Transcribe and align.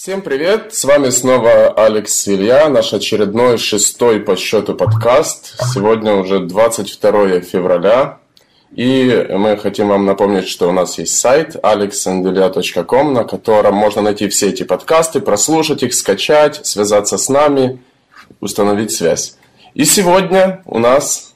Всем 0.00 0.22
привет! 0.22 0.72
С 0.72 0.84
вами 0.84 1.10
снова 1.10 1.70
Алекс 1.70 2.28
Илья, 2.28 2.68
наш 2.68 2.92
очередной 2.92 3.58
шестой 3.58 4.20
по 4.20 4.36
счету 4.36 4.74
подкаст. 4.74 5.56
Сегодня 5.74 6.14
уже 6.14 6.38
22 6.38 7.40
февраля. 7.40 8.18
И 8.76 9.26
мы 9.28 9.56
хотим 9.56 9.88
вам 9.88 10.06
напомнить, 10.06 10.46
что 10.46 10.68
у 10.68 10.72
нас 10.72 10.98
есть 10.98 11.18
сайт 11.18 11.56
alexandelia.com, 11.56 13.12
на 13.12 13.24
котором 13.24 13.74
можно 13.74 14.00
найти 14.00 14.28
все 14.28 14.50
эти 14.50 14.62
подкасты, 14.62 15.18
прослушать 15.18 15.82
их, 15.82 15.92
скачать, 15.92 16.64
связаться 16.64 17.18
с 17.18 17.28
нами, 17.28 17.80
установить 18.38 18.92
связь. 18.92 19.36
И 19.74 19.84
сегодня 19.84 20.62
у 20.66 20.78
нас... 20.78 21.34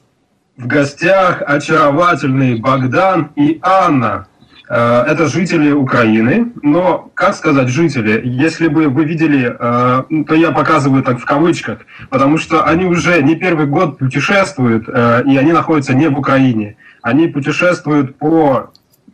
В 0.56 0.68
гостях 0.68 1.42
очаровательный 1.44 2.60
Богдан 2.60 3.32
и 3.34 3.58
Анна. 3.60 4.29
Э, 4.75 5.04
это 5.07 5.27
жители 5.27 5.70
Украины, 5.70 6.50
но, 6.62 7.11
как 7.12 7.34
сказать, 7.34 7.68
жители, 7.68 8.23
если 8.25 8.68
бы 8.68 8.88
вы 8.88 9.05
видели, 9.05 9.55
э, 9.59 10.24
то 10.27 10.34
я 10.34 10.51
показываю 10.51 11.02
так 11.02 11.20
в 11.20 11.27
кавычках, 11.27 11.80
потому 12.09 12.38
что 12.38 12.65
они 12.65 12.87
уже 12.87 13.23
не 13.23 13.37
первый 13.37 13.66
год 13.66 13.98
путешествуют, 13.98 14.88
э, 14.88 15.24
и 15.27 15.37
они 15.37 15.52
находятся 15.52 15.93
не 15.93 16.09
в 16.09 16.19
Украине. 16.19 16.77
Они 17.02 17.29
путешествуют 17.29 18.16
по 18.16 18.70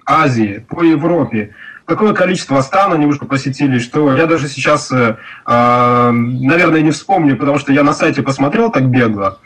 Азии, 0.06 0.64
по 0.68 0.84
Европе. 0.84 1.56
Такое 1.86 2.12
количество 2.12 2.60
стран 2.60 2.92
они 2.92 3.06
уже 3.06 3.18
посетили, 3.18 3.80
что 3.80 4.16
я 4.16 4.26
даже 4.26 4.46
сейчас, 4.46 4.92
наверное, 5.46 6.82
не 6.82 6.90
вспомню, 6.90 7.36
потому 7.36 7.58
что 7.58 7.72
я 7.72 7.82
на 7.82 7.94
сайте 7.94 8.22
посмотрел 8.22 8.70
так 8.70 8.84
бегло. 8.84 9.38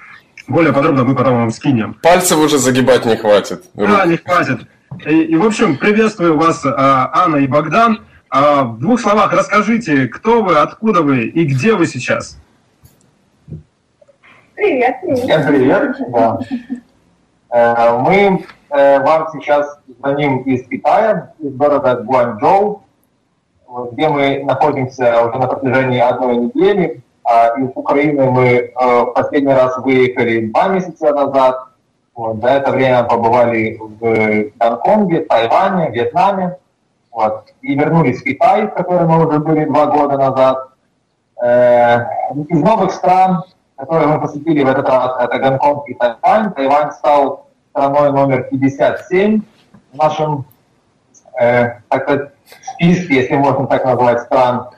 Более 0.48 0.72
подробно 0.72 1.04
мы 1.04 1.14
потом 1.14 1.34
вам 1.36 1.50
скинем. 1.52 1.94
Пальцев 2.02 2.38
уже 2.38 2.58
загибать 2.58 3.06
не 3.06 3.16
хватит. 3.16 3.62
Да, 3.74 4.04
не 4.06 4.16
хватит. 4.16 4.66
И, 5.06 5.22
и 5.24 5.36
в 5.36 5.44
общем, 5.44 5.78
приветствую 5.78 6.38
вас, 6.38 6.64
а, 6.64 7.10
Анна 7.12 7.36
и 7.36 7.46
Богдан. 7.46 8.02
А, 8.30 8.62
в 8.62 8.78
двух 8.78 9.00
словах 9.00 9.32
расскажите, 9.32 10.06
кто 10.06 10.42
вы, 10.42 10.58
откуда 10.58 11.02
вы 11.02 11.24
и 11.24 11.44
где 11.44 11.74
вы 11.74 11.86
сейчас? 11.86 12.38
Привет, 14.54 14.96
привет. 15.00 15.18
Всем 15.18 15.46
привет. 15.46 15.96
Да. 16.10 16.38
Э, 17.50 17.98
мы 17.98 18.44
э, 18.70 19.00
вам 19.00 19.28
сейчас 19.32 19.78
звоним 19.98 20.42
из 20.42 20.68
Китая, 20.68 21.32
из 21.40 21.52
города 21.54 21.96
Гуанчжоу, 21.96 22.84
где 23.92 24.08
мы 24.08 24.44
находимся 24.44 25.20
уже 25.24 25.38
на 25.38 25.48
протяжении 25.48 25.98
одной 25.98 26.36
недели. 26.36 27.02
А 27.24 27.58
из 27.58 27.70
Украины 27.74 28.30
мы 28.30 28.46
э, 28.46 28.70
в 28.76 29.06
последний 29.14 29.52
раз 29.52 29.76
выехали 29.78 30.46
два 30.46 30.68
месяца 30.68 31.12
назад. 31.12 31.71
Вот, 32.14 32.40
за 32.42 32.48
это 32.48 32.70
время 32.72 33.04
побывали 33.04 33.78
в 33.78 34.58
Гонконге, 34.58 35.20
Тайване, 35.20 35.90
Вьетнаме. 35.90 36.58
Вот, 37.10 37.46
и 37.62 37.74
вернулись 37.74 38.20
в 38.20 38.24
Китай, 38.24 38.66
в 38.66 38.74
котором 38.74 39.08
мы 39.08 39.26
уже 39.26 39.38
были 39.38 39.64
два 39.64 39.86
года 39.86 40.18
назад. 40.18 40.68
Э, 41.42 42.04
из 42.48 42.60
новых 42.62 42.92
стран, 42.92 43.44
которые 43.76 44.08
мы 44.08 44.20
посетили 44.20 44.62
в 44.62 44.68
этот 44.68 44.88
раз, 44.88 45.16
это 45.20 45.38
Гонконг 45.38 45.88
и 45.88 45.94
Тайвань. 45.94 46.52
Тайвань 46.52 46.92
стал 46.92 47.46
страной 47.70 48.12
номер 48.12 48.44
57 48.44 49.42
в 49.92 49.96
нашем 49.96 50.44
э, 51.40 51.80
так 51.88 52.02
сказать, 52.02 52.30
списке, 52.74 53.14
если 53.14 53.36
можно 53.36 53.66
так 53.66 53.84
назвать, 53.84 54.20
стран. 54.20 54.68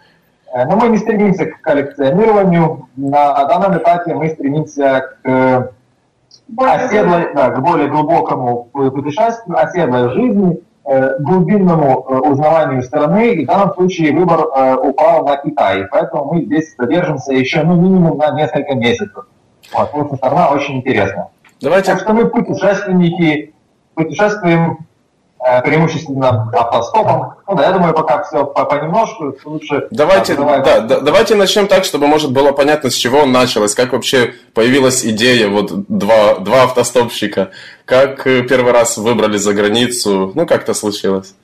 Э, 0.52 0.64
но 0.66 0.76
мы 0.76 0.88
не 0.88 0.98
стремимся 0.98 1.46
к 1.46 1.60
коллекционированию. 1.60 2.88
На 2.96 3.44
данном 3.44 3.76
этапе 3.76 4.14
мы 4.14 4.30
стремимся 4.30 5.16
к 5.22 5.72
оседлой, 6.56 7.34
да, 7.34 7.50
к 7.50 7.62
более 7.62 7.88
глубокому 7.88 8.64
путешествию, 8.72 9.58
оседлой 9.58 10.10
жизни, 10.12 10.60
э, 10.84 11.18
глубинному 11.20 12.06
э, 12.08 12.14
узнаванию 12.18 12.82
страны, 12.82 13.34
и 13.34 13.44
в 13.44 13.48
данном 13.48 13.74
случае 13.74 14.16
выбор 14.16 14.46
э, 14.54 14.76
упал 14.76 15.26
на 15.26 15.36
Китай. 15.36 15.86
Поэтому 15.91 16.34
мы 16.34 16.44
здесь 16.44 16.74
задержимся 16.76 17.32
еще 17.32 17.62
ну, 17.62 17.76
минимум 17.76 18.18
на 18.18 18.30
несколько 18.32 18.74
месяцев. 18.74 19.26
Вот, 19.72 19.91
потому 19.91 20.06
что 20.08 20.16
страна 20.16 20.50
очень 20.50 20.76
интересная. 20.76 21.28
Давайте... 21.60 21.92
Так 21.92 22.00
что 22.00 22.12
мы 22.12 22.26
путешественники, 22.28 23.54
путешествуем 23.94 24.78
Э, 24.78 24.94
преимущественно 25.62 26.50
автостопом. 26.53 27.34
Ну 27.47 27.55
да, 27.55 27.66
я 27.66 27.72
думаю, 27.72 27.93
пока 27.93 28.22
все 28.22 28.47
понемножку, 28.47 29.37
лучше... 29.44 29.88
Давайте, 29.91 30.37
да, 30.37 30.81
да, 30.81 31.00
давайте 31.00 31.34
начнем 31.34 31.66
так, 31.66 31.84
чтобы, 31.84 32.06
может, 32.06 32.32
было 32.32 32.53
понятно, 32.53 32.88
с 32.88 32.94
чего 32.94 33.27
началось, 33.27 33.75
как 33.75 33.93
вообще 33.93 34.33
появилась 34.54 35.04
идея, 35.04 35.49
вот 35.49 35.87
два, 35.88 36.37
два 36.38 36.62
автостопщика, 36.62 37.50
как 37.84 38.27
э, 38.27 38.43
первый 38.43 38.72
раз 38.72 38.97
выбрали 38.97 39.37
за 39.37 39.53
границу, 39.53 40.33
ну, 40.34 40.47
как 40.47 40.62
это 40.62 40.72
случилось? 40.72 41.34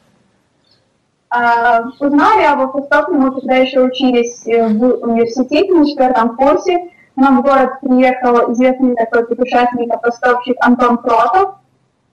А, 1.29 1.83
узнали 2.01 2.45
об 2.45 2.61
автостопе 2.63 3.13
мы 3.13 3.33
когда 3.33 3.57
еще 3.57 3.83
учились 3.83 4.45
в 4.47 5.05
университете 5.05 5.73
на 5.75 5.87
четвертом 5.87 6.37
курсе. 6.37 6.91
К 7.15 7.17
нам 7.17 7.41
в 7.41 7.43
город 7.43 7.81
приехал 7.83 8.51
известный 8.53 8.97
такой 8.97 9.27
путешественник-автостопщик 9.27 10.57
Антон 10.61 10.97
Кротов, 10.99 11.57
Э, 11.70 11.70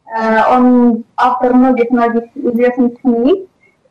он 0.10 1.04
автор 1.18 1.54
многих-многих 1.54 2.24
известных 2.36 3.02
книг. 3.02 3.50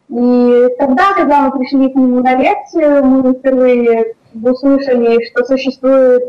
И 0.09 0.69
тогда, 0.79 1.15
когда 1.15 1.43
мы 1.43 1.59
пришли 1.59 1.89
к 1.91 1.95
нему 1.95 2.23
на 2.23 2.37
лекцию, 2.37 3.05
мы 3.05 3.35
впервые 3.35 4.15
услышали, 4.35 5.25
что 5.27 5.45
существует 5.45 6.23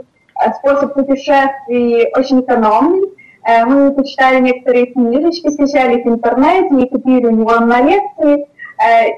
э, 0.43 0.53
способ 0.53 0.93
путешествий 0.93 2.07
очень 2.15 2.41
экономный. 2.41 3.09
Э, 3.43 3.65
мы 3.65 3.91
почитали 3.91 4.39
некоторые 4.39 4.87
книжечки, 4.87 5.49
скачали 5.49 5.99
их 5.99 6.05
в 6.05 6.09
интернете 6.09 6.79
и 6.79 6.89
купили 6.89 7.27
у 7.27 7.31
него 7.31 7.59
на 7.59 7.81
лекции, 7.81 8.47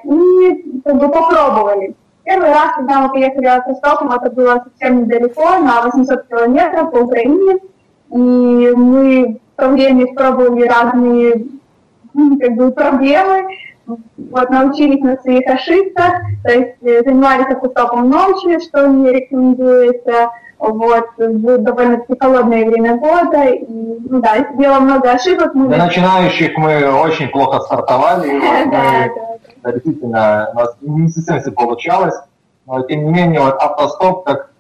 и 0.04 0.82
как 0.86 0.96
бы 0.96 1.10
попробовали. 1.10 1.96
Первый 2.24 2.50
раз, 2.50 2.76
когда 2.76 3.02
мы 3.02 3.10
поехали 3.10 3.46
в 3.46 3.68
Ростовом, 3.68 4.12
это 4.12 4.32
было 4.32 4.64
совсем 4.64 5.04
недалеко, 5.04 5.58
на 5.60 5.82
800 5.82 6.28
километров 6.28 6.92
по 6.92 6.98
Украине, 6.98 7.60
и 8.12 8.74
мы 8.76 9.40
время 9.68 10.14
пробовали 10.14 10.68
разные 10.68 11.46
как 12.40 12.56
бы, 12.56 12.72
проблемы, 12.72 13.48
вот, 13.86 14.50
научились 14.50 15.02
на 15.02 15.18
своих 15.18 15.48
ошибках, 15.48 16.22
то 16.44 16.52
есть 16.52 16.76
э, 16.82 17.04
занимались 17.04 17.48
автостопом 17.48 18.10
ночью, 18.10 18.60
что 18.60 18.88
не 18.88 19.12
рекомендуется, 19.12 20.30
вот, 20.60 21.06
в 21.18 21.58
довольно-таки 21.58 22.20
холодное 22.20 22.66
время 22.66 22.98
года, 22.98 23.46
и, 23.46 23.66
ну 23.68 24.22
да, 24.22 24.46
сделала 24.54 24.80
много 24.80 25.12
ошибок. 25.12 25.54
Мы... 25.56 25.70
Для 25.70 25.86
начинающих 25.86 26.58
мы 26.58 26.92
очень 27.02 27.30
плохо 27.30 27.62
стартовали, 27.62 28.40
да, 28.70 29.72
действительно, 29.72 30.50
у 30.54 30.58
нас 30.58 30.76
не 30.82 31.08
совсем 31.10 31.42
все 31.42 31.52
получалось, 31.52 32.16
но 32.66 32.82
тем 32.84 33.06
не 33.06 33.12
менее, 33.12 33.40
вот 33.40 33.56
автостоп, 33.56 34.26
как 34.26 34.52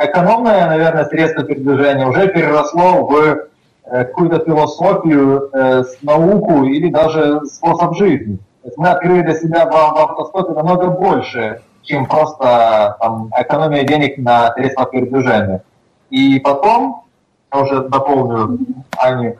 экономное, 0.00 0.66
наверное, 0.66 1.04
средство 1.04 1.44
передвижения 1.44 2.06
уже 2.06 2.28
переросло 2.28 3.06
в 3.06 3.46
какую-то 3.90 4.44
философию, 4.44 5.50
э, 5.52 5.84
науку 6.02 6.64
или 6.64 6.90
даже 6.90 7.44
способ 7.46 7.96
жизни. 7.96 8.38
Мы 8.76 8.88
открыли 8.88 9.22
для 9.22 9.34
себя 9.34 9.66
в, 9.66 9.70
в 9.70 9.98
автостопе 9.98 10.52
намного 10.52 10.88
больше, 10.88 11.62
чем 11.82 12.06
просто 12.06 12.96
там, 13.00 13.30
экономия 13.36 13.84
денег 13.84 14.18
на 14.18 14.52
средства 14.54 14.86
передвижения. 14.86 15.62
И 16.10 16.40
потом, 16.40 17.04
я 17.52 17.60
уже 17.60 17.88
дополню, 17.88 18.58
Ани, 18.96 19.34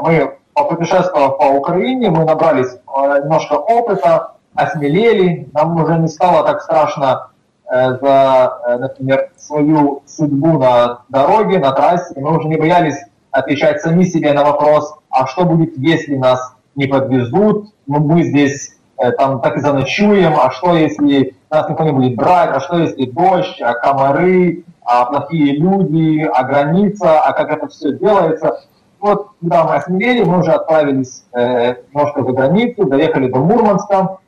мы 0.00 0.34
попутешествовав 0.54 1.38
по 1.38 1.44
Украине, 1.44 2.10
мы 2.10 2.24
набрались 2.24 2.72
э, 2.72 3.20
немножко 3.22 3.54
опыта, 3.54 4.32
осмелели, 4.54 5.48
нам 5.52 5.80
уже 5.82 5.98
не 5.98 6.08
стало 6.08 6.44
так 6.44 6.62
страшно 6.62 7.28
Э, 7.66 7.96
за, 8.00 8.58
э, 8.66 8.76
например, 8.76 9.30
свою 9.36 10.02
судьбу 10.06 10.58
на 10.58 11.00
дороге, 11.08 11.58
на 11.58 11.72
трассе. 11.72 12.14
Мы 12.20 12.36
уже 12.36 12.46
не 12.48 12.56
боялись 12.56 12.96
отвечать 13.34 13.80
сами 13.80 14.04
себе 14.04 14.32
на 14.32 14.44
вопрос, 14.44 14.94
а 15.10 15.26
что 15.26 15.44
будет, 15.44 15.76
если 15.76 16.14
нас 16.14 16.54
не 16.76 16.86
подвезут, 16.86 17.72
ну, 17.86 17.98
мы 17.98 18.22
здесь 18.22 18.76
э, 18.96 19.10
там 19.12 19.40
так 19.40 19.56
и 19.56 19.60
заночуем, 19.60 20.34
а 20.40 20.52
что, 20.52 20.74
если 20.74 21.36
нас 21.50 21.68
никто 21.68 21.82
не 21.82 21.92
будет 21.92 22.14
брать, 22.14 22.50
а 22.52 22.60
что, 22.60 22.78
если 22.78 23.06
дождь, 23.06 23.60
а 23.60 23.74
комары, 23.74 24.64
а 24.84 25.06
плохие 25.06 25.56
люди, 25.56 26.22
а 26.22 26.44
граница, 26.44 27.20
а 27.20 27.32
как 27.32 27.50
это 27.50 27.66
все 27.68 27.92
делается. 27.98 28.60
Вот, 29.00 29.30
когда 29.40 29.64
мы 29.64 29.74
осмелели, 29.74 30.22
мы 30.24 30.38
уже 30.38 30.52
отправились 30.52 31.24
э, 31.32 31.74
немножко 31.92 32.22
за 32.22 32.32
границу, 32.32 32.84
доехали 32.84 33.28
до 33.28 33.38
Мурманска, 33.38 34.18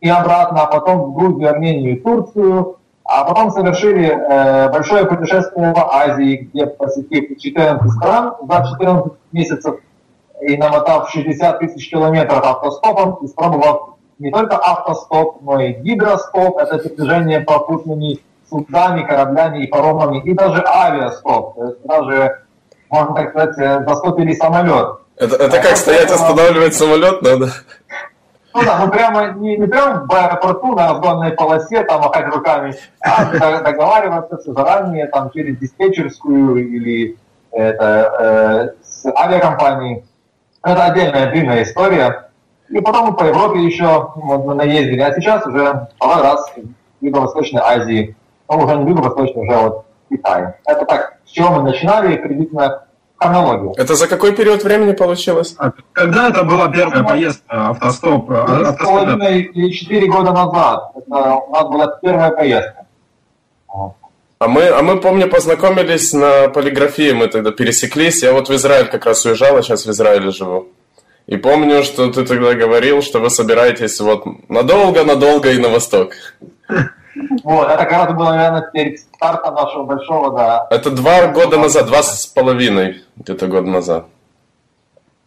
и 0.00 0.08
обратно, 0.08 0.62
а 0.62 0.66
потом 0.66 1.10
в 1.10 1.14
Грузию, 1.14 1.50
Армению 1.50 1.96
и 1.96 2.00
Турцию, 2.00 2.76
а 3.08 3.24
потом 3.24 3.50
совершили 3.50 4.08
э, 4.08 4.68
большое 4.70 5.06
путешествие 5.06 5.72
в 5.72 5.78
Азии, 5.78 6.48
где 6.52 6.66
посетив 6.66 7.40
14 7.40 7.92
стран 7.92 8.34
за 8.48 8.66
14 8.72 9.12
месяцев 9.32 9.76
и 10.40 10.56
намотав 10.56 11.10
60 11.10 11.58
тысяч 11.60 11.88
километров 11.90 12.44
автостопом, 12.44 13.18
испробовав 13.24 13.96
не 14.18 14.30
только 14.30 14.56
автостоп, 14.56 15.42
но 15.42 15.60
и 15.60 15.72
гидростоп, 15.74 16.58
это 16.58 16.78
передвижение 16.78 17.40
попутными 17.40 18.18
судами, 18.48 19.02
кораблями 19.02 19.64
и 19.64 19.66
паромами, 19.66 20.20
и 20.22 20.32
даже 20.32 20.64
авиастоп, 20.66 21.54
то 21.54 21.64
есть 21.64 21.82
даже, 21.84 22.42
можно 22.90 23.14
так 23.14 23.30
сказать, 23.30 23.58
э, 23.58 23.84
застопили 23.86 24.34
самолет. 24.34 24.98
Это, 25.16 25.36
это 25.36 25.60
как 25.60 25.76
стоять, 25.76 26.10
останавливать 26.10 26.74
самолет 26.74 27.22
надо? 27.22 27.50
Ну 28.56 28.64
да, 28.64 28.78
ну 28.82 28.90
прямо 28.90 29.32
не, 29.32 29.58
не 29.58 29.66
прямо 29.66 30.06
в 30.06 30.12
аэропорту 30.14 30.74
на 30.74 30.88
разгонной 30.88 31.32
полосе, 31.32 31.84
там 31.84 32.00
махать 32.00 32.34
руками, 32.34 32.74
а 33.00 33.60
договариваться 33.60 34.38
заранее 34.50 35.08
там 35.08 35.30
через 35.30 35.58
диспетчерскую 35.58 36.56
или 36.56 37.18
это, 37.50 38.74
э, 38.74 38.82
с 38.82 39.04
авиакомпанией. 39.14 40.04
Это 40.64 40.84
отдельная 40.86 41.30
длинная 41.30 41.64
история. 41.64 42.30
И 42.70 42.80
потом 42.80 43.14
по 43.14 43.24
Европе 43.24 43.62
еще 43.62 44.10
вот, 44.16 44.54
наездили. 44.54 45.00
А 45.00 45.14
сейчас 45.14 45.46
уже 45.46 45.88
второй 45.96 46.22
раз 46.22 46.50
в 46.56 47.04
Юго-Восточной 47.04 47.60
Азии. 47.60 48.16
Ну, 48.48 48.56
уже 48.56 48.74
не 48.76 48.88
Юго-Восточной, 48.88 49.42
уже 49.42 49.56
вот 49.58 49.84
Китай. 50.08 50.54
Это 50.64 50.86
так, 50.86 51.18
с 51.26 51.30
чего 51.30 51.50
мы 51.50 51.62
начинали, 51.62 52.16
приблизительно 52.16 52.85
хронологию. 53.16 53.72
Это 53.76 53.94
за 53.94 54.06
какой 54.08 54.32
период 54.32 54.62
времени 54.62 54.92
получилось? 54.92 55.54
А 55.58 55.72
когда 55.92 56.28
это 56.28 56.44
была 56.44 56.68
первая 56.68 57.02
поездка 57.02 57.68
автостоп? 57.70 58.28
Три 58.28 58.64
с 58.64 58.76
половиной 58.78 59.42
или 59.42 59.70
четыре 59.70 60.06
года 60.06 60.32
назад. 60.32 60.92
Это 60.94 61.34
у 61.34 61.50
нас 61.52 61.68
была 61.68 61.86
первая 62.02 62.30
поездка. 62.30 62.86
А 64.38 64.48
мы, 64.48 64.68
а 64.68 64.82
мы, 64.82 65.00
помню, 65.00 65.28
познакомились 65.28 66.12
на 66.12 66.48
полиграфии, 66.48 67.12
мы 67.12 67.28
тогда 67.28 67.52
пересеклись. 67.52 68.22
Я 68.22 68.32
вот 68.32 68.50
в 68.50 68.54
Израиль 68.54 68.88
как 68.88 69.06
раз 69.06 69.24
уезжал, 69.24 69.56
а 69.56 69.62
сейчас 69.62 69.86
в 69.86 69.90
Израиле 69.90 70.30
живу. 70.30 70.68
И 71.26 71.36
помню, 71.36 71.82
что 71.82 72.10
ты 72.12 72.24
тогда 72.24 72.52
говорил, 72.52 73.02
что 73.02 73.18
вы 73.18 73.30
собираетесь 73.30 73.98
вот 73.98 74.24
надолго-надолго 74.48 75.52
и 75.52 75.58
на 75.58 75.70
восток. 75.70 76.12
Вот, 77.44 77.68
это 77.68 77.84
как 77.84 77.92
раз 77.92 78.14
было, 78.14 78.30
наверное, 78.30 78.70
перед 78.72 78.98
стартом 78.98 79.54
нашего 79.54 79.84
большого, 79.84 80.36
да. 80.36 80.66
Это 80.70 80.90
два 80.90 81.28
года 81.28 81.58
назад, 81.58 81.86
два 81.86 82.02
с 82.02 82.26
половиной 82.26 83.02
где-то 83.16 83.46
года 83.46 83.68
назад. 83.68 84.06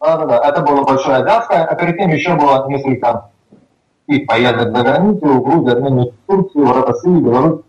Да-да-да, 0.00 0.48
это 0.48 0.62
было 0.62 0.82
большое 0.82 1.18
азиатское, 1.18 1.64
а 1.64 1.74
перед 1.74 1.98
тем 1.98 2.10
еще 2.10 2.34
было 2.34 2.66
несколько 2.68 3.30
и 4.06 4.20
поездок 4.20 4.76
за 4.76 4.82
границу, 4.82 5.40
Грузию, 5.40 5.72
Армению, 5.72 6.14
Турцию, 6.26 6.86
Россию, 6.86 7.20
Беларусь. 7.20 7.60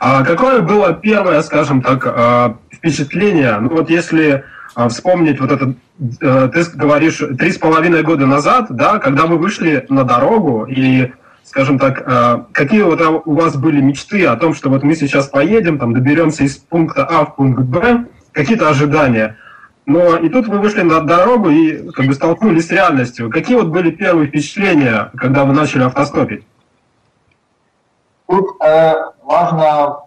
А 0.00 0.24
какое 0.24 0.60
было 0.60 0.94
первое, 0.94 1.42
скажем 1.42 1.82
так, 1.82 2.06
а, 2.06 2.56
впечатление? 2.72 3.58
Ну 3.58 3.70
вот 3.70 3.90
если 3.90 4.44
а, 4.74 4.88
вспомнить 4.88 5.40
вот 5.40 5.50
это, 5.50 5.74
э, 6.20 6.48
ты 6.48 6.64
говоришь, 6.74 7.22
три 7.38 7.52
с 7.52 7.58
половиной 7.58 8.02
года 8.02 8.26
назад, 8.26 8.66
да, 8.70 8.98
когда 8.98 9.26
вы 9.26 9.36
вышли 9.36 9.84
на 9.88 10.04
дорогу 10.04 10.64
и 10.64 11.12
скажем 11.54 11.78
так, 11.78 12.02
а, 12.04 12.46
какие 12.50 12.82
вот 12.82 13.00
у 13.00 13.32
вас 13.32 13.56
были 13.56 13.80
мечты 13.80 14.26
о 14.26 14.34
том, 14.34 14.54
что 14.54 14.70
вот 14.70 14.82
мы 14.82 14.96
сейчас 14.96 15.28
поедем, 15.28 15.78
там 15.78 15.94
доберемся 15.94 16.42
из 16.42 16.56
пункта 16.56 17.06
А 17.08 17.24
в 17.24 17.36
пункт 17.36 17.62
Б, 17.62 18.06
какие-то 18.32 18.68
ожидания. 18.68 19.36
Но 19.86 20.16
и 20.16 20.28
тут 20.30 20.48
вы 20.48 20.58
вышли 20.58 20.82
на 20.82 21.00
дорогу 21.02 21.50
и 21.50 21.92
как 21.92 22.06
бы 22.06 22.14
столкнулись 22.14 22.66
с 22.66 22.72
реальностью. 22.72 23.30
Какие 23.30 23.56
вот 23.56 23.68
были 23.68 23.92
первые 23.92 24.26
впечатления, 24.26 25.12
когда 25.16 25.44
вы 25.44 25.52
начали 25.52 25.84
автостопить? 25.84 26.44
Тут 28.26 28.60
э, 28.60 28.94
важно 29.22 29.98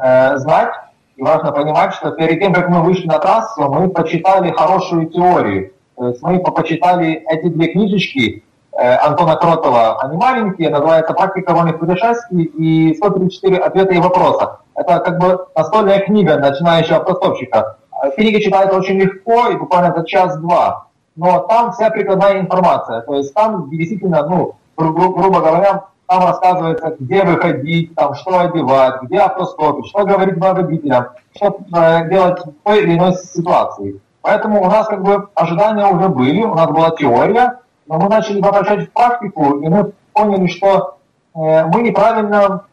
э, 0.00 0.36
знать 0.36 0.72
и 1.16 1.22
важно 1.22 1.50
понимать, 1.50 1.94
что 1.94 2.12
перед 2.12 2.38
тем, 2.38 2.54
как 2.54 2.68
мы 2.68 2.84
вышли 2.84 3.08
на 3.08 3.18
трассу, 3.18 3.62
мы 3.62 3.88
почитали 3.88 4.52
хорошую 4.52 5.06
теорию. 5.06 5.72
То 5.96 6.10
есть 6.10 6.22
мы 6.22 6.38
почитали 6.38 7.24
эти 7.28 7.48
две 7.48 7.72
книжечки 7.72 8.44
Антона 8.78 9.36
Кротова. 9.36 10.00
Они 10.00 10.16
маленькие, 10.16 10.70
называются 10.70 11.14
«Практика 11.14 11.54
вольных 11.54 11.78
путешествий» 11.78 12.44
и 12.44 12.98
«134 13.00 13.56
ответа 13.56 13.94
и 13.94 14.00
вопроса». 14.00 14.58
Это 14.74 14.98
как 15.00 15.18
бы 15.18 15.46
настольная 15.56 16.00
книга 16.00 16.36
начинающего 16.36 16.98
автостопщика. 16.98 17.76
Книга 18.16 18.40
читается 18.40 18.76
очень 18.76 19.00
легко 19.00 19.48
и 19.48 19.56
буквально 19.56 19.94
за 19.94 20.04
час-два. 20.04 20.86
Но 21.16 21.40
там 21.40 21.72
вся 21.72 21.88
прикладная 21.90 22.40
информация. 22.40 23.00
То 23.00 23.14
есть 23.14 23.32
там 23.32 23.70
действительно, 23.70 24.26
ну, 24.26 24.56
гру- 24.76 25.14
грубо 25.14 25.40
говоря, 25.40 25.84
там 26.06 26.24
рассказывается, 26.24 26.94
где 27.00 27.24
выходить, 27.24 27.94
там, 27.94 28.14
что 28.14 28.38
одевать, 28.38 29.02
где 29.02 29.18
автостопить, 29.18 29.86
что 29.86 30.04
говорить 30.04 30.36
водителям, 30.38 31.06
что 31.34 31.58
э, 31.74 32.08
делать 32.10 32.38
в 32.44 32.52
той 32.62 32.82
или 32.82 32.96
иной 32.96 33.14
ситуации. 33.14 34.00
Поэтому 34.20 34.62
у 34.62 34.66
нас 34.66 34.86
как 34.88 35.02
бы 35.02 35.28
ожидания 35.34 35.86
уже 35.86 36.08
были, 36.08 36.42
у 36.42 36.54
нас 36.54 36.66
была 36.66 36.90
теория, 36.90 37.60
но 37.86 37.98
мы 37.98 38.08
начали 38.08 38.40
воплощать 38.40 38.88
в 38.88 38.92
практику, 38.92 39.58
и 39.60 39.68
мы 39.68 39.92
поняли, 40.12 40.46
что 40.48 40.98
э, 41.34 41.64
мы 41.66 41.82
неправильно 41.82 42.64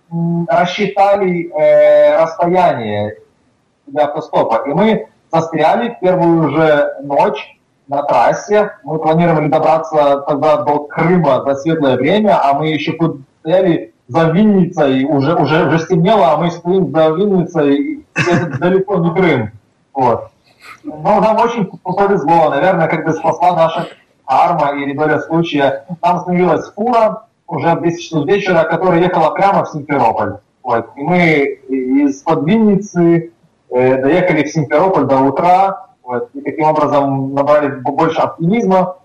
рассчитали 0.48 1.50
э, 1.50 2.22
расстояние 2.22 3.18
для 3.88 4.06
автостопа. 4.06 4.64
И 4.68 4.74
мы 4.74 5.08
застряли 5.32 5.90
в 5.90 6.00
первую 6.00 6.50
же 6.52 6.96
ночь 7.02 7.60
на 7.88 8.04
трассе. 8.04 8.72
Мы 8.84 9.00
планировали 9.00 9.48
добраться 9.48 10.24
тогда 10.28 10.58
до 10.58 10.80
Крыма 10.86 11.44
за 11.44 11.56
светлое 11.56 11.98
время, 11.98 12.40
а 12.44 12.54
мы 12.54 12.68
еще 12.68 12.94
тут 12.94 13.22
стояли 13.40 13.94
за 14.08 14.30
Винницей, 14.30 15.06
уже, 15.06 15.36
уже, 15.36 15.68
уже 15.68 15.80
стемнело, 15.80 16.32
а 16.32 16.38
мы 16.38 16.52
стоим 16.52 16.92
за 16.92 17.10
Винницей, 17.10 17.76
и 17.76 18.06
это 18.16 18.58
далеко 18.60 18.98
не 18.98 19.14
Крым. 19.14 19.52
Вот. 19.94 20.30
Но 20.84 21.20
нам 21.20 21.38
очень 21.38 21.66
повезло, 21.66 22.50
наверное, 22.50 22.88
как 22.88 23.06
бы 23.06 23.14
спасла 23.14 23.56
наша 23.56 23.88
арма 24.34 24.74
или 24.76 24.94
доля 24.94 25.20
случая. 25.20 25.86
Там 26.02 26.18
остановилась 26.18 26.70
фура 26.72 27.24
уже 27.48 27.76
в 27.76 27.84
10 27.84 28.04
часов 28.04 28.26
вечера, 28.26 28.64
которая 28.64 29.02
ехала 29.02 29.32
прямо 29.32 29.64
в 29.64 29.70
Симферополь. 29.70 30.38
Вот. 30.64 30.90
И 30.96 31.02
мы 31.02 31.60
из-под 31.68 32.46
Винницы 32.48 33.32
э, 33.70 34.02
доехали 34.02 34.44
в 34.44 34.50
Симферополь 34.52 35.06
до 35.06 35.20
утра, 35.20 35.88
вот, 36.04 36.30
и 36.34 36.42
таким 36.42 36.66
образом 36.66 37.34
набрали 37.34 37.68
больше 37.68 38.20
оптимизма. 38.20 38.98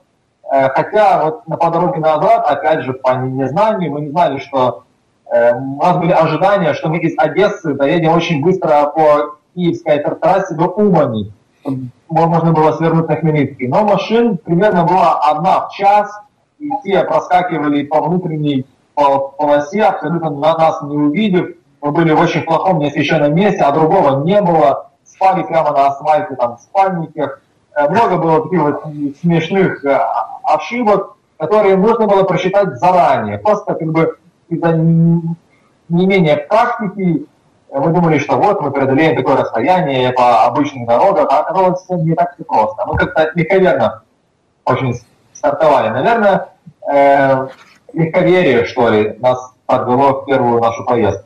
Э, 0.50 0.68
хотя 0.70 1.24
вот 1.24 1.46
на, 1.48 1.56
по 1.56 1.70
дороге 1.70 2.00
назад, 2.00 2.44
опять 2.46 2.82
же, 2.82 2.92
по 2.92 3.16
незнанию, 3.16 3.92
мы 3.92 4.02
не 4.02 4.10
знали, 4.10 4.38
что 4.38 4.84
э, 5.30 5.52
у 5.54 5.82
нас 5.82 5.96
были 5.98 6.12
ожидания, 6.12 6.74
что 6.74 6.88
мы 6.88 6.98
из 6.98 7.14
Одессы 7.18 7.74
доедем 7.74 8.12
очень 8.12 8.42
быстро 8.42 8.86
по 8.94 9.36
Киевской 9.54 9.98
трассе 9.98 10.54
до 10.54 10.66
Умани. 10.66 11.32
Можно 12.08 12.52
было 12.52 12.72
свернуть 12.72 13.08
на 13.08 13.16
Хмельницкий. 13.16 13.68
Но 13.68 13.84
машин 13.84 14.38
примерно 14.38 14.84
была 14.84 15.20
одна 15.20 15.68
в 15.68 15.72
час, 15.72 16.10
и 16.58 16.70
те 16.82 17.04
проскакивали 17.04 17.84
по 17.84 18.00
внутренней 18.00 18.66
полосе, 18.94 19.84
абсолютно 19.84 20.30
на 20.30 20.56
нас 20.56 20.82
не 20.82 20.96
увидев. 20.96 21.56
Мы 21.80 21.92
были 21.92 22.12
в 22.12 22.20
очень 22.20 22.42
плохом 22.42 22.78
неосвещенном 22.78 23.34
месте, 23.34 23.62
а 23.62 23.72
другого 23.72 24.24
не 24.24 24.40
было 24.40 24.90
спали 25.04 25.42
прямо 25.42 25.70
на 25.72 25.86
асфальте, 25.88 26.34
там, 26.34 26.56
в 26.56 26.60
спальниках. 26.60 27.40
Э, 27.76 27.88
много 27.88 28.16
было 28.16 28.42
таких 28.42 28.62
вот 28.62 28.82
смешных 29.20 29.84
э, 29.84 29.98
ошибок, 30.42 31.16
которые 31.38 31.76
нужно 31.76 32.06
было 32.06 32.24
просчитать 32.24 32.78
заранее. 32.78 33.38
Просто 33.38 33.74
как 33.74 33.88
бы 33.88 34.18
из-за 34.48 34.72
не 34.72 36.06
менее 36.06 36.36
практики 36.36 37.26
мы 37.70 37.92
думали, 37.92 38.18
что 38.18 38.36
вот 38.36 38.60
мы 38.60 38.70
преодолеем 38.70 39.16
такое 39.16 39.36
расстояние 39.36 40.12
по 40.12 40.44
обычным 40.44 40.86
дорогам, 40.86 41.26
а 41.30 41.40
оказалось 41.40 41.84
не 41.88 42.14
так 42.14 42.34
все 42.34 42.44
просто. 42.44 42.86
Мы 42.86 42.96
как-то 42.96 43.30
легковерно 43.34 44.02
очень 44.64 44.98
стартовали. 45.34 45.88
Наверное, 45.90 46.48
э, 46.90 47.48
легковерие, 47.92 48.64
что 48.64 48.88
ли, 48.88 49.16
нас 49.20 49.52
подвело 49.66 50.22
в 50.22 50.26
первую 50.26 50.60
нашу 50.60 50.84
поездку. 50.84 51.24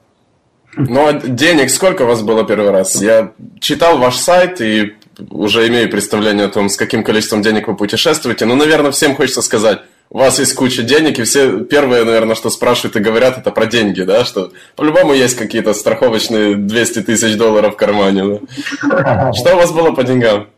Ну, 0.77 1.07
а 1.07 1.13
денег 1.13 1.71
сколько 1.71 2.03
у 2.03 2.07
вас 2.07 2.23
было 2.23 2.45
первый 2.45 2.71
раз? 2.71 3.01
Я 3.01 3.33
читал 3.61 3.99
ваш 3.99 4.17
сайт 4.17 4.61
и 4.61 4.97
уже 5.31 5.69
имею 5.69 5.91
представление 5.91 6.47
о 6.47 6.51
том, 6.51 6.69
с 6.69 6.77
каким 6.77 7.05
количеством 7.05 7.43
денег 7.43 7.69
вы 7.69 7.77
путешествуете. 7.77 8.47
Но, 8.47 8.55
наверное, 8.55 8.91
всем 8.91 9.15
хочется 9.15 9.43
сказать, 9.43 9.81
у 10.13 10.19
вас 10.19 10.39
есть 10.39 10.55
куча 10.55 10.83
денег, 10.83 11.19
и 11.19 11.23
все 11.23 11.61
первые, 11.61 12.05
наверное, 12.05 12.35
что 12.35 12.51
спрашивают 12.51 12.97
и 12.97 13.01
говорят, 13.01 13.39
это 13.39 13.51
про 13.51 13.65
деньги, 13.65 14.03
да, 14.03 14.25
что 14.25 14.53
по-любому 14.77 15.15
есть 15.15 15.39
какие-то 15.39 15.73
страховочные 15.73 16.55
200 16.55 17.03
тысяч 17.03 17.37
долларов 17.39 17.75
в 17.75 17.77
кармане. 17.79 18.41
Да? 18.83 19.33
Что 19.33 19.55
у 19.55 19.57
вас 19.57 19.73
было 19.73 19.93
по 19.93 20.05
деньгам? 20.05 20.49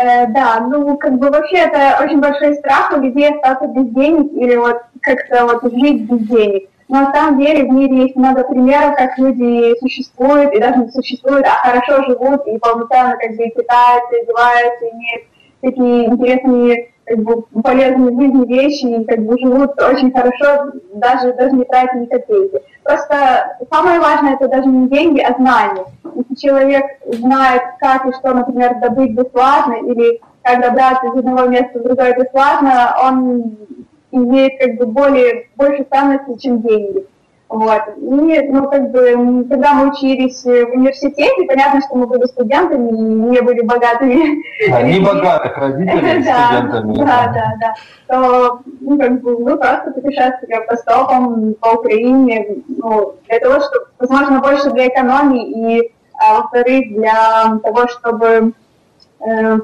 Э, 0.00 0.26
да, 0.26 0.60
ну, 0.60 0.96
как 0.96 1.16
бы 1.18 1.30
вообще 1.30 1.58
это 1.58 2.02
очень 2.02 2.18
большой 2.18 2.54
страх 2.56 2.92
у 2.92 3.00
людей 3.00 3.30
остаться 3.30 3.68
без 3.68 3.88
денег 3.94 4.32
или 4.32 4.56
вот 4.56 4.78
как-то 5.00 5.46
вот 5.46 5.72
жить 5.72 6.02
без 6.02 6.26
денег. 6.26 6.68
Но 6.88 7.02
на 7.02 7.12
самом 7.12 7.38
деле 7.38 7.64
в 7.64 7.72
мире 7.72 8.02
есть 8.02 8.16
много 8.16 8.42
примеров, 8.42 8.96
как 8.96 9.16
люди 9.18 9.78
существуют, 9.78 10.52
и 10.54 10.58
даже 10.58 10.78
не 10.78 10.88
существуют, 10.90 11.46
а 11.46 11.68
хорошо 11.68 12.02
живут, 12.04 12.46
и 12.48 12.58
полноценно 12.58 13.16
как 13.16 13.36
бы 13.36 13.44
питаются, 13.50 14.16
одеваются, 14.22 14.86
имеют 14.86 15.24
такие 15.60 16.06
интересные, 16.06 16.90
как 17.08 17.18
бы, 17.18 17.42
полезные 17.62 18.10
в 18.10 18.20
жизни 18.20 18.46
вещи, 18.46 18.86
и 18.86 19.04
как 19.04 19.24
бы 19.24 19.38
живут 19.38 19.80
очень 19.82 20.12
хорошо, 20.12 20.72
даже, 20.94 21.32
даже 21.34 21.52
не 21.52 21.64
тратя 21.64 21.96
ни 21.96 22.06
копейки. 22.06 22.60
Просто 22.82 23.56
самое 23.72 24.00
важное 24.00 24.34
это 24.34 24.48
даже 24.48 24.66
не 24.66 24.88
деньги, 24.88 25.20
а 25.20 25.34
знания. 25.34 25.84
Если 26.14 26.34
человек 26.34 26.84
знает, 27.06 27.62
как 27.80 28.06
и 28.06 28.12
что, 28.12 28.34
например, 28.34 28.76
добыть 28.80 29.12
бесплатно, 29.12 29.74
или 29.74 30.20
как 30.42 30.62
добраться 30.62 31.06
из 31.06 31.18
одного 31.18 31.46
места 31.46 31.78
в 31.78 31.82
другое 31.82 32.14
бесплатно, 32.14 32.96
он 33.02 33.56
имеет 34.10 34.58
как 34.60 34.76
бы 34.76 34.86
более, 34.86 35.48
больше 35.56 35.86
ценности, 35.90 36.40
чем 36.40 36.62
деньги. 36.62 37.06
Вот. 37.48 37.82
И, 37.96 38.48
ну, 38.50 38.68
как 38.68 38.90
бы, 38.90 39.46
когда 39.48 39.72
мы 39.72 39.90
учились 39.90 40.44
в 40.44 40.70
университете, 40.74 41.46
понятно, 41.46 41.80
что 41.80 41.96
мы 41.96 42.06
были 42.06 42.26
студентами 42.26 42.90
и 42.90 43.00
не 43.00 43.40
были 43.40 43.62
богатыми. 43.62 44.42
Да, 44.70 44.82
не 44.82 45.00
богатых 45.00 45.56
родителей 45.56 46.22
студентами. 46.22 46.96
Да, 46.98 47.32
да, 47.32 47.54
да. 47.58 47.74
То, 48.06 48.60
ну, 48.82 48.98
как 48.98 49.22
бы, 49.22 49.38
мы 49.38 49.56
просто 49.56 49.92
путешествовали 49.92 50.56
автостопом 50.56 51.54
по 51.54 51.68
Украине, 51.68 52.58
ну, 52.68 53.14
для 53.28 53.40
того, 53.40 53.60
чтобы, 53.60 53.86
возможно, 53.98 54.40
больше 54.40 54.70
для 54.70 54.88
экономии 54.88 55.78
и, 55.78 55.92
а, 56.20 56.42
во-вторых, 56.42 56.88
для 56.90 57.58
того, 57.64 57.88
чтобы, 57.88 58.52
э, 59.20 59.58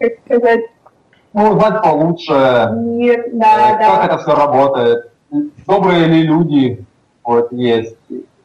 как 0.00 0.12
сказать, 0.24 0.60
ну, 1.34 1.50
узнать 1.50 1.82
получше, 1.82 2.70
мир, 2.72 3.26
да, 3.34 3.74
э, 3.74 3.78
да. 3.78 3.96
как 3.96 4.04
это 4.06 4.18
все 4.18 4.34
работает, 4.34 5.12
добрые 5.66 6.06
ли 6.06 6.22
люди, 6.22 6.86
вот 7.28 7.52
есть 7.52 7.94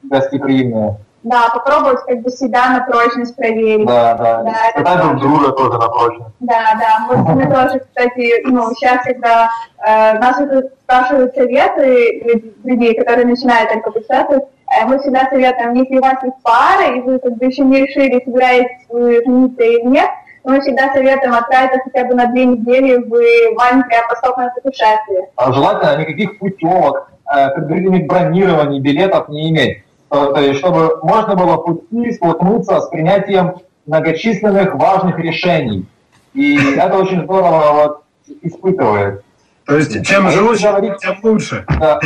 гостеприимные. 0.03 0.97
Да, 1.23 1.49
попробовать 1.53 2.01
как 2.05 2.19
бы 2.21 2.29
себя 2.29 2.69
на 2.69 2.81
прочность 2.81 3.33
проверить. 3.37 3.87
Да, 3.87 4.13
да. 4.15 4.43
Да, 4.43 4.69
Испытать 4.71 5.01
друг 5.01 5.21
друга 5.21 5.51
тоже 5.53 5.77
на 5.77 5.87
прочность. 5.87 6.35
Да, 6.41 6.77
да. 6.77 7.05
Вот 7.07 7.35
мы 7.35 7.45
тоже, 7.45 7.79
кстати, 7.79 8.45
ну, 8.45 8.75
сейчас, 8.75 9.05
когда 9.05 9.49
э, 9.87 10.19
нас 10.19 10.35
спрашивают 10.83 11.33
советы 11.33 12.51
людей, 12.65 12.93
которые 12.95 13.25
начинают 13.25 13.71
только 13.71 13.91
путешествовать, 13.91 14.43
э, 14.43 14.85
мы 14.85 14.99
всегда 14.99 15.29
советуем, 15.29 15.75
если 15.75 15.97
у 15.97 16.01
вас 16.01 16.21
есть 16.23 16.43
пара, 16.43 16.93
и 16.93 16.99
вы 16.99 17.19
как 17.19 17.37
бы 17.37 17.45
еще 17.45 17.63
не 17.63 17.85
решили, 17.85 18.21
собираетесь 18.25 18.85
вы 18.89 19.23
жениться 19.23 19.63
или 19.63 19.87
нет, 19.87 20.09
мы 20.43 20.59
всегда 20.59 20.91
советуем 20.91 21.35
отправиться 21.35 21.79
хотя 21.85 22.05
бы 22.05 22.15
на 22.15 22.25
две 22.27 22.43
недели 22.43 22.97
в 22.97 23.55
маленькое 23.55 24.01
постопное 24.09 24.53
путешествие. 24.61 25.29
А 25.37 25.53
желательно 25.53 26.01
никаких 26.01 26.37
путевок, 26.37 27.12
предварительных 27.55 28.07
бронирований, 28.07 28.79
билетов 28.79 29.29
не 29.29 29.49
иметь. 29.49 29.83
То, 30.09 30.31
то 30.31 30.41
есть, 30.41 30.59
чтобы 30.59 30.99
можно 31.01 31.35
было 31.35 31.57
пути 31.57 32.11
столкнуться 32.11 32.79
с 32.81 32.87
принятием 32.89 33.55
многочисленных 33.85 34.75
важных 34.75 35.17
решений. 35.19 35.85
И 36.33 36.57
это 36.75 36.97
очень 36.97 37.23
здорово 37.23 37.73
вот, 37.73 38.03
испытывает. 38.41 39.23
То 39.65 39.77
есть, 39.77 40.05
чем 40.05 40.27
А 40.27 40.31
жестче, 40.31 40.69
говорить- 40.69 40.97
тем 40.97 41.15
лучше. 41.23 41.65
Да. 41.79 41.99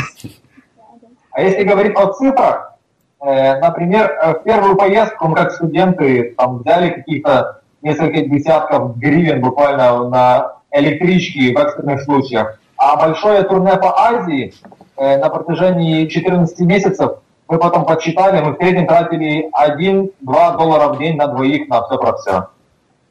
А 1.32 1.42
если 1.42 1.64
говорить 1.64 1.96
о 1.96 2.14
цифрах, 2.14 2.74
э, 3.22 3.60
например, 3.60 4.12
э, 4.12 4.34
в 4.34 4.44
первую 4.44 4.76
поездку 4.76 5.28
мы 5.28 5.36
как 5.36 5.52
студенты 5.52 6.34
там, 6.38 6.60
взяли 6.60 6.90
каких-то 6.90 7.62
несколько 7.82 8.22
десятков 8.22 8.98
гривен 8.98 9.42
буквально 9.42 10.10
на 10.10 10.54
электрички 10.72 11.54
в 11.54 11.58
экстренных 11.58 12.04
случаях, 12.04 12.60
а 12.78 12.96
большое 12.98 13.44
турне 13.44 13.76
по 13.78 13.98
Азии 14.00 14.54
э, 14.64 14.68
на 14.98 15.30
протяжении 15.30 16.08
14 16.08 16.60
месяцев 16.60 17.20
мы 17.48 17.60
потом 17.60 17.86
подсчитали, 17.86 18.42
мы 18.42 18.54
в 18.54 18.58
среднем 18.58 18.88
тратили 18.88 19.50
1-2 19.54 20.12
доллара 20.58 20.94
в 20.94 20.98
день 20.98 21.16
на 21.16 21.28
двоих 21.28 21.70
на 21.70 21.84
все 21.84 21.98
про 21.98 22.18
все. 22.18 22.48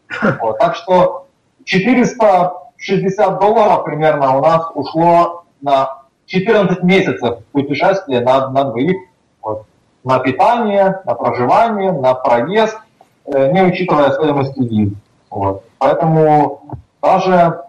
Вот, 0.40 0.58
так 0.58 0.76
что 0.76 1.26
460 1.64 3.40
долларов 3.40 3.84
примерно 3.84 4.36
у 4.36 4.42
нас 4.42 4.70
ушло 4.74 5.44
на 5.60 6.02
14 6.26 6.82
месяцев 6.82 7.38
путешествия 7.52 8.20
на, 8.20 8.48
на 8.50 8.64
двоих. 8.64 8.96
Вот. 9.42 9.64
На 10.04 10.18
питание, 10.18 11.00
на 11.04 11.14
проживание, 11.14 11.92
на 11.92 12.14
проезд, 12.14 12.78
э, 13.26 13.52
не 13.52 13.62
учитывая 13.62 14.10
стоимость 14.12 14.56
виз. 14.56 14.92
Вот. 15.30 15.64
Поэтому 15.78 16.62
даже 17.02 17.62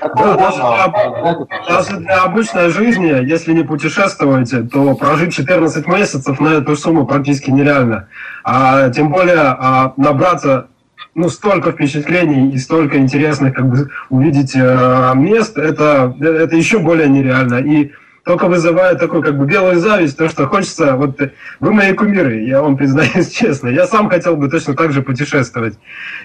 Да, 0.00 0.36
даже 0.36 0.58
для- 0.58 1.68
Даже 1.68 1.96
обычной 2.24 2.68
жизни, 2.70 3.24
если 3.24 3.52
не 3.52 3.62
путешествуете, 3.62 4.62
то 4.62 4.94
прожить 4.94 5.34
14 5.34 5.86
месяцев 5.86 6.40
на 6.40 6.48
эту 6.48 6.76
сумму 6.76 7.06
практически 7.06 7.50
нереально. 7.50 8.08
А 8.44 8.90
тем 8.90 9.10
более 9.10 9.38
а, 9.38 9.92
набраться 9.96 10.66
ну, 11.14 11.28
столько 11.28 11.72
впечатлений 11.72 12.50
и 12.50 12.58
столько 12.58 12.98
интересных, 12.98 13.54
как 13.54 13.68
бы 13.68 13.88
увидеть 14.10 14.52
э, 14.56 15.12
мест, 15.14 15.56
это, 15.56 16.14
это 16.20 16.56
еще 16.56 16.78
более 16.78 17.08
нереально. 17.08 17.56
И 17.56 17.92
только 18.24 18.46
вызывает 18.48 18.98
такой 18.98 19.22
как 19.22 19.36
бы 19.36 19.46
белую 19.46 19.78
зависть, 19.78 20.16
то, 20.16 20.28
что 20.28 20.46
хочется, 20.46 20.96
вот 20.96 21.20
э, 21.20 21.32
вы 21.60 21.72
мои 21.72 21.92
кумиры, 21.92 22.40
я 22.40 22.62
вам 22.62 22.76
признаюсь 22.76 23.30
честно, 23.32 23.68
я 23.68 23.86
сам 23.86 24.08
хотел 24.08 24.36
бы 24.36 24.48
точно 24.48 24.74
так 24.74 24.92
же 24.92 25.02
путешествовать. 25.02 25.78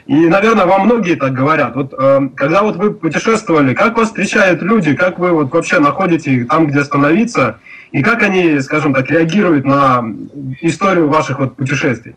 И, 0.08 0.27
наверное, 0.27 0.65
вам 0.65 0.86
многие 0.86 1.15
так 1.15 1.34
говорят. 1.34 1.75
Вот 1.75 1.94
э, 1.98 2.29
когда 2.36 2.63
вот 2.63 2.77
вы 2.77 2.94
путешествовали, 2.94 3.74
как 3.74 3.98
вас 3.98 4.08
встречают 4.08 4.62
люди, 4.62 4.96
как 4.96 5.20
вы 5.20 5.32
вот 5.32 5.51
вообще 5.51 5.79
находите 5.79 6.46
там, 6.46 6.68
где 6.68 6.79
остановиться, 6.79 7.60
и 7.91 8.01
как 8.01 8.24
они, 8.24 8.60
скажем 8.62 8.94
так, 8.94 9.10
реагируют 9.12 9.65
на 9.65 10.06
историю 10.62 11.10
ваших 11.10 11.39
вот 11.39 11.58
путешествий? 11.58 12.15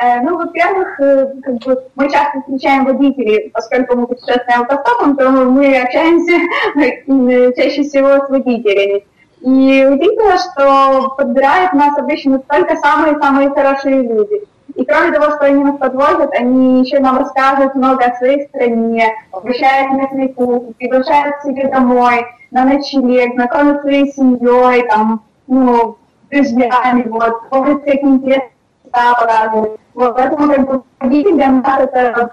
Э, 0.00 0.20
Ну, 0.22 0.38
во-первых, 0.38 0.98
э, 0.98 1.26
как 1.42 1.54
бы 1.58 1.84
мы 1.94 2.10
часто 2.10 2.40
встречаем 2.40 2.86
водителей, 2.86 3.50
поскольку 3.52 3.96
мы 3.96 4.06
путешествуем 4.06 4.62
автостопом, 4.62 5.16
то 5.16 5.28
мы 5.30 5.78
общаемся 5.78 6.32
чаще 7.56 7.82
всего 7.82 8.24
с 8.24 8.30
водителями. 8.30 9.04
И 9.42 9.86
удивительно, 9.86 10.38
что 10.38 11.14
подбирают 11.16 11.74
нас 11.74 11.98
обычно 11.98 12.38
только 12.38 12.76
самые-самые 12.76 13.50
хорошие 13.50 14.02
люди. 14.02 14.42
И 14.74 14.84
кроме 14.86 15.12
того, 15.12 15.36
что 15.36 15.44
они 15.46 15.64
нас 15.64 15.76
подвозят, 15.76 16.32
они 16.32 16.80
еще 16.82 17.00
нам 17.00 17.18
рассказывают 17.18 17.74
много 17.74 18.04
о 18.04 18.16
своей 18.16 18.46
стране, 18.48 19.12
обращают 19.32 19.92
местные 19.92 20.28
кухни, 20.30 20.72
приглашают 20.78 21.36
к 21.36 21.42
себе 21.42 21.68
домой 21.68 22.24
на 22.50 22.64
ночлег, 22.64 23.34
знакомят 23.34 23.82
своей 23.82 24.10
семьей, 24.12 24.88
там, 24.88 25.22
ну, 25.46 25.96
друзьями, 26.30 27.06
вот, 27.08 27.50
помнят 27.50 27.82
всякие 27.82 28.12
интересные 28.12 28.50
места 28.90 29.14
показывают. 29.14 29.80
Вот, 30.00 30.16
поэтому 30.16 30.48
как 30.48 30.66
бы 30.66 30.82
водитель 30.98 31.34
для 31.34 31.50
нас 31.50 31.78
это 31.78 32.30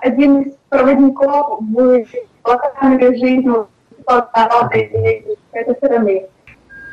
один 0.00 0.42
из 0.42 0.52
проводников 0.68 1.60
в 1.60 2.04
локальной 2.42 3.16
жизни 3.16 3.54
народа 4.08 4.74
и 4.74 5.22
этой 5.52 5.76
страны. 5.76 6.26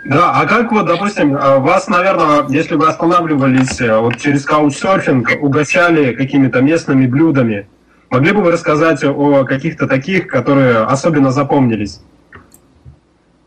Да, 0.06 0.32
а 0.36 0.46
как 0.46 0.72
вот, 0.72 0.86
допустим, 0.86 1.36
э, 1.36 1.58
вас, 1.58 1.88
наверное, 1.88 2.46
если 2.50 2.76
вы 2.76 2.88
останавливались 2.88 3.82
э, 3.82 3.98
вот 3.98 4.18
через 4.18 4.46
каучсерфинг, 4.46 5.42
угощали 5.42 6.14
какими-то 6.14 6.62
местными 6.62 7.08
блюдами, 7.08 7.68
могли 8.12 8.32
бы 8.32 8.44
вы 8.44 8.52
рассказать 8.52 9.04
о 9.04 9.44
каких-то 9.44 9.88
таких, 9.88 10.28
которые 10.28 10.84
особенно 10.84 11.32
запомнились? 11.32 12.00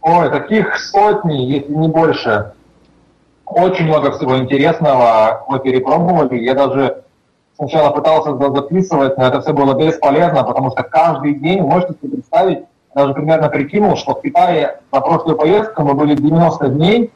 Ой, 0.01 0.29
таких 0.29 0.77
сотни, 0.77 1.53
если 1.53 1.73
не 1.73 1.87
больше. 1.87 2.51
Очень 3.51 3.87
много 3.87 4.13
всего 4.13 4.39
интересного 4.39 5.45
мы 5.49 5.59
перепробовали. 5.61 6.39
Я 6.39 6.55
даже 6.55 7.03
сначала 7.57 7.91
пытался 7.91 8.37
за- 8.37 8.51
записывать, 8.55 9.17
но 9.17 9.27
это 9.27 9.41
все 9.41 9.53
было 9.53 9.75
бесполезно, 9.75 10.45
потому 10.45 10.71
что 10.71 10.83
каждый 10.83 11.35
день, 11.35 11.63
можете 11.63 11.95
себе 11.95 12.13
представить, 12.17 12.65
даже 12.95 13.15
примерно 13.15 13.49
прикинул, 13.49 13.97
что 13.97 14.15
в 14.15 14.23
Китае 14.23 14.81
на 14.93 15.01
прошлую 15.01 15.37
поездку 15.37 15.83
мы 15.83 15.95
были 15.95 16.15
90 16.15 16.69
дней. 16.69 17.11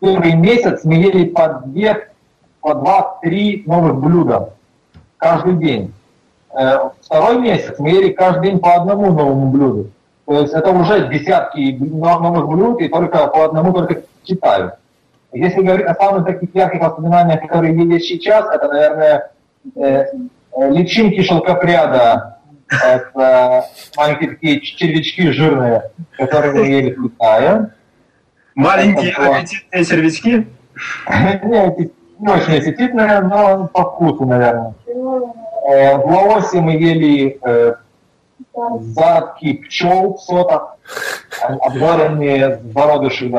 Первый 0.00 0.34
месяц 0.34 0.84
мы 0.84 0.94
ели 0.94 1.26
по 1.26 1.62
две, 1.64 2.08
по 2.60 2.74
два-три 2.74 3.62
новых 3.66 3.96
блюда 3.96 4.50
каждый 5.16 5.54
день. 5.54 5.94
Э, 6.54 6.90
Второй 7.00 7.38
месяц 7.40 7.78
мы 7.78 7.90
ели 7.90 8.10
каждый 8.10 8.50
день 8.50 8.58
по 8.58 8.74
одному 8.74 9.12
новому 9.12 9.50
блюду. 9.50 9.90
То 10.26 10.34
есть 10.40 10.52
это 10.52 10.70
уже 10.70 11.08
десятки 11.08 11.76
но- 11.80 12.18
новых 12.18 12.46
блюд, 12.48 12.80
и 12.80 12.88
только 12.88 13.26
по 13.28 13.44
одному 13.44 13.72
только 13.72 14.02
в 14.02 14.24
Китае. 14.24 14.72
Если 15.32 15.62
говорить 15.62 15.86
о 15.86 15.94
самых 15.94 16.26
таких 16.26 16.54
ярких 16.54 16.80
воспоминаниях, 16.80 17.40
которые 17.40 17.74
есть 17.74 18.06
сейчас, 18.06 18.46
это, 18.54 18.68
наверное, 18.68 19.30
э, 19.76 20.04
э, 20.56 20.70
личинки 20.70 21.22
шелкопряда, 21.22 22.38
это 22.68 23.64
маленькие 23.96 24.30
такие 24.30 24.60
червячки 24.60 25.30
жирные, 25.30 25.90
которые 26.18 26.52
мы 26.52 26.66
ели 26.66 26.90
в 26.94 27.08
Китае. 27.08 27.68
Маленькие 28.54 29.12
Это 29.12 29.36
аппетитные 29.36 29.84
червячки? 29.84 30.46
Не, 31.44 31.66
эти- 31.68 31.92
не 32.18 32.28
очень 32.28 32.56
аппетитные, 32.58 33.20
но 33.20 33.66
по 33.68 33.82
вкусу, 33.82 34.26
наверное. 34.26 34.74
Э, 34.86 35.96
В 35.96 36.06
Лаосе 36.06 36.60
мы 36.60 36.72
ели 36.72 37.38
э, 37.42 37.74
зародки 38.80 39.54
пчел 39.54 40.14
в 40.14 40.20
сотах, 40.20 40.76
обжаренные 41.60 42.60
зародыши 42.74 43.30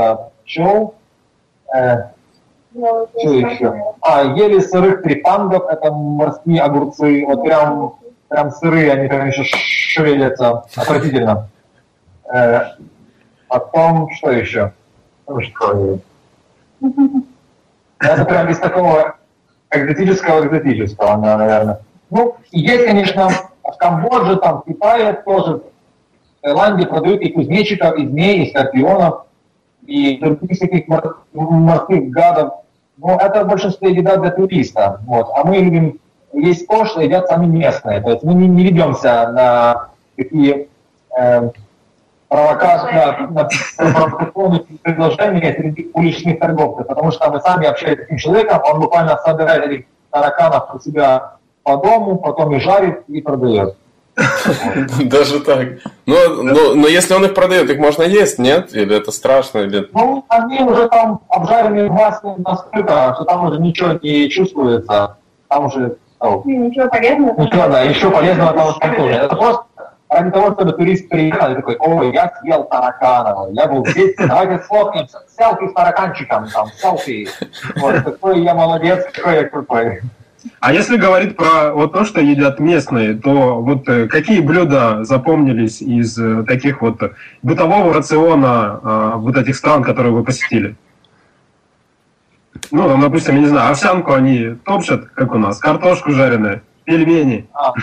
пчел. 0.43 0.95
Э, 1.73 2.09
что 2.73 3.33
еще? 3.33 3.95
А, 4.01 4.23
ели 4.23 4.59
сырых 4.59 5.03
трепангов, 5.03 5.65
это 5.67 5.91
морские 5.91 6.61
огурцы, 6.61 7.25
вот 7.25 7.43
прям, 7.43 7.95
прям 8.29 8.51
сырые, 8.51 8.91
они 8.93 9.07
прям 9.07 9.27
еще 9.27 9.43
шевелятся, 9.43 10.63
отвратительно. 10.75 11.49
Э, 12.31 12.61
потом, 13.47 14.09
что 14.11 14.31
еще? 14.31 14.73
Ну, 15.27 15.41
что 15.41 15.99
это 17.99 18.25
прям 18.25 18.49
из 18.49 18.59
такого 18.59 19.15
экзотического 19.71 20.45
экзотического, 20.45 21.17
наверное. 21.17 21.79
Ну, 22.09 22.35
есть, 22.51 22.85
конечно, 22.85 23.29
в 23.63 23.77
Камбодже, 23.77 24.37
там, 24.37 24.61
в 24.61 24.65
Китае 24.65 25.13
тоже, 25.25 25.57
в 25.57 26.41
Таиланде 26.41 26.85
продают 26.85 27.21
и 27.21 27.29
кузнечиков, 27.29 27.97
и 27.97 28.05
змей, 28.05 28.45
и 28.45 28.49
скорпионов. 28.49 29.25
И 29.85 30.17
других 30.17 30.59
таких 30.59 30.87
морских 31.33 32.09
гадов. 32.09 32.53
Но 32.97 33.19
это 33.19 33.43
в 33.43 33.47
большинстве 33.47 33.91
еда 33.91 34.17
для 34.17 34.31
туриста. 34.31 35.01
Вот. 35.05 35.29
А 35.35 35.45
мы 35.45 35.57
любим 35.57 35.99
есть 36.33 36.67
то, 36.67 36.85
что 36.85 37.01
едят 37.01 37.27
сами 37.27 37.45
местные. 37.45 38.01
То 38.01 38.11
есть 38.11 38.23
мы 38.23 38.33
не, 38.33 38.47
не 38.47 38.63
ведемся 38.63 39.31
на 39.31 39.89
такие 40.15 40.67
э, 41.17 41.49
провокационные 42.27 44.61
предложения 44.81 45.53
среди 45.53 45.91
уличных 45.93 46.39
торговцев, 46.39 46.87
потому 46.87 47.11
что 47.11 47.29
мы 47.29 47.39
сами 47.41 47.67
общаемся 47.67 48.03
с 48.03 48.05
этим 48.07 48.17
человеком, 48.17 48.61
он 48.63 48.81
буквально 48.81 49.17
собирает 49.17 49.65
этих 49.65 49.85
тараканов 50.09 50.73
у 50.73 50.79
себя 50.79 51.33
по 51.63 51.77
дому, 51.77 52.17
потом 52.17 52.55
и 52.55 52.59
жарит, 52.59 53.03
и 53.07 53.21
продает. 53.21 53.77
Даже 54.15 55.39
так. 55.39 55.67
Но, 56.05 56.15
но, 56.43 56.75
но 56.75 56.87
если 56.87 57.13
он 57.13 57.25
их 57.25 57.33
продает, 57.33 57.69
их 57.69 57.79
можно 57.79 58.03
есть, 58.03 58.37
нет? 58.37 58.73
Или 58.75 58.95
это 58.95 59.11
страшно? 59.11 59.59
Или... 59.59 59.89
Ну, 59.93 60.23
они 60.29 60.61
уже 60.61 60.87
там 60.89 61.21
обжарены 61.29 61.89
в 61.89 61.91
масле 61.91 62.35
настолько, 62.37 63.13
что 63.15 63.25
там 63.25 63.45
уже 63.45 63.59
ничего 63.59 63.99
не 64.01 64.29
чувствуется. 64.29 65.17
Там 65.47 65.65
уже... 65.65 65.97
Ничего 66.45 66.87
полезного. 66.89 67.41
Ничего, 67.41 67.67
да, 67.67 67.81
еще 67.81 68.09
полезного 68.09 68.79
там 68.79 68.95
тоже. 68.95 69.13
Это 69.13 69.35
просто 69.35 69.65
ради 70.13 70.31
того, 70.31 70.51
чтобы 70.53 70.73
турист 70.73 71.09
приехал 71.09 71.51
и 71.51 71.55
такой, 71.55 71.75
ой, 71.79 72.13
я 72.13 72.31
съел 72.39 72.63
тараканова, 72.65 73.49
я 73.51 73.67
был 73.67 73.85
здесь, 73.87 74.15
давайте 74.17 74.63
сфоткаемся, 74.63 75.19
селфи 75.37 75.67
с 75.67 75.73
тараканчиком, 75.73 76.47
там, 76.49 76.67
селфи. 76.77 77.27
Вот, 77.75 78.01
какой 78.03 78.41
я 78.41 78.53
молодец, 78.53 79.05
какой 79.11 79.35
я 79.35 79.49
крутой. 79.49 80.01
А 80.59 80.73
если 80.73 80.97
говорить 80.97 81.35
про 81.35 81.73
вот 81.73 81.93
то, 81.93 82.03
что 82.05 82.21
едят 82.21 82.59
местные, 82.59 83.15
то 83.15 83.61
вот 83.61 83.87
э, 83.87 84.07
какие 84.07 84.39
блюда 84.39 85.03
запомнились 85.03 85.81
из 85.81 86.17
э, 86.17 86.43
таких 86.43 86.81
вот 86.81 86.99
бытового 87.41 87.93
рациона 87.93 88.79
э, 88.81 89.11
вот 89.17 89.37
этих 89.37 89.55
стран, 89.55 89.83
которые 89.83 90.13
вы 90.13 90.23
посетили? 90.23 90.75
Ну, 92.71 92.99
допустим, 93.01 93.35
я 93.35 93.41
не 93.41 93.47
знаю, 93.47 93.71
овсянку 93.71 94.13
они 94.13 94.55
топчат, 94.65 95.05
как 95.05 95.33
у 95.33 95.37
нас, 95.37 95.59
картошку 95.59 96.11
жареную, 96.11 96.61
пельмени. 96.85 97.47
А. 97.53 97.73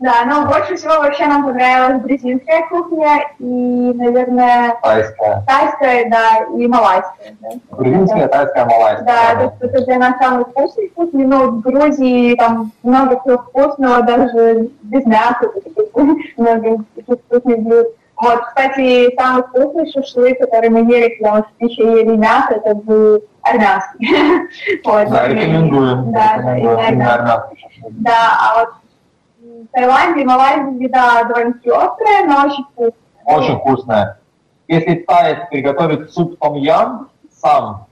Да, 0.00 0.24
но 0.24 0.46
больше 0.46 0.76
всего 0.76 0.94
вообще 0.94 1.26
нам 1.26 1.44
понравилась 1.44 2.02
грузинская 2.02 2.66
кухня 2.70 3.22
и, 3.38 3.44
наверное... 3.44 4.74
Тайская. 4.82 5.44
Тайская, 5.46 6.10
да, 6.10 6.46
и 6.56 6.66
малайская. 6.66 7.36
Да. 7.40 7.48
Грузинская, 7.76 8.28
тайская, 8.28 8.64
малайская. 8.64 9.04
Да, 9.04 9.34
да. 9.34 9.48
То 9.60 9.66
это 9.66 9.84
для 9.84 9.98
нас 9.98 10.16
самый 10.18 10.46
вкусный 10.46 10.88
вкусный, 10.88 11.26
но 11.26 11.48
в 11.48 11.60
Грузии 11.60 12.34
там 12.36 12.72
много 12.82 13.20
всего 13.20 13.38
вкусного, 13.38 14.02
даже 14.02 14.70
без 14.84 15.04
мяса, 15.04 15.50
много 16.38 16.82
вкусных 16.96 17.58
блюд. 17.58 17.88
Вот, 18.16 18.40
кстати, 18.46 19.14
самый 19.18 19.42
вкусный 19.44 19.92
шашлык, 19.92 20.38
который 20.38 20.70
мы 20.70 20.80
ели, 20.80 21.14
когда 21.16 21.36
мы 21.36 21.42
в 21.42 21.52
пище 21.58 21.82
ели 21.82 22.16
мясо, 22.16 22.54
это 22.54 22.74
был 22.74 23.22
армянский. 23.42 24.82
да, 24.84 25.28
рекомендуем. 25.28 26.12
Да. 26.12 26.38
Да, 26.94 27.50
да, 27.90 28.38
а 28.38 28.60
вот 28.60 28.68
Таиланде 29.72 30.22
и 30.22 30.24
Малайзии 30.24 30.84
еда 30.84 31.24
довольно-таки 31.24 31.70
острая, 31.70 32.26
но 32.26 32.46
очень 32.46 32.64
вкусная. 32.64 32.92
Очень 33.24 33.58
вкусная. 33.58 34.18
Если 34.68 34.94
таец 34.96 35.48
приготовит 35.50 36.12
суп 36.12 36.38
том 36.38 36.54
ям 36.54 37.08
сам, 37.32 37.86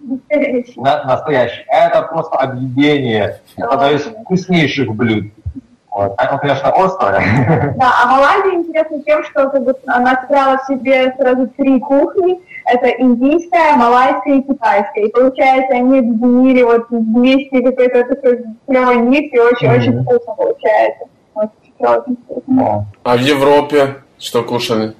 на, 0.77 1.05
настоящий, 1.05 1.65
это 1.69 2.03
просто 2.03 2.37
объедение. 2.37 3.41
Это 3.57 3.69
одно 3.69 3.91
из 3.91 4.03
вкуснейших 4.03 4.95
блюд. 4.95 5.33
Вот. 5.91 6.15
Оно, 6.17 6.39
конечно, 6.39 6.69
острое. 6.69 7.75
Да, 7.77 7.91
а 8.03 8.07
Малайзия 8.07 8.61
интересна 8.61 9.03
тем, 9.03 9.25
что 9.25 9.49
как 9.51 9.65
бы, 9.65 9.75
она 9.87 10.21
собрала 10.21 10.59
в 10.59 10.67
себе 10.67 11.13
сразу 11.19 11.49
три 11.57 11.81
кухни. 11.81 12.39
Это 12.67 12.89
индийская, 12.89 13.75
малайская 13.75 14.35
и 14.35 14.43
китайская. 14.43 15.07
И 15.07 15.11
получается, 15.11 15.75
они 15.75 15.99
объединили 15.99 16.63
вот 16.63 16.87
вместе 16.91 17.63
какой-то 17.63 18.05
такой 18.05 18.45
клевый 18.67 18.97
ник, 18.99 19.33
и 19.33 19.41
очень-очень 19.41 19.93
mm-hmm. 19.95 20.03
вкусно 20.03 20.35
получается. 20.35 21.07
А 21.81 23.17
в 23.17 23.21
Европе 23.21 23.97
что 24.19 24.43
кушали? 24.43 24.95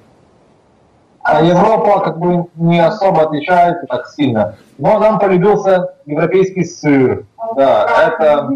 А 1.21 1.41
Европа 1.43 1.99
как 1.99 2.17
бы 2.17 2.47
не 2.55 2.79
особо 2.79 3.23
отличается 3.23 3.85
так 3.87 4.07
сильно. 4.07 4.55
Но 4.77 4.97
нам 4.99 5.19
полюбился 5.19 5.93
европейский 6.05 6.63
сыр. 6.63 7.25
Да, 7.55 8.07
это 8.07 8.49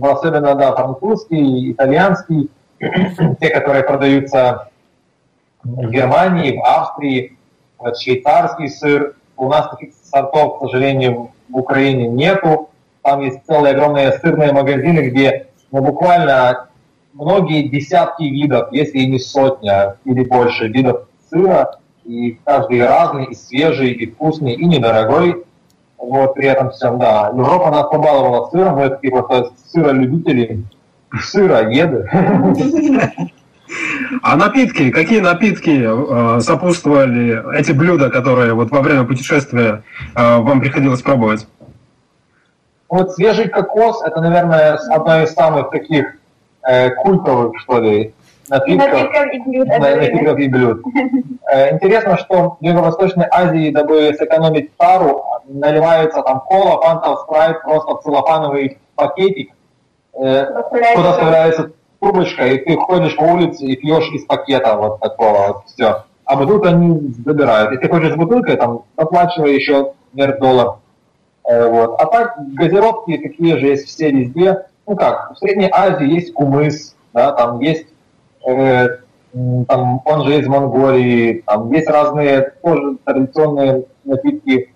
особенно 0.00 0.54
да, 0.54 0.74
французский, 0.74 1.72
итальянский, 1.72 2.50
те, 3.40 3.48
которые 3.48 3.82
продаются 3.82 4.68
в 5.64 5.90
Германии, 5.90 6.56
в 6.56 6.64
Австрии, 6.64 7.36
швейцарский 7.98 8.68
сыр. 8.68 9.16
У 9.36 9.48
нас 9.48 9.68
таких 9.70 9.94
сортов, 10.04 10.58
к 10.58 10.60
сожалению, 10.62 11.32
в 11.48 11.56
Украине 11.56 12.08
нету. 12.08 12.70
Там 13.02 13.20
есть 13.20 13.44
целые 13.46 13.74
огромные 13.74 14.12
сырные 14.12 14.52
магазины, 14.52 15.08
где 15.08 15.46
ну, 15.72 15.80
буквально 15.82 16.68
многие 17.18 17.68
десятки 17.68 18.24
видов, 18.24 18.68
если 18.72 18.98
не 19.00 19.18
сотня 19.18 19.96
или 20.04 20.24
больше 20.24 20.68
видов 20.68 21.06
сыра, 21.30 21.78
и 22.04 22.38
каждый 22.44 22.86
разный, 22.86 23.26
и 23.26 23.34
свежий, 23.34 23.92
и 23.92 24.10
вкусный, 24.10 24.52
и 24.52 24.64
недорогой. 24.64 25.44
Вот 25.98 26.34
при 26.34 26.46
этом 26.46 26.70
всем, 26.70 26.98
да. 26.98 27.32
Европа 27.34 27.70
нас 27.70 27.88
побаловала 27.90 28.48
сыром, 28.50 28.76
мы 28.76 28.90
такие 28.90 29.10
просто 29.10 29.50
сыролюбители, 29.72 30.62
сыроеды. 31.20 32.08
А 34.22 34.36
напитки, 34.36 34.92
какие 34.92 35.18
напитки 35.18 35.82
э, 35.82 36.40
сопутствовали 36.40 37.42
эти 37.58 37.72
блюда, 37.72 38.10
которые 38.10 38.54
вот 38.54 38.70
во 38.70 38.80
время 38.80 39.02
путешествия 39.02 39.82
э, 40.14 40.38
вам 40.38 40.60
приходилось 40.60 41.02
пробовать? 41.02 41.48
Вот 42.88 43.10
свежий 43.14 43.48
кокос, 43.48 44.04
это, 44.04 44.20
наверное, 44.20 44.78
одно 44.94 45.22
из 45.22 45.32
самых 45.32 45.70
таких 45.70 46.14
э, 46.66 46.90
культовых, 46.90 47.58
что 47.60 47.78
ли, 47.78 48.14
напитков, 48.48 48.92
напитков 48.92 49.32
и 49.32 49.38
блюд. 49.40 49.68
Напитков 49.68 50.38
и 50.38 50.48
блюд. 50.48 50.82
Э, 51.48 51.74
интересно, 51.74 52.18
что 52.18 52.56
в 52.60 52.64
Юго-Восточной 52.64 53.26
Азии, 53.30 53.70
дабы 53.70 54.12
сэкономить 54.18 54.76
тару, 54.76 55.24
наливается 55.46 56.22
там 56.22 56.40
кола, 56.40 56.80
фанта, 56.82 57.16
спрайт 57.22 57.62
просто 57.62 57.94
в 57.94 58.02
целлофановый 58.02 58.78
пакетик, 58.96 59.52
э, 60.14 60.46
куда 60.70 61.12
вставляется 61.12 61.70
трубочка, 62.00 62.46
и 62.46 62.58
ты 62.58 62.76
ходишь 62.76 63.16
по 63.16 63.22
улице 63.22 63.64
и 63.64 63.76
пьешь 63.76 64.10
из 64.12 64.24
пакета 64.24 64.76
вот 64.76 65.00
такого 65.00 65.46
вот, 65.48 65.62
все. 65.66 66.04
А 66.24 66.36
бутылку 66.36 66.66
они 66.66 67.14
забирают. 67.24 67.70
Если 67.72 67.88
хочешь 67.88 68.12
с 68.12 68.16
бутылкой, 68.16 68.56
там, 68.56 68.82
оплачивай 68.96 69.54
еще 69.54 69.92
вверх 70.12 70.40
доллар. 70.40 70.78
Э, 71.44 71.68
вот. 71.68 72.00
А 72.00 72.06
так, 72.06 72.34
газировки 72.54 73.16
такие 73.18 73.58
же 73.58 73.66
есть 73.66 73.86
все 73.86 74.10
везде 74.10 74.66
ну 74.86 74.96
как, 74.96 75.32
в 75.32 75.38
Средней 75.38 75.68
Азии 75.72 76.06
есть 76.06 76.32
кумыс, 76.32 76.94
да, 77.12 77.32
там 77.32 77.60
есть, 77.60 77.86
э, 78.46 78.98
там, 79.68 80.00
он 80.04 80.24
же 80.24 80.38
из 80.38 80.46
Монголии, 80.46 81.42
там 81.46 81.70
есть 81.72 81.88
разные 81.88 82.52
тоже 82.62 82.96
традиционные 83.04 83.84
напитки. 84.04 84.72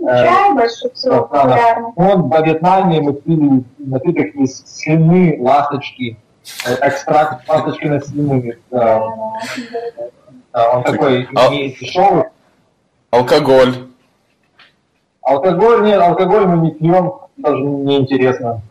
Э, 0.00 0.24
Чай 0.24 0.54
больше 0.54 0.90
всего 0.94 1.24
популярный. 1.24 1.92
Вот 1.96 2.18
во 2.30 2.40
Вьетнаме 2.40 3.00
мы 3.00 3.14
пили 3.14 3.64
напиток 3.78 4.34
из 4.36 4.64
слюны 4.66 5.38
ласточки, 5.40 6.16
э, 6.66 6.74
экстракт 6.80 7.48
ласточки 7.48 7.86
на 7.86 8.00
слюны. 8.00 8.58
Да. 8.70 9.02
Да, 10.52 10.70
он 10.76 10.82
такой 10.84 11.28
а... 11.34 11.48
не 11.48 11.70
дешевый. 11.70 12.24
Алкоголь. 13.10 13.88
Алкоголь, 15.22 15.84
нет, 15.84 16.00
алкоголь 16.00 16.46
мы 16.46 16.66
не 16.66 16.70
пьем, 16.72 17.14
даже 17.36 17.62
не 17.62 17.98
интересно. 17.98 18.62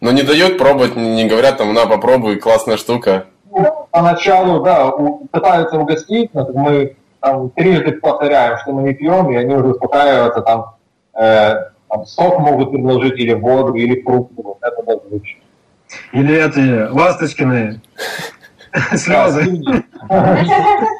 Но 0.00 0.12
не 0.12 0.22
дают 0.22 0.58
пробовать, 0.58 0.96
не 0.96 1.26
говорят 1.26 1.58
там, 1.58 1.74
на, 1.74 1.86
попробуй, 1.86 2.36
классная 2.36 2.76
штука. 2.76 3.26
Ну, 3.50 3.88
поначалу, 3.90 4.62
да, 4.62 4.92
пытаются 5.30 5.78
угостить, 5.78 6.32
но 6.34 6.48
мы 6.54 6.96
там 7.20 7.50
трижды 7.50 7.92
повторяем, 7.92 8.58
что 8.58 8.72
мы 8.72 8.82
не 8.82 8.94
пьем, 8.94 9.30
и 9.30 9.36
они 9.36 9.54
уже 9.54 9.68
успокаиваются, 9.68 10.40
там, 10.42 10.74
э, 11.14 11.54
там 11.88 12.06
сок 12.06 12.38
могут 12.38 12.70
предложить, 12.70 13.18
или 13.18 13.32
воду, 13.32 13.74
или 13.74 14.00
фрукты, 14.02 14.42
вот 14.42 14.58
это 14.60 14.82
даже 14.86 15.00
лучше. 15.10 15.36
Или 16.12 16.36
эти 16.36 16.88
ласточкины 16.90 17.80
слезы. 18.94 19.62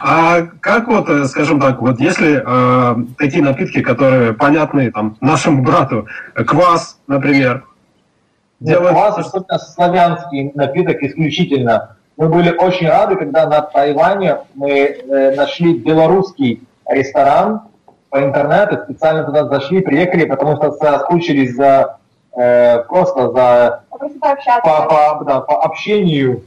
А 0.00 0.42
как 0.60 0.86
вот, 0.88 1.08
э, 1.08 1.24
скажем 1.24 1.60
так, 1.60 1.80
вот 1.80 1.98
если 2.00 2.42
э, 2.44 2.96
такие 3.18 3.42
напитки, 3.42 3.80
которые 3.82 4.32
понятны 4.32 4.90
там 4.92 5.16
нашему 5.20 5.62
брату, 5.62 6.06
квас, 6.34 6.98
например, 7.06 7.64
Нет, 8.60 8.78
квас 8.78 9.34
это 9.34 9.58
славянский 9.58 10.52
напиток 10.54 11.02
исключительно. 11.02 11.96
Мы 12.16 12.28
были 12.28 12.50
очень 12.50 12.88
рады, 12.88 13.16
когда 13.16 13.46
на 13.46 13.62
Тайване 13.62 14.38
мы 14.54 14.70
э, 14.70 15.34
нашли 15.34 15.78
белорусский 15.78 16.62
ресторан 16.88 17.62
по 18.10 18.22
интернету, 18.22 18.78
специально 18.84 19.24
туда 19.24 19.48
зашли, 19.48 19.80
приехали, 19.80 20.26
потому 20.26 20.56
что 20.56 20.72
соскучились 20.72 21.54
за 21.54 21.96
э, 22.36 22.84
просто 22.84 23.30
за 23.32 23.82
по, 23.90 23.98
по, 24.62 25.18
по, 25.18 25.24
да, 25.24 25.40
по 25.40 25.62
общению 25.64 26.42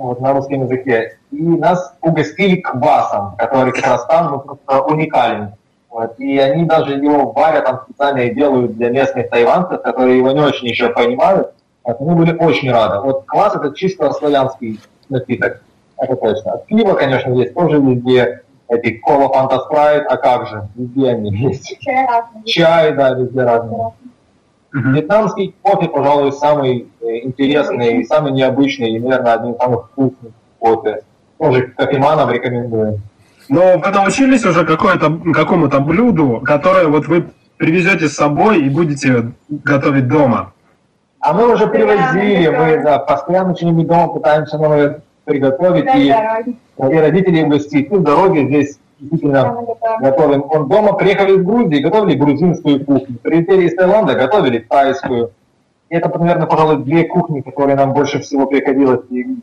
вот, 0.00 0.20
на 0.20 0.32
русском 0.32 0.62
языке. 0.62 1.18
И 1.30 1.42
нас 1.42 1.94
угостили 2.00 2.56
квасом, 2.56 3.36
который 3.36 3.72
как 3.72 3.86
раз 3.86 4.06
там 4.06 4.32
ну, 4.32 4.38
просто 4.40 4.82
уникален. 4.84 5.52
Вот. 5.90 6.18
И 6.18 6.38
они 6.38 6.64
даже 6.64 6.94
его 6.94 7.32
варят 7.32 7.66
там 7.66 7.82
специально 7.84 8.20
и 8.20 8.34
делают 8.34 8.76
для 8.76 8.90
местных 8.90 9.28
тайванцев, 9.28 9.82
которые 9.82 10.18
его 10.18 10.30
не 10.32 10.40
очень 10.40 10.68
еще 10.68 10.88
понимают. 10.88 11.52
Вот. 11.84 12.00
Мы 12.00 12.14
были 12.14 12.36
очень 12.36 12.70
рады. 12.70 13.00
Вот 13.00 13.24
квас 13.26 13.54
это 13.54 13.74
чисто 13.74 14.10
славянский 14.12 14.80
напиток. 15.08 15.62
Это 15.98 16.16
точно. 16.16 16.58
Пиво, 16.66 16.94
конечно, 16.94 17.32
есть 17.32 17.54
тоже 17.54 17.78
везде. 17.78 18.42
Эти 18.68 18.98
кола, 18.98 19.28
фанта, 19.28 19.58
спрайт, 19.58 20.06
а 20.08 20.16
как 20.16 20.46
же? 20.46 20.68
Везде 20.76 21.10
они 21.10 21.30
есть. 21.30 21.76
Чай. 21.80 22.06
Чай, 22.46 22.92
да, 22.94 23.10
везде 23.10 23.42
разные. 23.42 23.92
Вьетнамский 24.72 25.54
кофе, 25.62 25.88
пожалуй, 25.88 26.32
самый 26.32 26.86
э, 27.00 27.18
интересный, 27.24 28.04
самый 28.04 28.32
необычный 28.32 28.92
и, 28.92 29.00
наверное, 29.00 29.34
один 29.34 29.52
из 29.52 29.58
самых 29.58 29.86
вкусных 29.86 30.32
кофе. 30.58 31.02
Тоже 31.38 31.72
кофеманам 31.76 32.30
рекомендую. 32.30 33.00
Но 33.48 33.78
вы 33.78 33.90
научились 33.90 34.44
уже 34.44 34.64
какое-то, 34.64 35.18
какому-то 35.34 35.80
блюду, 35.80 36.40
которое 36.44 36.86
вот 36.86 37.08
вы 37.08 37.30
привезете 37.56 38.08
с 38.08 38.14
собой 38.14 38.62
и 38.62 38.70
будете 38.70 39.32
готовить 39.48 40.06
дома? 40.06 40.52
А 41.18 41.32
мы 41.32 41.52
уже 41.52 41.66
привозили, 41.66 42.48
мы 42.48 42.82
да, 42.82 42.98
постоянно 42.98 43.56
что-нибудь 43.56 43.86
дома 43.88 44.08
пытаемся 44.08 44.56
новое 44.56 45.02
приготовить 45.24 45.84
Да, 45.84 45.94
и, 45.94 46.08
дороги. 46.08 46.56
и 46.78 47.42
угостить. 47.44 47.90
Ну, 47.90 47.98
дороги 47.98 48.46
здесь 48.46 48.78
действительно 49.00 49.56
готовим. 50.00 50.44
Он 50.48 50.68
дома 50.68 50.92
приехали 50.92 51.36
из 51.38 51.44
Грузии, 51.44 51.80
готовили 51.80 52.16
грузинскую 52.16 52.84
кухню. 52.84 53.18
Прилетели 53.22 53.66
из 53.66 53.74
Таиланда, 53.74 54.14
готовили 54.14 54.58
тайскую. 54.58 55.32
И 55.88 55.96
это, 55.96 56.08
наверное, 56.18 56.46
пожалуй, 56.46 56.84
две 56.84 57.04
кухни, 57.04 57.40
которые 57.40 57.76
нам 57.76 57.92
больше 57.92 58.20
всего 58.20 58.46
приходилось 58.46 59.00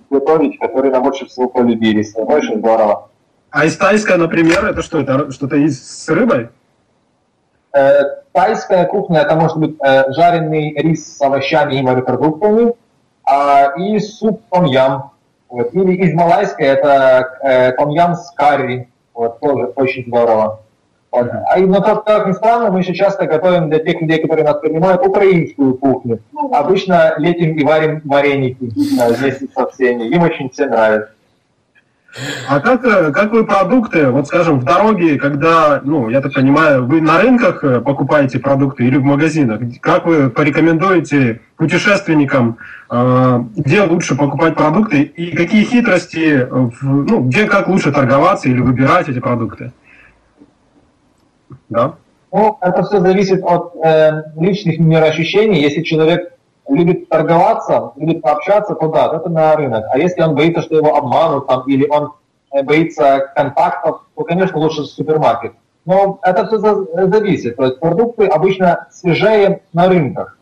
готовить, 0.09 0.59
которые 0.59 0.91
нам 0.91 1.03
больше 1.03 1.25
всего 1.25 1.49
полюбились. 1.49 2.13
Это 2.15 2.23
очень 2.23 2.59
здорово. 2.59 3.09
А 3.49 3.65
из 3.65 3.77
тайская, 3.77 4.17
например, 4.17 4.65
это 4.65 4.81
что? 4.81 5.01
Это 5.01 5.31
что-то 5.31 5.57
из, 5.57 5.81
с 5.81 6.07
рыбой? 6.09 6.49
Э, 7.73 8.03
Тайская 8.37 8.85
кухня 8.85 9.21
это 9.21 9.35
может 9.35 9.57
быть 9.57 9.77
э, 9.81 10.11
жареный 10.13 10.71
рис 10.75 11.17
с 11.17 11.21
овощами 11.21 11.75
и 11.75 11.81
морепродуктами 11.81 12.73
а, 13.23 13.73
и 13.77 13.99
суп 13.99 14.41
том-ям. 14.51 15.11
Вот. 15.49 15.73
Или 15.73 15.93
из 15.93 16.13
малайской 16.13 16.67
это 16.67 17.37
э, 17.41 17.71
том-ям 17.71 18.15
с 18.15 18.29
карри. 18.31 18.89
Вот, 19.17 19.39
тоже 19.39 19.73
очень 19.75 20.05
здорово. 20.05 20.59
Вот. 21.09 21.27
А, 21.47 21.57
и, 21.57 21.65
но 21.65 21.81
как, 21.81 22.05
как 22.05 22.27
ни 22.27 22.33
странно, 22.33 22.69
мы 22.69 22.81
еще 22.81 22.93
часто 22.93 23.25
готовим 23.25 23.67
для 23.67 23.79
тех 23.79 23.99
людей, 23.99 24.21
которые 24.21 24.45
нас 24.45 24.59
принимают, 24.59 25.03
украинскую 25.03 25.73
кухню. 25.73 26.19
Обычно 26.51 27.15
летим 27.17 27.57
и 27.57 27.63
варим 27.63 28.01
вареники 28.05 28.63
э, 28.63 29.13
вместе 29.13 29.47
со 29.55 29.65
всеми. 29.67 30.03
Им 30.03 30.21
очень 30.21 30.51
все 30.51 30.67
нравится. 30.67 31.13
А 32.47 32.59
как, 32.59 32.83
э, 32.85 33.11
как 33.11 33.31
вы 33.31 33.45
продукты, 33.45 34.09
вот 34.09 34.27
скажем, 34.27 34.59
в 34.59 34.63
дороге, 34.63 35.17
когда, 35.17 35.81
ну, 35.83 36.09
я 36.09 36.21
так 36.21 36.33
понимаю, 36.33 36.85
вы 36.85 37.01
на 37.01 37.21
рынках 37.21 37.63
э, 37.63 37.81
покупаете 37.81 38.39
продукты 38.39 38.85
или 38.85 38.97
в 38.97 39.03
магазинах? 39.03 39.61
Как 39.81 40.05
вы 40.05 40.29
порекомендуете 40.29 41.41
путешественникам, 41.57 42.57
э, 42.89 43.39
где 43.55 43.83
лучше 43.83 44.15
покупать 44.15 44.55
продукты 44.55 45.01
и 45.01 45.35
какие 45.35 45.63
хитрости, 45.63 46.47
ну, 46.81 47.21
где 47.21 47.45
как 47.45 47.67
лучше 47.67 47.91
торговаться 47.91 48.49
или 48.49 48.61
выбирать 48.61 49.09
эти 49.09 49.19
продукты? 49.19 49.71
Да? 51.69 51.95
Ну, 52.31 52.57
это 52.61 52.83
все 52.83 52.99
зависит 52.99 53.41
от 53.43 53.75
э, 53.83 54.23
личных 54.37 54.79
мироощущений. 54.79 55.61
Если 55.61 55.83
человек 55.83 56.36
любит 56.69 57.09
торговаться, 57.09 57.91
любит 57.95 58.21
пообщаться, 58.21 58.75
то 58.75 58.87
да, 58.87 59.11
это 59.15 59.29
на 59.29 59.55
рынок. 59.55 59.85
А 59.91 59.97
если 59.97 60.21
он 60.21 60.35
боится, 60.35 60.61
что 60.61 60.75
его 60.75 60.95
обманут, 60.95 61.47
там, 61.47 61.63
или 61.67 61.87
он 61.89 62.13
э, 62.51 62.63
боится 62.63 63.31
контактов, 63.35 64.01
то, 64.15 64.23
конечно, 64.23 64.59
лучше 64.59 64.83
супермаркет. 64.83 65.53
Но 65.85 66.19
это 66.21 66.45
все 66.47 66.57
за- 66.57 66.85
зависит. 67.07 67.55
То 67.55 67.65
есть 67.65 67.79
продукты 67.79 68.25
обычно 68.27 68.87
свежее 68.91 69.61
на 69.73 69.87
рынках. 69.87 70.37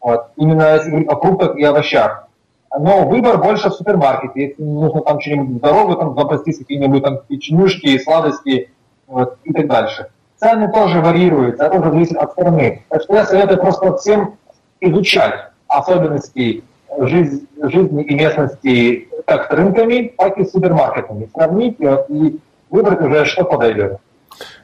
Вот. 0.00 0.26
Именно 0.36 0.74
если 0.74 0.90
говорить 0.90 1.08
о 1.08 1.16
фруктах 1.16 1.56
и 1.56 1.62
овощах. 1.62 2.28
Но 2.76 3.08
выбор 3.08 3.38
больше 3.38 3.70
в 3.70 3.74
супермаркете. 3.74 4.48
Если 4.48 4.62
нужно 4.62 5.00
там 5.02 5.20
что-нибудь 5.20 5.56
в 5.56 5.60
дорогу, 5.60 5.94
там 5.94 6.14
запастись 6.18 6.58
какие-нибудь 6.58 7.02
там 7.02 7.18
печенюшки, 7.28 7.98
сладости 7.98 8.70
вот, 9.06 9.38
и 9.44 9.52
так 9.52 9.68
дальше. 9.68 10.08
Цены 10.36 10.70
тоже 10.70 11.00
варьируются, 11.00 11.64
это 11.64 11.78
уже 11.78 11.90
зависит 11.90 12.16
от 12.16 12.32
страны. 12.32 12.84
Так 12.88 13.02
что 13.02 13.14
я 13.14 13.24
советую 13.24 13.58
просто 13.58 13.96
всем 13.96 14.36
изучать 14.80 15.48
особенности 15.68 16.62
жиз- 16.98 17.42
жизни 17.62 18.02
и 18.04 18.14
местности 18.14 19.08
как 19.26 19.48
с 19.48 19.50
рынками, 19.54 20.12
так 20.16 20.38
и 20.38 20.44
с 20.44 20.50
супермаркетами. 20.50 21.28
Сравнить 21.34 21.80
э, 21.80 22.04
и 22.08 22.38
выбрать 22.70 23.00
уже, 23.00 23.24
что 23.26 23.44
подойдет. 23.44 23.98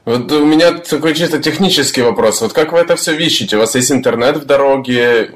Вот 0.04 0.30
у 0.32 0.44
меня 0.44 0.72
такой 0.72 1.14
чисто 1.14 1.38
технический 1.38 2.02
вопрос. 2.02 2.40
Вот 2.42 2.52
как 2.52 2.72
вы 2.72 2.78
это 2.78 2.96
все 2.96 3.16
ищете? 3.16 3.56
У 3.56 3.60
вас 3.60 3.74
есть 3.74 3.90
интернет 3.90 4.36
в 4.36 4.44
дороге? 4.44 5.30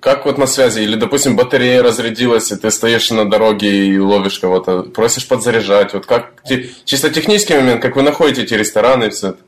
Как 0.00 0.26
вот 0.26 0.38
на 0.38 0.46
связи? 0.46 0.80
Или, 0.80 0.96
допустим, 0.96 1.36
батарея 1.36 1.82
разрядилась, 1.82 2.50
и 2.52 2.56
ты 2.56 2.70
стоишь 2.70 3.10
на 3.10 3.28
дороге 3.28 3.86
и 3.86 3.98
ловишь 3.98 4.38
кого-то, 4.38 4.82
просишь 4.82 5.28
подзаряжать. 5.28 5.94
Вот 5.94 6.06
как 6.06 6.32
чисто 6.84 7.10
технический 7.10 7.54
момент, 7.54 7.80
как 7.82 7.96
вы 7.96 8.02
находите 8.02 8.42
эти 8.42 8.54
рестораны 8.54 9.04
и 9.04 9.10
все 9.10 9.28
это? 9.28 9.38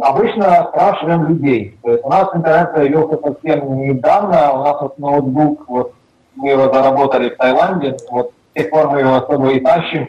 Обычно 0.00 0.68
спрашиваем 0.70 1.28
людей. 1.28 1.78
То 1.82 1.92
есть 1.92 2.04
у 2.04 2.08
нас 2.08 2.28
интернет 2.34 2.74
появился 2.74 3.18
совсем 3.22 3.80
недавно, 3.80 4.52
у 4.52 4.64
нас 4.64 4.80
вот 4.80 4.98
ноутбук, 4.98 5.68
вот 5.68 5.94
мы 6.36 6.50
его 6.50 6.72
заработали 6.72 7.30
в 7.30 7.36
Таиланде, 7.36 7.96
вот 8.10 8.32
с 8.50 8.54
тех 8.54 8.70
пор 8.70 8.90
мы 8.90 9.00
его 9.00 9.16
особо 9.16 9.50
и 9.50 9.60
тащим. 9.60 10.08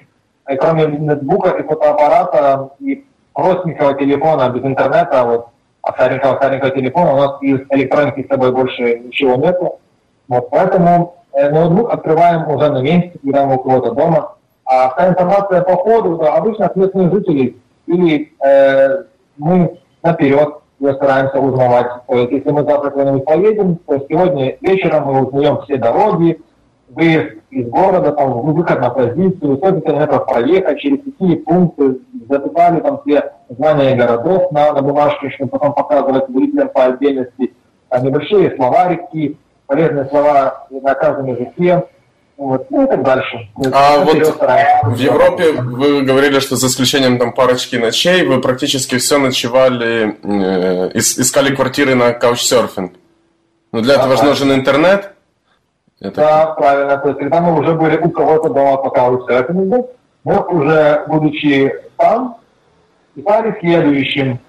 И 0.49 0.55
кроме 0.55 0.87
ноутбука 0.87 1.49
и 1.49 1.63
фотоаппарата 1.63 2.69
и 2.79 3.05
простенького 3.33 3.93
телефона 3.95 4.49
без 4.49 4.63
интернета, 4.63 5.23
вот 5.25 5.47
а 5.81 5.93
старенького 5.93 6.35
старенького 6.37 6.71
телефона 6.71 7.13
у 7.13 7.17
нас 7.17 7.41
из 7.41 7.59
электроники 7.69 8.23
с 8.23 8.27
собой 8.27 8.51
больше 8.51 8.99
ничего 8.99 9.35
нету. 9.35 9.79
Вот 10.27 10.49
поэтому 10.49 11.15
э, 11.33 11.49
ноутбук 11.49 11.91
открываем 11.91 12.47
уже 12.49 12.69
на 12.69 12.81
месте, 12.81 13.13
когда 13.23 13.45
мы 13.45 13.55
у 13.55 13.59
кого-то 13.59 13.91
дома. 13.91 14.35
А 14.65 14.93
вся 14.93 15.09
информация 15.09 15.61
по 15.61 15.75
ходу, 15.75 16.17
да, 16.17 16.35
обычно 16.35 16.67
от 16.67 16.75
местных 16.75 17.11
жителей 17.11 17.57
или 17.91 18.33
э, 18.43 19.03
мы 19.37 19.77
наперед 20.01 20.61
ее 20.79 20.93
стараемся 20.95 21.39
узнавать. 21.39 21.87
То 22.07 22.17
есть, 22.17 22.31
если 22.31 22.49
мы 22.49 22.63
завтра 22.63 22.89
куда-нибудь 22.89 23.25
поедем, 23.25 23.75
то 23.85 24.03
сегодня 24.09 24.57
вечером 24.61 25.05
мы 25.05 25.25
узнаем 25.25 25.61
все 25.61 25.77
дороги, 25.77 26.41
выезд 26.89 27.35
из 27.51 27.69
города, 27.69 28.11
там, 28.13 28.41
выход 28.41 28.79
на 28.79 28.89
позицию, 28.89 29.57
сколько 29.57 29.81
километров 29.81 30.25
проехать, 30.25 30.79
через 30.79 31.03
какие 31.03 31.35
пункты, 31.35 31.99
записали 32.27 32.79
там 32.79 33.01
все 33.05 33.31
названия 33.49 33.95
городов 33.95 34.51
на, 34.51 34.73
на 34.73 34.81
бумажке, 34.81 35.29
чтобы 35.29 35.51
потом 35.51 35.73
показывать 35.73 36.27
зрителям 36.29 36.69
по 36.69 36.85
отдельности, 36.85 37.53
небольшие 38.01 38.55
словарики, 38.55 39.37
полезные 39.67 40.05
слова 40.05 40.67
на 40.69 40.95
каждом 40.95 41.27
языке, 41.27 41.83
вот, 42.47 42.71
ну 42.71 42.83
и 42.83 42.87
так 42.87 43.03
дальше. 43.03 43.47
А 43.73 43.97
вот. 44.03 44.15
В 44.83 44.97
Европе 44.97 45.51
вы 45.53 46.01
говорили, 46.01 46.39
что 46.39 46.55
за 46.55 46.67
исключением 46.67 47.17
там 47.19 47.33
парочки 47.33 47.75
ночей 47.75 48.25
вы 48.25 48.41
практически 48.41 48.97
все 48.97 49.17
ночевали, 49.19 50.17
э, 50.23 50.89
ис- 50.97 51.19
искали 51.21 51.55
квартиры 51.55 51.95
на 51.95 52.13
каучсерфинг. 52.13 52.93
Но 53.71 53.81
для 53.81 53.93
этого 53.95 54.17
же 54.17 54.23
нужен 54.25 54.51
интернет. 54.53 55.13
Это- 55.99 56.15
Да, 56.21 56.45
правильно. 56.57 56.97
То 56.97 57.09
есть, 57.09 57.19
когда 57.19 57.41
мы 57.41 57.59
уже 57.59 57.73
были 57.75 57.97
у 57.97 58.09
кого-то 58.09 58.49
дома, 58.49 58.77
пока 58.77 59.09
вы 59.09 59.21
серфинг 59.27 59.85
мы 60.23 60.39
уже, 60.47 61.03
будучи 61.07 61.71
там, 61.97 62.37
писали 63.15 63.55
следующим. 63.59 64.39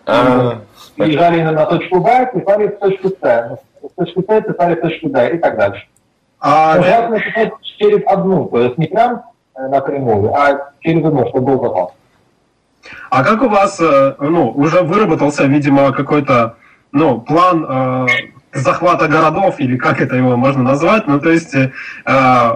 Приезжали 0.97 1.43
на, 1.43 1.67
точку 1.67 2.01
Б, 2.01 2.31
писали 2.35 2.67
в 2.69 2.79
точку 2.79 3.09
С. 3.09 3.59
С 3.83 3.95
точки 3.97 4.21
С 4.21 4.41
писали 4.53 4.75
в 4.77 4.81
точку 4.81 5.09
Д 5.11 5.31
и 5.35 5.39
так 5.39 5.57
дальше. 5.59 5.83
А, 6.45 6.75
Но 6.77 6.83
желательно 6.83 7.21
писать 7.21 7.53
через 7.79 8.01
одну, 8.07 8.47
то 8.47 8.61
есть 8.61 8.77
не 8.77 8.87
прям 8.89 9.23
э, 9.55 9.69
напрямую, 9.69 10.35
а 10.35 10.73
через 10.81 11.05
одну, 11.05 11.29
чтобы 11.29 11.57
был 11.57 11.63
запас. 11.63 11.91
а 13.11 13.23
как 13.23 13.43
у 13.43 13.49
вас, 13.49 13.79
э, 13.81 14.15
ну, 14.19 14.51
уже 14.51 14.81
выработался, 14.83 15.45
видимо, 15.45 15.93
какой-то, 15.93 16.57
ну, 16.91 17.21
план 17.21 17.65
э, 17.69 18.07
захвата 18.55 19.07
городов, 19.07 19.61
или 19.61 19.77
как 19.77 20.01
это 20.01 20.17
его 20.17 20.37
можно 20.37 20.65
назвать? 20.65 21.07
Ну, 21.07 21.21
то 21.21 21.31
есть, 21.31 21.55
э, 21.55 21.71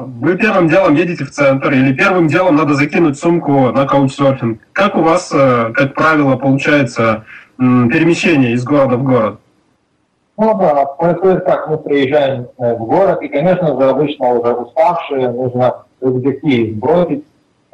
вы 0.01 0.37
первым 0.37 0.69
делом 0.69 0.97
едете 0.97 1.25
в 1.25 1.31
центр, 1.31 1.71
или 1.71 1.95
первым 1.95 2.27
делом 2.27 2.57
надо 2.57 2.75
закинуть 2.75 3.17
сумку 3.21 3.71
на 3.71 3.87
каучсерфинг. 3.87 4.61
Как 4.73 4.97
у 4.97 5.03
вас, 5.03 5.31
э, 5.33 5.71
как 5.73 5.95
правило, 5.95 6.35
получается 6.37 7.25
м, 7.59 7.89
перемещение 7.89 8.53
из 8.53 8.65
города 8.65 8.97
в 8.97 9.05
город? 9.05 9.41
Ну 10.39 10.59
да, 10.59 10.85
происходит 10.85 11.47
так, 11.47 11.69
мы 11.69 11.79
приезжаем 11.79 12.49
э, 12.59 12.75
в 12.75 12.85
город, 12.85 13.23
и, 13.23 13.29
конечно 13.29 13.69
же, 13.69 13.89
обычно 13.89 14.35
уже 14.35 14.53
уставшие, 14.53 15.31
нужно 15.31 15.85
рюкзаки 16.01 16.73
сбросить. 16.73 17.25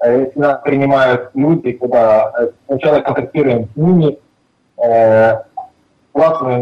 Э, 0.01 0.21
Если 0.27 0.39
нас 0.39 0.61
принимают 0.63 1.31
люди, 1.35 1.73
куда 1.73 2.33
э, 2.39 2.51
сначала 2.67 3.01
контактируем 3.01 3.69
с 3.75 3.77
ними, 3.77 4.19
э, 4.79 5.43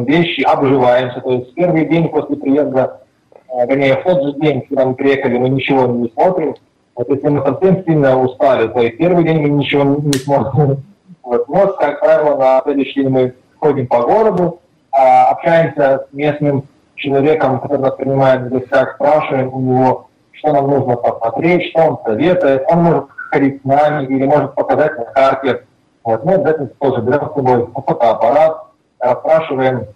вещи, 0.06 0.42
обживаемся. 0.42 1.20
То 1.20 1.32
есть 1.32 1.54
первый 1.54 1.84
день 1.86 2.08
после 2.08 2.36
приезда 2.36 3.00
э, 3.48 3.66
вернее, 3.66 3.96
в 3.96 4.02
тот 4.04 4.22
же 4.22 4.32
день, 4.40 4.62
когда 4.62 4.86
мы 4.86 4.94
приехали, 4.94 5.38
мы 5.38 5.48
ничего 5.50 5.86
не 5.86 6.08
смотрим. 6.08 6.54
Вот 6.94 7.08
если 7.08 7.28
мы 7.28 7.44
совсем 7.44 7.84
сильно 7.84 8.20
устали, 8.20 8.68
то 8.68 8.80
и 8.80 8.90
первый 8.90 9.24
день 9.24 9.40
мы 9.42 9.48
ничего 9.50 9.84
не 9.84 10.12
смотрим. 10.12 10.78
Вот. 11.22 11.48
Но, 11.48 11.66
как 11.74 12.00
правило, 12.00 12.36
на 12.36 12.62
следующий 12.62 13.02
день 13.02 13.10
мы 13.10 13.34
ходим 13.58 13.86
по 13.86 14.00
городу, 14.00 14.58
а, 14.68 14.69
общаемся 14.92 16.06
с 16.10 16.14
местным 16.14 16.64
человеком, 16.96 17.60
который 17.60 17.80
нас 17.80 17.94
принимает 17.94 18.42
в 18.42 18.48
гостях, 18.50 18.94
спрашиваем 18.94 19.52
у 19.54 19.60
него, 19.60 20.06
что 20.32 20.52
нам 20.52 20.68
нужно 20.68 20.96
посмотреть, 20.96 21.70
что 21.70 21.82
он 21.82 21.98
советует. 22.04 22.62
Он 22.68 22.82
может 22.82 23.04
ходить 23.30 23.60
с 23.62 23.64
нами 23.64 24.06
или 24.06 24.26
может 24.26 24.54
показать 24.54 24.96
на 24.98 25.04
карте. 25.04 25.64
Вот. 26.04 26.24
Мы 26.24 26.34
обязательно 26.34 26.68
тоже 26.78 27.02
берем 27.02 27.30
с 27.30 27.34
собой 27.34 27.66
фотоаппарат, 27.72 28.62
расспрашиваем 28.98 29.86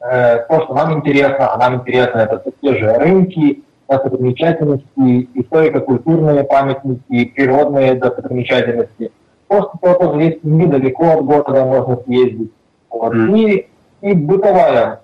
э, 0.00 0.38
то, 0.48 0.64
что 0.64 0.74
нам 0.74 0.94
интересно, 0.94 1.52
а 1.52 1.58
нам 1.58 1.76
интересно 1.76 2.18
это 2.18 2.42
те 2.60 2.74
же 2.76 2.92
рынки, 2.94 3.62
достопримечательности, 3.88 5.28
историко-культурные 5.34 6.44
памятники, 6.44 7.24
природные 7.26 7.94
достопримечательности. 7.94 9.10
Просто 9.48 9.78
то 9.82 9.94
тоже 9.94 10.22
есть 10.22 10.44
недалеко 10.44 11.18
от 11.18 11.24
города 11.24 11.64
можно 11.64 11.96
съездить. 12.04 12.52
Вот. 12.88 13.14
Mm. 13.14 13.38
И, 13.38 13.68
и 14.02 14.12
бытовая 14.12 15.00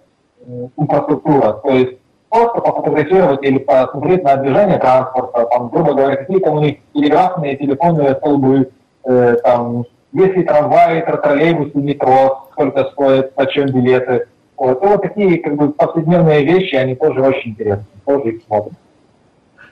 инфраструктура, 0.77 1.55
то 1.55 1.71
есть 1.71 1.99
просто 2.29 2.61
пофотографировать 2.61 3.43
или 3.43 3.59
посмотреть 3.59 4.23
на 4.23 4.37
движение 4.37 4.79
транспорта, 4.79 5.47
там, 5.47 5.69
грубо 5.69 5.95
говоря, 5.95 6.17
какие-то 6.17 6.51
у 6.51 6.61
них 6.61 6.77
телеграфные, 6.95 7.57
телефонные 7.57 8.15
столбы, 8.17 8.71
э, 9.05 9.37
там, 9.43 9.85
если 10.13 10.43
трамваи, 10.43 11.01
троллейбусы, 11.01 11.79
метро, 11.79 12.49
сколько 12.53 12.85
стоят, 12.93 13.35
почем 13.35 13.67
билеты. 13.67 14.27
Вот. 14.57 14.83
И 14.83 14.87
вот 14.87 15.03
такие 15.03 15.39
как 15.39 15.57
бы 15.57 15.71
повседневные 15.71 16.45
вещи, 16.45 16.75
они 16.75 16.95
тоже 16.95 17.21
очень 17.21 17.51
интересны, 17.51 17.85
тоже 18.05 18.31
их 18.31 18.43
смотрят. 18.47 18.75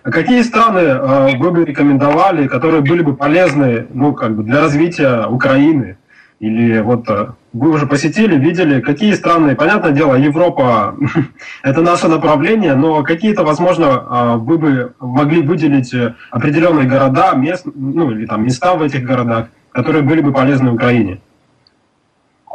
А 0.02 0.10
какие 0.10 0.42
страны 0.42 0.80
э, 0.80 1.36
вы 1.38 1.50
бы 1.50 1.64
рекомендовали, 1.64 2.46
которые 2.46 2.82
были 2.82 3.02
бы 3.02 3.16
полезны 3.16 3.86
ну, 3.90 4.12
как 4.12 4.36
бы 4.36 4.42
для 4.42 4.60
развития 4.60 5.26
Украины? 5.26 5.96
Или 6.40 6.80
вот 6.80 7.08
э, 7.08 7.28
вы 7.54 7.70
уже 7.70 7.86
посетили, 7.86 8.36
видели, 8.36 8.80
какие 8.80 9.14
страны, 9.14 9.54
понятное 9.54 9.92
дело, 9.92 10.16
Европа– 10.16 10.96
это 11.62 11.80
наше 11.82 12.08
направление, 12.08 12.74
но 12.74 13.02
какие-то, 13.04 13.44
возможно, 13.44 13.84
э, 13.84 14.36
вы 14.38 14.58
бы 14.58 14.94
могли 14.98 15.40
выделить 15.40 15.94
определенные 16.32 16.86
города, 16.86 17.32
мест, 17.34 17.64
ну 17.74 18.10
или 18.10 18.26
там 18.26 18.44
места 18.44 18.74
в 18.74 18.82
этих 18.82 19.04
городах, 19.04 19.46
которые 19.70 20.02
были 20.02 20.20
бы 20.20 20.32
полезны 20.32 20.72
Украине? 20.72 21.20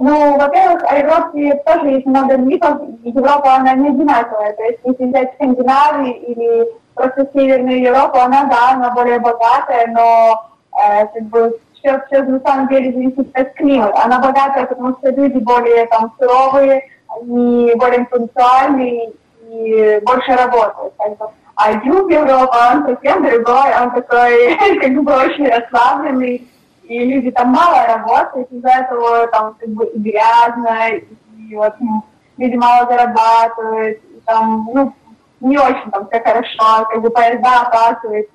Ну, 0.01 0.37
во-первых, 0.37 0.83
о 0.83 0.95
Европе 0.97 1.61
тоже 1.65 1.87
есть 1.87 2.05
много 2.05 2.37
мифов. 2.37 2.81
Европа, 3.03 3.55
она 3.55 3.73
не 3.73 3.89
одинаковая. 3.89 4.53
То 4.53 4.63
есть, 4.63 4.79
если 4.85 5.05
взять 5.05 5.33
Скандинавию 5.35 6.15
или 6.25 6.67
просто 6.93 7.27
Северную 7.33 7.81
Европу, 7.81 8.17
она, 8.17 8.45
да, 8.45 8.71
она 8.73 8.91
более 8.91 9.19
богатая, 9.19 9.87
но 9.87 10.49
э, 10.71 11.05
как 11.05 11.23
бы 11.23 11.59
все, 11.79 12.01
все 12.07 12.23
на 12.23 12.39
самом 12.41 12.67
деле 12.67 12.91
зависит 12.91 13.35
от 13.37 13.53
климата. 13.53 14.03
Она 14.03 14.19
богатая, 14.19 14.65
потому 14.65 14.97
что 14.97 15.09
люди 15.09 15.37
более 15.39 15.85
там 15.87 16.13
суровые, 16.19 16.83
они 17.07 17.73
более 17.75 18.05
пунктуальные 18.05 19.11
и 19.49 19.99
больше 20.05 20.31
работают. 20.31 20.93
А 21.55 21.71
юг 21.71 22.09
Европы, 22.09 22.55
он 22.71 22.85
совсем 22.85 23.23
другой, 23.23 23.81
он 23.81 23.91
такой 23.91 24.55
как 24.81 25.03
бы 25.03 25.11
очень 25.13 25.47
расслабленный, 25.47 26.47
и 26.83 26.99
люди 27.05 27.31
там 27.31 27.49
мало 27.49 27.85
работают, 27.85 28.51
из-за 28.51 28.69
этого 28.69 29.27
там 29.27 29.55
как 29.59 29.69
бы 29.69 29.85
и 29.85 29.99
грязно, 29.99 30.89
и 30.89 31.55
вот 31.55 31.73
люди 32.37 32.55
мало 32.55 32.87
зарабатывают, 32.87 33.97
и, 33.97 34.21
там, 34.25 34.69
ну, 34.73 34.93
не 35.41 35.57
очень 35.57 35.91
там 35.91 36.07
все 36.07 36.21
хорошо, 36.21 36.87
как 36.89 37.01
бы 37.01 37.09
поезда 37.09 37.61
опаздывают. 37.61 38.27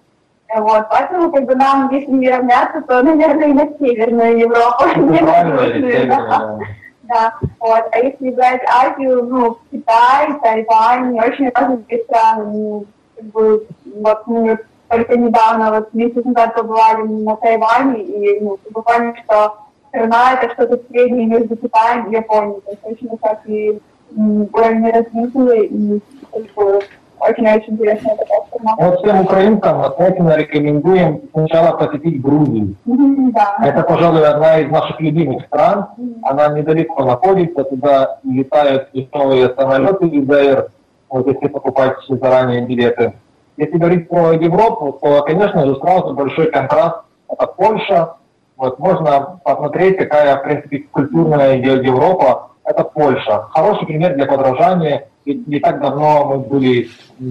Вот, 0.57 0.87
поэтому 0.89 1.33
как 1.33 1.47
бы 1.47 1.55
нам, 1.57 1.91
если 1.91 2.13
не 2.13 2.31
равняться, 2.31 2.81
то, 2.83 3.03
наверное, 3.03 3.49
и 3.49 3.53
на 3.53 3.67
Северную 3.79 4.39
Европу. 4.39 4.85
Да. 6.07 6.59
да, 7.03 7.35
вот. 7.59 7.85
А 7.91 7.99
если 7.99 8.31
брать 8.31 8.63
Азию, 8.69 9.25
ну, 9.25 9.59
Китай, 9.71 10.33
Тайвань, 10.41 11.19
очень 11.19 11.51
разные 11.55 12.05
страны, 12.05 12.45
ну, 12.45 12.87
как 13.17 13.25
бы, 13.27 13.67
вот, 13.97 14.27
мы 14.27 14.59
только 14.89 15.19
недавно, 15.19 15.73
вот 15.73 15.93
месяц 15.93 16.25
назад 16.25 16.55
побывали 16.55 17.03
на 17.03 17.37
Тайване, 17.37 18.03
и, 18.03 18.41
ну, 18.41 18.59
буквально, 18.71 19.17
что 19.25 19.57
страна 19.89 20.35
это 20.35 20.53
что-то 20.55 20.81
среднее 20.89 21.27
между 21.27 21.57
Китаем 21.57 22.07
и 22.07 22.15
Японией, 22.15 22.61
то 22.61 22.71
есть 22.71 22.85
очень 22.85 23.19
как 23.19 23.41
и 23.47 23.81
уровень 24.17 24.91
развития, 24.91 25.65
и 25.65 26.01
как 26.33 26.55
бы, 26.55 26.81
очень-очень 27.29 27.75
интересная 27.75 28.17
такая 28.17 28.41
страна. 28.47 28.75
Вот 28.79 29.01
всем 29.01 29.21
украинцам 29.21 29.83
обязательно 29.83 30.37
рекомендуем 30.37 31.23
сначала 31.33 31.77
посетить 31.77 32.21
Грузию. 32.21 32.77
Да. 32.85 33.57
Это, 33.65 33.83
пожалуй, 33.83 34.27
одна 34.27 34.61
из 34.61 34.71
наших 34.71 35.01
любимых 35.01 35.47
стран. 35.47 35.87
Она 36.23 36.49
недалеко 36.49 37.05
находится, 37.05 37.65
туда 37.65 38.19
летают 38.25 38.89
новые 39.13 39.55
самолеты 39.55 40.07
из 40.09 40.29
АЭР, 40.31 40.69
вот 41.09 41.27
если 41.27 41.49
покупать 41.49 41.97
заранее 42.09 42.67
билеты. 42.67 43.15
Если 43.57 43.79
говорить 43.79 44.09
про 44.09 44.33
Европу, 44.33 44.99
то, 45.01 45.23
конечно 45.23 45.65
же, 45.67 45.77
сразу 45.77 46.15
большой 46.15 46.51
контраст. 46.51 47.03
Это 47.29 47.47
Польша. 47.47 48.15
Вот 48.57 48.79
можно 48.79 49.41
посмотреть, 49.45 49.97
какая, 49.99 50.37
в 50.37 50.43
принципе, 50.43 50.85
культурная 50.91 51.57
Европа. 51.57 52.51
Это 52.65 52.85
Польша. 52.85 53.47
Хороший 53.51 53.87
пример 53.87 54.15
для 54.15 54.27
подражания 54.27 55.09
ведь 55.25 55.47
не 55.47 55.59
так 55.59 55.81
давно 55.81 56.27
мы 56.27 56.39
были 56.39 56.89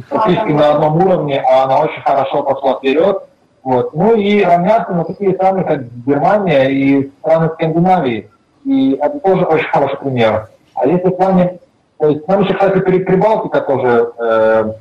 практически 0.10 0.52
на 0.52 0.74
одном 0.74 0.98
уровне, 1.06 1.41
а 1.41 1.65
она 1.65 1.80
очень 1.82 2.02
хорошо 2.02 2.43
пошла 2.43 2.76
вперед. 2.76 3.24
Вот. 3.63 3.93
Ну 3.93 4.15
и 4.15 4.43
равняться 4.43 4.93
на 4.93 5.06
такие 5.06 5.34
страны, 5.36 5.63
как 5.63 5.84
Германия 6.06 6.69
и 6.69 7.12
страны 7.19 7.50
Скандинавии. 7.54 8.30
И 8.65 8.93
это 8.93 9.19
тоже 9.19 9.46
очень 9.46 9.67
хороший 9.67 9.98
пример. 9.98 10.50
А 10.76 10.88
если 10.88 11.08
в 11.08 11.15
плане... 11.15 11.60
То 12.00 12.10
есть 12.10 12.28
нам 12.28 12.41
еще, 12.41 12.54
кстати, 12.54 12.80
Прибалтика 12.80 13.62
тоже 13.62 14.12
э, 14.17 14.74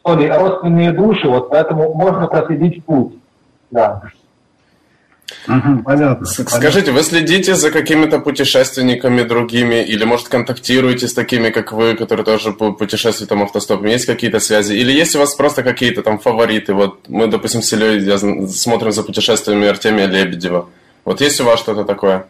что 0.00 0.14
ли, 0.16 0.28
родственные 0.28 0.92
души, 0.92 1.28
вот 1.28 1.48
поэтому 1.48 1.94
можно 1.94 2.26
проследить 2.26 2.84
путь. 2.84 3.14
Да. 3.70 4.02
Понятно. 5.46 6.26
Скажите, 6.26 6.92
вы 6.92 7.02
следите 7.02 7.54
за 7.54 7.70
какими-то 7.70 8.18
путешественниками 8.20 9.22
другими 9.22 9.82
или, 9.82 10.04
может, 10.04 10.28
контактируете 10.28 11.08
с 11.08 11.14
такими, 11.14 11.50
как 11.50 11.72
вы, 11.72 11.94
которые 11.94 12.24
тоже 12.24 12.52
путешествуют 12.52 13.28
там 13.28 13.42
автостопом? 13.42 13.86
Есть 13.86 14.06
какие-то 14.06 14.40
связи? 14.40 14.74
Или 14.74 14.92
есть 14.92 15.16
у 15.16 15.18
вас 15.18 15.34
просто 15.34 15.62
какие-то 15.62 16.02
там 16.02 16.18
фавориты? 16.18 16.74
Вот 16.74 17.08
мы, 17.08 17.26
допустим, 17.26 17.62
с 17.62 17.72
Ильей 17.72 18.48
смотрим 18.48 18.92
за 18.92 19.02
путешествиями 19.02 19.66
Артемия 19.66 20.06
Лебедева. 20.06 20.68
Вот 21.04 21.20
есть 21.20 21.40
у 21.40 21.44
вас 21.44 21.60
что-то 21.60 21.84
такое? 21.84 22.26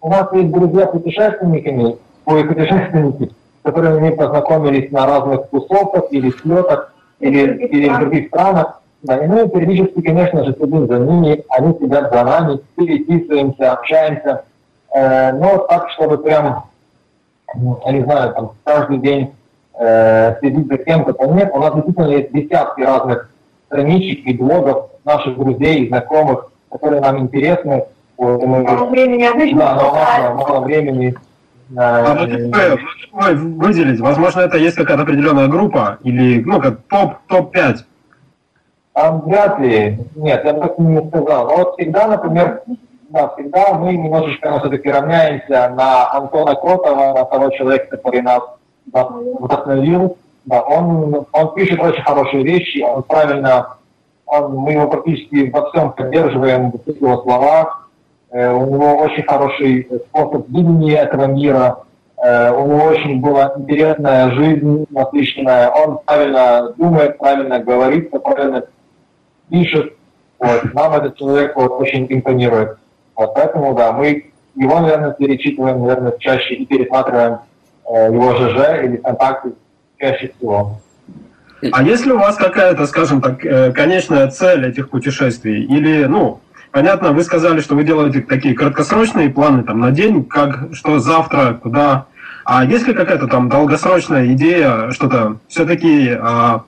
У 0.00 0.10
нас 0.10 0.32
есть 0.32 0.50
друзья 0.50 0.86
путешественниками, 0.86 1.96
ой, 2.24 2.44
путешественники, 2.44 3.32
с 3.60 3.62
которыми 3.62 3.98
мы 4.00 4.16
познакомились 4.16 4.92
на 4.92 5.06
разных 5.06 5.48
тусовках 5.50 6.04
или 6.12 6.30
слетах, 6.40 6.94
или, 7.20 7.66
или 7.66 7.88
в 7.88 7.98
других 7.98 8.28
странах. 8.28 8.77
Да, 9.02 9.16
и 9.16 9.28
мы 9.28 9.48
периодически, 9.48 10.00
конечно 10.00 10.44
же, 10.44 10.54
следим 10.54 10.88
за 10.88 10.98
ними, 10.98 11.44
они 11.50 11.76
следят 11.78 12.12
за 12.12 12.24
нами, 12.24 12.60
переписываемся, 12.76 13.72
общаемся. 13.72 14.42
Э, 14.92 15.32
но 15.32 15.58
так, 15.58 15.90
чтобы 15.90 16.18
прям, 16.18 16.64
я 17.54 17.92
не 17.92 18.02
знаю, 18.02 18.34
там, 18.34 18.52
каждый 18.64 18.98
день 18.98 19.32
э, 19.78 20.34
следить 20.40 20.66
за 20.66 20.78
кем-то, 20.78 21.12
то 21.12 21.26
нет. 21.26 21.50
У 21.54 21.60
нас 21.60 21.74
действительно 21.74 22.08
есть 22.08 22.32
десятки 22.32 22.80
разных 22.80 23.30
страничек 23.66 24.26
и 24.26 24.34
блогов 24.34 24.90
наших 25.04 25.38
друзей 25.38 25.84
и 25.84 25.88
знакомых, 25.88 26.50
которые 26.70 27.00
нам 27.00 27.18
интересны. 27.20 27.84
Вот, 28.16 28.42
мы, 28.42 28.64
мало 28.64 28.90
времени 28.90 29.22
обычно. 29.22 29.58
Да, 29.58 29.74
но 29.74 29.92
мало, 29.92 30.34
мало 30.34 30.64
времени. 30.64 31.14
А 31.76 32.14
вот 32.14 33.38
выделить, 33.38 34.00
возможно, 34.00 34.40
это 34.40 34.56
есть 34.56 34.76
какая-то 34.76 35.02
определенная 35.02 35.48
группа 35.48 35.98
или, 36.02 36.42
ну, 36.42 36.60
как 36.60 36.80
топ, 36.88 37.18
топ-5 37.28 37.76
там 38.98 39.20
вряд 39.20 39.60
ли, 39.60 39.96
нет, 40.16 40.44
я 40.44 40.54
так 40.54 40.76
не 40.78 40.98
сказал. 41.08 41.46
Но 41.46 41.56
вот 41.56 41.74
всегда, 41.74 42.08
например, 42.08 42.62
да, 43.10 43.28
всегда 43.28 43.74
мы 43.74 43.92
немножечко 43.96 44.50
ну, 44.50 44.58
все-таки 44.58 44.90
равняемся 44.90 45.72
на 45.76 46.10
Антона 46.12 46.56
Кротова, 46.56 47.14
на 47.14 47.24
того 47.24 47.50
человека, 47.50 47.96
который 47.96 48.22
нас 48.22 48.42
да, 48.86 49.04
вдохновил. 49.04 50.16
Да, 50.46 50.62
он, 50.62 51.26
он 51.30 51.54
пишет 51.54 51.80
очень 51.80 52.02
хорошие 52.02 52.42
вещи, 52.42 52.80
он 52.80 53.04
правильно, 53.04 53.76
он, 54.26 54.56
мы 54.56 54.72
его 54.72 54.88
практически 54.88 55.48
во 55.50 55.70
всем 55.70 55.92
поддерживаем, 55.92 56.72
в 56.72 56.88
его 56.88 57.22
словах. 57.22 57.88
Э, 58.30 58.52
у 58.52 58.66
него 58.66 58.96
очень 58.96 59.22
хороший 59.22 59.88
способ 60.08 60.48
видения 60.48 60.96
этого 60.96 61.26
мира. 61.26 61.84
Э, 62.16 62.50
у 62.50 62.66
него 62.66 62.84
очень 62.86 63.20
была 63.20 63.52
интересная 63.56 64.32
жизнь, 64.32 64.86
насыщенная. 64.90 65.70
Он 65.70 66.00
правильно 66.04 66.74
думает, 66.76 67.16
правильно 67.18 67.60
говорит, 67.60 68.10
правильно 68.10 68.64
пишет. 69.50 69.94
Вот. 70.38 70.74
Нам 70.74 70.92
этот 70.94 71.16
человек 71.16 71.56
вот, 71.56 71.80
очень 71.80 72.06
импонирует. 72.08 72.78
Вот, 73.16 73.34
поэтому, 73.34 73.74
да, 73.74 73.92
мы 73.92 74.30
его, 74.54 74.80
наверное, 74.80 75.12
перечитываем, 75.12 75.80
наверное, 75.80 76.14
чаще 76.18 76.54
и 76.54 76.66
пересматриваем 76.66 77.38
э, 77.90 78.12
его 78.12 78.34
ЖЖ 78.36 78.84
или 78.84 78.96
контакты. 78.96 79.52
чаще 79.98 80.32
всего. 80.36 80.80
А 81.72 81.82
есть 81.82 82.06
ли 82.06 82.12
у 82.12 82.18
вас 82.18 82.36
какая-то, 82.36 82.86
скажем 82.86 83.20
так, 83.20 83.44
э, 83.44 83.72
конечная 83.72 84.28
цель 84.30 84.66
этих 84.66 84.90
путешествий? 84.90 85.64
Или, 85.64 86.04
ну, 86.04 86.40
понятно, 86.70 87.12
вы 87.12 87.22
сказали, 87.24 87.60
что 87.60 87.74
вы 87.74 87.82
делаете 87.82 88.20
такие 88.20 88.54
краткосрочные 88.54 89.30
планы 89.30 89.64
там 89.64 89.80
на 89.80 89.90
день, 89.90 90.24
как 90.24 90.68
что 90.72 91.00
завтра, 91.00 91.54
куда. 91.54 92.06
А 92.44 92.64
есть 92.64 92.86
ли 92.86 92.94
какая-то 92.94 93.26
там 93.26 93.48
долгосрочная 93.48 94.32
идея, 94.32 94.90
что-то 94.92 95.36
все-таки 95.48 96.10
а, 96.10 96.62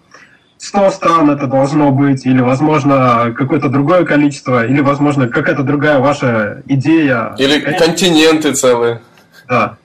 100 0.61 0.90
стран 0.90 1.31
это 1.31 1.46
должно 1.46 1.90
быть, 1.90 2.27
или, 2.27 2.42
возможно, 2.42 3.35
какое-то 3.37 3.70
другое 3.70 4.05
количество, 4.05 4.66
или, 4.66 4.83
возможно, 4.83 5.27
какая-то 5.27 5.62
другая 5.62 6.01
ваша 6.01 6.62
идея? 6.66 7.35
Или 7.38 7.61
континенты 7.61 8.53
целые. 8.53 9.01
Да. 9.49 9.77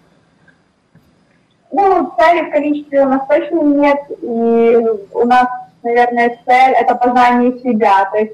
Ну, 1.72 2.12
цели 2.18 2.50
в 2.50 2.52
количестве 2.52 3.06
у 3.06 3.10
нас 3.10 3.22
точно 3.26 3.62
нет, 3.62 4.00
и 4.22 4.78
у 5.14 5.26
нас, 5.26 5.48
наверное, 5.82 6.38
цель– 6.46 6.74
это 6.80 6.96
познание 6.96 7.58
себя. 7.60 8.10
То 8.12 8.18
есть 8.18 8.34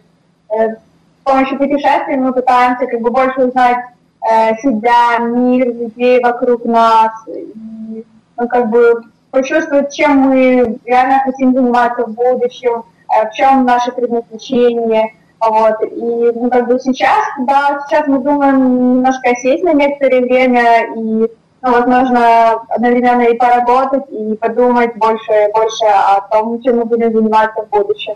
э, 0.49 0.73
с 0.73 1.23
помощью 1.23 1.59
путешествий 1.59 2.15
мы 2.15 2.33
пытаемся 2.33 2.87
как 2.87 3.01
бы 3.01 3.11
больше 3.11 3.39
узнать 3.39 3.85
э, 4.27 4.55
себя, 4.63 5.19
мир, 5.19 5.67
людей 5.67 6.19
вокруг 6.23 6.65
нас, 6.65 7.11
и, 7.27 8.03
ну, 8.35 8.47
как 8.47 8.69
бы 8.71 9.03
почувствовать, 9.31 9.93
чем 9.93 10.17
мы 10.17 10.77
реально 10.85 11.19
хотим 11.23 11.53
заниматься 11.53 12.05
в 12.05 12.13
будущем, 12.13 12.83
э, 13.09 13.29
в 13.29 13.33
чем 13.33 13.65
наше 13.65 13.91
предназначение. 13.91 15.13
Вот. 15.39 15.81
И 15.81 16.31
ну, 16.35 16.49
как 16.51 16.67
бы 16.67 16.79
сейчас, 16.79 17.17
да, 17.39 17.83
сейчас 17.87 18.07
мы 18.07 18.19
думаем 18.19 18.95
немножко 18.95 19.35
сесть 19.37 19.63
на 19.63 19.73
некоторое 19.73 20.21
время 20.21 20.85
и 20.95 21.31
ну, 21.63 21.71
возможно, 21.73 22.53
одновременно 22.69 23.21
и 23.21 23.37
поработать, 23.37 24.03
и 24.09 24.35
подумать 24.35 24.95
больше, 24.95 25.49
больше 25.53 25.85
о 25.85 26.21
том, 26.21 26.61
чем 26.63 26.77
мы 26.77 26.85
будем 26.85 27.13
заниматься 27.13 27.63
в 27.63 27.69
будущем. 27.69 28.15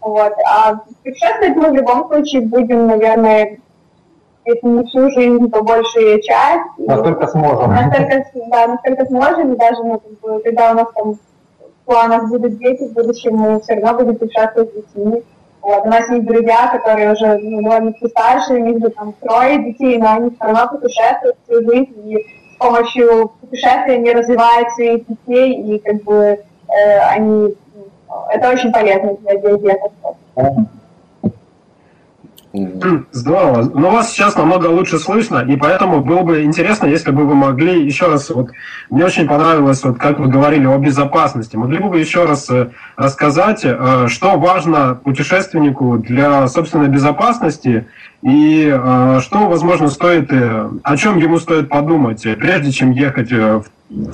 Вот. 0.00 0.32
А 0.46 0.80
путешествовать 1.02 1.56
мы 1.56 1.70
в 1.70 1.74
любом 1.74 2.06
случае 2.08 2.42
будем, 2.42 2.86
наверное, 2.86 3.58
если 4.44 4.66
не 4.66 4.84
всю 4.84 5.10
жизнь, 5.10 5.50
то 5.50 5.62
большую 5.62 6.20
часть. 6.22 6.62
Насколько 6.78 7.26
сможем. 7.28 7.74
Настолько, 7.74 8.24
да, 8.50 8.66
насколько 8.68 9.06
сможем, 9.06 9.52
и 9.52 9.56
даже 9.56 9.82
ну, 9.82 10.00
как 10.00 10.20
бы, 10.20 10.42
когда 10.42 10.72
у 10.72 10.74
нас 10.74 10.86
там 10.94 11.14
в 11.14 11.86
планах 11.86 12.28
будут 12.28 12.58
дети 12.58 12.84
в 12.88 12.92
будущем, 12.92 13.36
мы 13.36 13.60
все 13.60 13.74
равно 13.74 14.04
будем 14.04 14.16
путешествовать 14.16 14.70
с 14.70 14.74
детьми. 14.74 15.22
Вот. 15.62 15.86
У 15.86 15.88
нас 15.88 16.08
есть 16.10 16.26
друзья, 16.26 16.68
которые 16.68 17.12
уже 17.12 17.38
ну, 17.38 17.62
довольно 17.62 17.94
старше, 18.06 18.54
у 18.54 18.58
них 18.58 18.80
же 18.80 18.90
там 18.90 19.14
трое 19.20 19.64
детей, 19.64 19.98
но 19.98 20.12
они 20.12 20.30
все 20.30 20.44
равно 20.44 20.68
путешествуют 20.68 21.36
всю 21.44 21.62
жизнь, 21.62 21.94
и 22.04 22.26
с 22.54 22.56
помощью 22.58 23.32
путешествий 23.40 23.94
они 23.94 24.12
развивают 24.12 24.70
своих 24.72 25.06
детей, 25.06 25.54
и 25.54 25.78
как 25.78 26.02
бы 26.04 26.14
э, 26.68 26.98
они... 27.10 27.54
Это 28.30 28.50
очень 28.50 28.72
полезно 28.72 29.14
для 29.16 29.36
детей. 29.36 29.72
Здорово. 33.10 33.68
Но 33.74 33.90
вас 33.90 34.12
сейчас 34.12 34.36
намного 34.36 34.68
лучше 34.68 35.00
слышно, 35.00 35.38
и 35.38 35.56
поэтому 35.56 36.04
было 36.04 36.22
бы 36.22 36.44
интересно, 36.44 36.86
если 36.86 37.10
бы 37.10 37.24
вы 37.24 37.34
могли 37.34 37.84
еще 37.84 38.06
раз, 38.06 38.30
вот 38.30 38.50
мне 38.90 39.04
очень 39.04 39.26
понравилось, 39.26 39.82
вот 39.82 39.98
как 39.98 40.20
вы 40.20 40.28
говорили 40.28 40.64
о 40.66 40.78
безопасности, 40.78 41.56
могли 41.56 41.78
бы 41.78 41.88
вы 41.88 41.98
еще 41.98 42.24
раз 42.24 42.48
э, 42.50 42.70
рассказать, 42.96 43.62
э, 43.64 44.06
что 44.08 44.38
важно 44.38 44.94
путешественнику 44.94 45.98
для 45.98 46.46
собственной 46.46 46.88
безопасности 46.88 47.86
и 48.22 48.72
э, 48.72 49.20
что, 49.20 49.48
возможно, 49.48 49.88
стоит, 49.88 50.30
о 50.30 50.96
чем 50.96 51.18
ему 51.18 51.40
стоит 51.40 51.68
подумать, 51.68 52.22
прежде 52.22 52.70
чем 52.70 52.92
ехать 52.92 53.32
в 53.32 53.64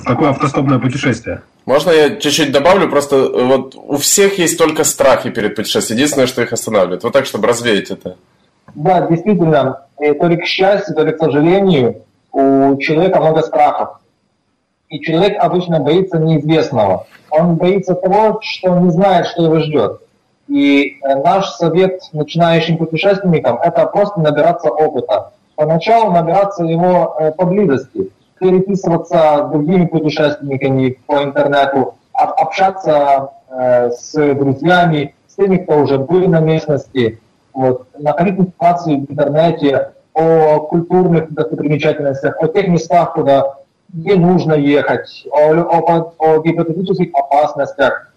такое 0.03 0.31
автостопное 0.31 0.79
путешествие? 0.79 1.43
Можно 1.67 1.91
я 1.91 2.15
чуть-чуть 2.15 2.51
добавлю? 2.51 2.89
Просто 2.89 3.29
вот 3.29 3.75
у 3.75 3.97
всех 3.97 4.39
есть 4.39 4.57
только 4.57 4.83
страхи 4.83 5.29
перед 5.29 5.55
путешествием. 5.55 5.97
Единственное, 5.97 6.25
что 6.25 6.41
их 6.41 6.51
останавливает. 6.51 7.03
Вот 7.03 7.13
так, 7.13 7.27
чтобы 7.27 7.47
развеять 7.47 7.91
это. 7.91 8.17
Да, 8.75 9.07
действительно, 9.07 9.85
то 9.97 10.27
ли 10.27 10.37
к 10.37 10.45
счастью, 10.45 10.95
то 10.95 11.03
ли 11.03 11.11
к 11.11 11.17
сожалению, 11.17 12.03
у 12.31 12.77
человека 12.77 13.19
много 13.19 13.41
страхов. 13.41 13.99
И 14.89 14.99
человек 14.99 15.37
обычно 15.41 15.79
боится 15.79 16.17
неизвестного. 16.17 17.05
Он 17.29 17.55
боится 17.55 17.95
того, 17.95 18.39
что 18.41 18.77
не 18.79 18.91
знает, 18.91 19.27
что 19.27 19.43
его 19.43 19.59
ждет. 19.59 20.01
И 20.49 20.97
э, 21.01 21.15
наш 21.15 21.49
совет 21.51 22.01
начинающим 22.11 22.77
путешественникам– 22.77 23.57
это 23.63 23.85
просто 23.85 24.19
набираться 24.19 24.69
опыта. 24.69 25.31
Поначалу 25.55 26.11
набираться 26.11 26.65
его 26.65 27.15
э, 27.17 27.31
поблизости, 27.31 28.11
переписываться 28.37 29.45
с 29.47 29.51
другими 29.51 29.85
путешественниками 29.85 30.97
по 31.07 31.23
интернету, 31.23 31.95
общаться 32.11 33.29
э, 33.49 33.91
с 33.91 34.11
друзьями, 34.11 35.15
с 35.27 35.35
теми, 35.35 35.55
кто 35.55 35.79
уже 35.79 35.99
был 35.99 36.27
на 36.27 36.41
местности– 36.41 37.19
вот, 37.53 37.87
находить 37.97 38.39
информацию 38.39 39.05
в 39.07 39.11
интернете 39.11 39.91
о 40.13 40.59
культурных 40.59 41.33
достопримечательностях, 41.33 42.41
о 42.41 42.47
тех 42.47 42.67
местах, 42.67 43.13
куда 43.13 43.55
где 43.93 44.15
нужно 44.15 44.53
ехать, 44.53 45.27
о, 45.31 45.53
о, 45.53 46.13
о 46.17 46.41
гипотетических 46.41 47.09
опасностях, 47.13 48.11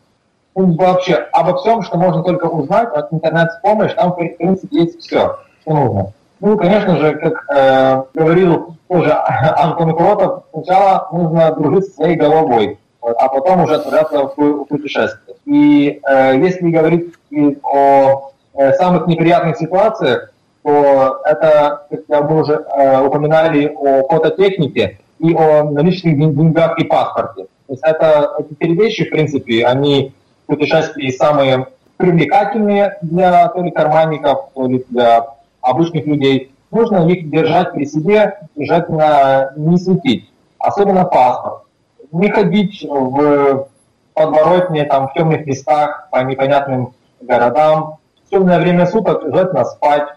ну, 0.55 0.73
вообще 0.77 1.15
обо 1.33 1.57
всем, 1.57 1.83
что 1.83 1.99
можно 1.99 2.23
только 2.23 2.47
узнать 2.47 2.89
от 2.95 3.13
интернет-помощь, 3.13 3.95
там, 3.95 4.13
в 4.13 4.15
принципе, 4.15 4.79
есть 4.79 5.01
все, 5.01 5.39
что 5.63 5.75
нужно. 5.75 6.13
Ну, 6.41 6.57
конечно 6.57 6.97
же, 6.99 7.15
как 7.17 7.45
э, 7.49 8.03
говорил 8.15 8.77
тоже 8.89 9.13
Антон 9.57 9.97
Кротов, 9.97 10.45
сначала 10.53 11.09
нужно 11.11 11.53
дружить 11.55 11.87
со 11.87 11.95
своей 11.95 12.17
головой, 12.17 12.79
а 13.01 13.29
потом 13.29 13.63
уже 13.63 13.77
отправляться 13.77 14.31
в 14.37 14.65
путешествие. 14.67 15.37
И 15.47 16.01
э, 16.07 16.37
если 16.37 16.71
говорить 16.71 17.15
о 17.63 18.31
самых 18.79 19.07
неприятных 19.07 19.57
ситуациях, 19.57 20.31
то 20.63 21.21
это, 21.25 21.87
как 22.09 22.31
мы 22.31 22.41
уже 22.41 22.55
э, 22.55 23.01
упоминали 23.07 23.75
о 23.77 24.09
фототехнике 24.09 24.99
и 25.19 25.35
о 25.35 25.65
наличных 25.65 26.19
деньгах 26.19 26.79
и 26.79 26.85
паспорте. 26.85 27.47
То 27.67 27.73
есть 27.73 27.83
это, 27.85 28.33
эти 28.39 28.55
три 28.55 28.75
вещи, 28.75 29.05
в 29.05 29.11
принципе, 29.11 29.67
они 29.67 30.15
в 30.45 30.55
путешествии 30.55 31.11
самые 31.11 31.67
привлекательные 31.97 32.97
для 33.03 33.49
то 33.49 33.63
ли 33.63 33.71
карманников, 33.71 34.51
то 34.55 34.67
ли 34.67 34.85
для 34.89 35.27
обычных 35.61 36.07
людей. 36.07 36.53
Нужно 36.71 37.09
их 37.09 37.31
держать 37.31 37.73
при 37.73 37.85
себе, 37.85 38.39
желательно 38.57 39.53
не 39.57 39.79
светить. 39.79 40.31
Особенно 40.59 41.05
паспорт. 41.05 41.65
Не 42.11 42.31
ходить 42.31 42.85
в 42.89 43.69
подворотне, 44.15 44.85
там, 44.85 45.09
в 45.09 45.13
темных 45.13 45.47
местах, 45.47 46.09
по 46.11 46.23
непонятным 46.23 46.95
городам, 47.21 47.99
темное 48.35 48.59
время 48.59 48.87
суток 48.87 49.23
желательно 49.23 49.65
спать. 49.65 50.09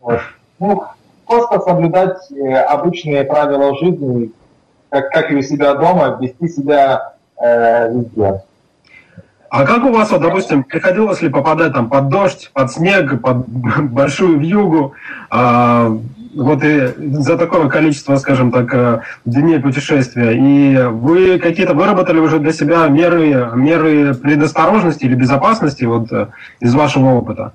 Вот. 0.00 0.20
Ну, 0.58 0.84
просто 1.26 1.60
соблюдать 1.60 2.30
э, 2.30 2.54
обычные 2.54 3.24
правила 3.24 3.74
жизни, 3.78 4.32
как, 4.90 5.10
как 5.10 5.30
и 5.30 5.36
у 5.36 5.42
себя 5.42 5.74
дома, 5.74 6.18
вести 6.20 6.48
себя 6.48 7.14
э, 7.40 7.90
везде. 7.90 8.42
А 9.50 9.64
как 9.64 9.82
у 9.84 9.92
вас, 9.92 10.10
вот, 10.10 10.20
допустим, 10.20 10.62
приходилось 10.62 11.22
ли 11.22 11.30
попадать 11.30 11.72
там 11.72 11.88
под 11.88 12.08
дождь, 12.10 12.50
под 12.52 12.70
снег, 12.70 13.22
под 13.22 13.48
большую 13.90 14.38
вьюгу, 14.38 14.92
а, 15.30 15.90
вот 16.34 16.62
и 16.62 16.92
за 16.96 17.36
такое 17.36 17.68
количество, 17.68 18.16
скажем 18.16 18.50
так, 18.52 18.74
э, 18.74 19.00
дней 19.24 19.60
путешествия, 19.60 20.32
и 20.32 20.76
вы 20.88 21.38
какие-то 21.38 21.74
выработали 21.74 22.18
уже 22.18 22.38
для 22.38 22.52
себя 22.52 22.86
меры, 22.88 23.50
меры 23.54 24.14
предосторожности 24.14 25.04
или 25.04 25.14
безопасности 25.14 25.84
вот 25.84 26.12
э, 26.12 26.28
из 26.60 26.74
вашего 26.74 27.10
опыта? 27.14 27.52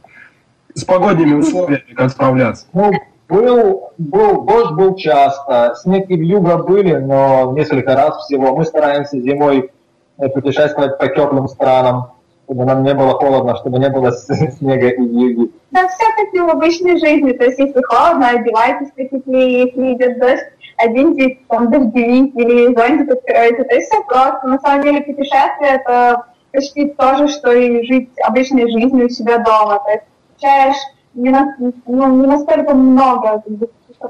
С 0.74 0.84
погодными 0.84 1.36
условиями 1.36 1.94
как 1.96 2.10
справляться? 2.10 2.66
Ну, 2.74 2.92
был, 3.30 3.92
был, 3.98 4.44
дождь 4.44 4.72
был 4.74 4.96
часто, 4.96 5.76
снег 5.82 6.10
и 6.10 6.16
вьюга 6.16 6.58
были, 6.58 6.96
но 6.96 7.54
несколько 7.56 7.96
раз 7.96 8.26
всего. 8.26 8.56
Мы 8.56 8.66
стараемся 8.66 9.20
зимой 9.20 9.72
э, 10.18 10.30
путешествовать 10.30 10.98
по 10.98 11.08
теплым 11.08 11.48
странам 11.48 12.13
чтобы 12.54 12.66
нам 12.66 12.84
не 12.84 12.94
было 12.94 13.14
холодно, 13.14 13.56
чтобы 13.58 13.80
не 13.80 13.90
было 13.90 14.12
снега 14.58 14.90
и 14.90 15.02
вьюги. 15.02 15.52
Да, 15.72 15.88
все 15.88 16.06
как 16.16 16.34
и 16.34 16.40
в 16.40 16.50
обычной 16.50 17.00
жизни. 17.00 17.32
То 17.32 17.46
есть, 17.46 17.58
если 17.58 17.82
холодно, 17.82 18.30
одевайтесь 18.30 18.92
потеплее, 18.92 19.64
если 19.66 19.94
идет 19.94 20.20
дождь, 20.20 20.44
оденьтесь 20.78 21.40
там 21.50 21.72
дождевик 21.72 22.36
или 22.36 22.76
зонтик 22.76 23.12
откроете. 23.12 23.64
То 23.64 23.76
есть 23.76 23.90
все 23.90 24.04
просто. 24.04 24.48
На 24.48 24.60
самом 24.60 24.84
деле 24.84 25.02
путешествие 25.02 25.82
это 25.84 26.26
почти 26.52 26.90
то 26.90 27.18
же, 27.18 27.28
что 27.30 27.52
и 27.52 27.84
жить 27.88 28.12
обычной 28.24 28.72
жизнью 28.72 29.08
у 29.08 29.10
себя 29.10 29.40
дома. 29.40 29.80
То 29.84 29.92
есть 29.92 30.04
встречаешь 30.36 30.78
не, 31.16 31.30
на, 31.32 31.56
ну, 31.88 32.22
не 32.22 32.28
настолько 32.28 32.76
много 32.76 33.44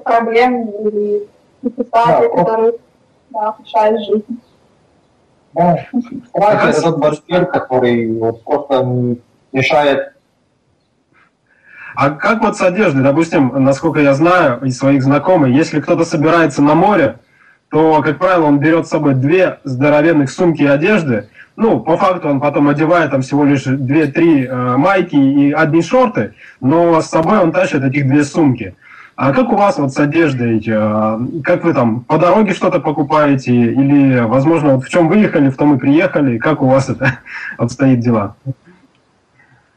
проблем 0.04 0.70
или 0.70 1.28
ситуаций, 1.64 2.30
да, 2.30 2.36
которые 2.36 2.74
да, 3.30 3.56
жизнь. 4.00 4.42
Да. 5.54 5.86
Тот 6.82 7.00
барьер, 7.00 7.46
который 7.46 8.12
вот 8.18 8.44
просто 8.44 9.18
мешает. 9.52 10.14
А 11.96 12.10
как 12.10 12.42
вот 12.42 12.58
с 12.58 12.62
одеждой? 12.62 13.04
Допустим, 13.04 13.52
насколько 13.64 14.00
я 14.00 14.14
знаю 14.14 14.62
из 14.64 14.78
своих 14.78 15.04
знакомых, 15.04 15.52
если 15.52 15.80
кто-то 15.80 16.06
собирается 16.06 16.64
на 16.64 16.74
море, 16.74 17.20
то, 17.70 18.02
как 18.02 18.18
правило, 18.18 18.46
он 18.46 18.60
берет 18.60 18.88
с 18.88 18.92
собой 18.92 19.16
две 19.16 19.60
здоровенных 19.64 20.32
сумки 20.32 20.64
одежды. 20.64 21.30
Ну, 21.56 21.80
по 21.80 21.98
факту 21.98 22.30
он 22.30 22.40
потом 22.40 22.70
одевает 22.70 23.12
там 23.12 23.22
всего 23.22 23.44
лишь 23.44 23.64
две-три 23.64 24.46
э, 24.46 24.78
майки 24.78 25.16
и 25.16 25.52
одни 25.52 25.84
шорты, 25.84 26.34
но 26.62 27.00
с 27.00 27.08
собой 27.08 27.40
он 27.40 27.52
тащит 27.52 27.84
этих 27.84 28.08
две 28.08 28.24
сумки. 28.24 28.76
А 29.16 29.32
как 29.32 29.52
у 29.52 29.56
вас 29.56 29.78
вот 29.78 29.94
с 29.94 30.00
одеждой? 30.00 30.64
Э, 30.68 31.20
как 31.44 31.64
вы 31.64 31.74
там 31.74 32.02
по 32.02 32.18
дороге 32.18 32.54
что-то 32.54 32.80
покупаете? 32.80 33.52
Или, 33.52 34.22
возможно, 34.22 34.76
вот 34.76 34.84
в 34.84 34.90
чем 34.90 35.08
выехали, 35.08 35.50
в 35.50 35.58
том 35.58 35.76
и 35.76 35.80
приехали? 35.80 36.40
Как 36.40 36.62
у 36.62 36.68
вас 36.68 36.90
это 36.90 37.20
обстоит 37.58 38.00
дела? 38.00 38.36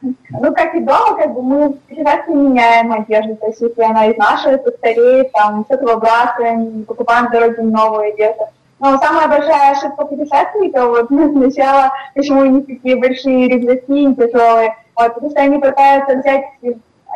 Ну, 0.00 0.54
как 0.54 0.74
и 0.74 0.80
дома, 0.80 1.16
как 1.16 1.34
бы 1.34 1.42
мы 1.42 1.76
всегда 1.90 2.22
меняем 2.26 2.92
одежду. 2.92 3.36
То 3.36 3.48
есть, 3.48 3.60
если 3.60 3.82
она 3.82 4.06
из 4.06 4.16
нашей, 4.16 4.56
то 4.58 4.70
стареет, 4.70 5.32
там, 5.32 5.64
что-то 5.66 5.94
выбрасываем, 5.94 6.84
покупаем 6.84 7.26
в 7.26 7.30
дороге 7.30 7.62
новую 7.62 8.12
одежду. 8.12 8.44
Но 8.78 8.98
самая 8.98 9.28
большая 9.28 9.72
ошибка 9.72 10.04
путешественников, 10.04 10.88
вот 10.88 11.10
ну, 11.10 11.32
сначала, 11.50 11.90
почему 12.14 12.40
у 12.40 12.46
них 12.46 12.66
такие 12.66 12.96
большие 12.96 13.48
рюкзаки 13.48 14.14
тяжелые, 14.14 14.76
вот, 14.94 15.14
потому 15.14 15.30
что 15.30 15.40
они 15.40 15.58
пытаются 15.58 16.16
взять 16.16 16.44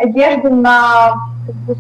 одежду 0.01 0.55
на 0.55 1.14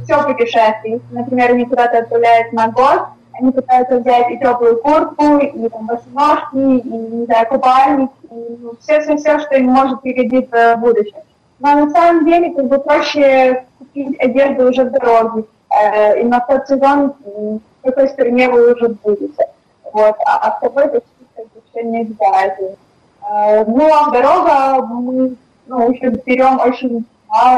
все 0.04 0.22
путешествие. 0.22 0.94
Если, 0.94 1.14
например, 1.14 1.50
они 1.50 1.64
куда-то 1.64 1.98
отправляются 1.98 2.54
на 2.54 2.68
год, 2.68 3.02
они 3.32 3.52
пытаются 3.52 3.98
взять 3.98 4.30
и 4.30 4.38
теплую 4.38 4.76
куртку, 4.78 5.38
и 5.38 5.68
там 5.68 5.86
босоножки, 5.86 6.56
и, 6.56 6.88
не 6.88 7.24
знаю, 7.24 7.46
купальник, 7.48 8.10
и 8.30 8.58
ну, 8.60 8.72
все-все-все, 8.80 9.38
что 9.40 9.56
им 9.56 9.66
может 9.66 10.02
пригодиться 10.02 10.76
в 10.76 10.80
будущем. 10.80 11.18
Но 11.60 11.86
на 11.86 11.90
самом 11.90 12.26
деле, 12.26 12.52
как 12.52 12.66
бы 12.66 12.78
проще 12.78 13.64
купить 13.78 14.18
одежду 14.20 14.68
уже 14.68 14.84
в 14.84 14.90
дороге, 14.90 15.44
э, 15.70 16.20
и 16.20 16.24
на 16.24 16.40
тот 16.40 16.68
сезон, 16.68 17.14
в 17.24 17.60
какой 17.82 18.08
стране 18.08 18.48
вы 18.48 18.72
уже 18.72 18.88
будете. 18.88 19.46
Вот, 19.92 20.16
а 20.26 20.56
с 20.56 20.60
собой 20.60 20.88
почти 20.88 21.08
как 21.34 21.84
не 21.84 22.00
обязательно. 22.00 22.76
Э, 23.22 23.64
ну, 23.64 23.90
а 23.92 24.10
дорога 24.10 24.86
мы 24.86 25.36
ну, 25.66 25.90
еще 25.90 26.10
берем 26.10 26.60
очень 26.60 27.04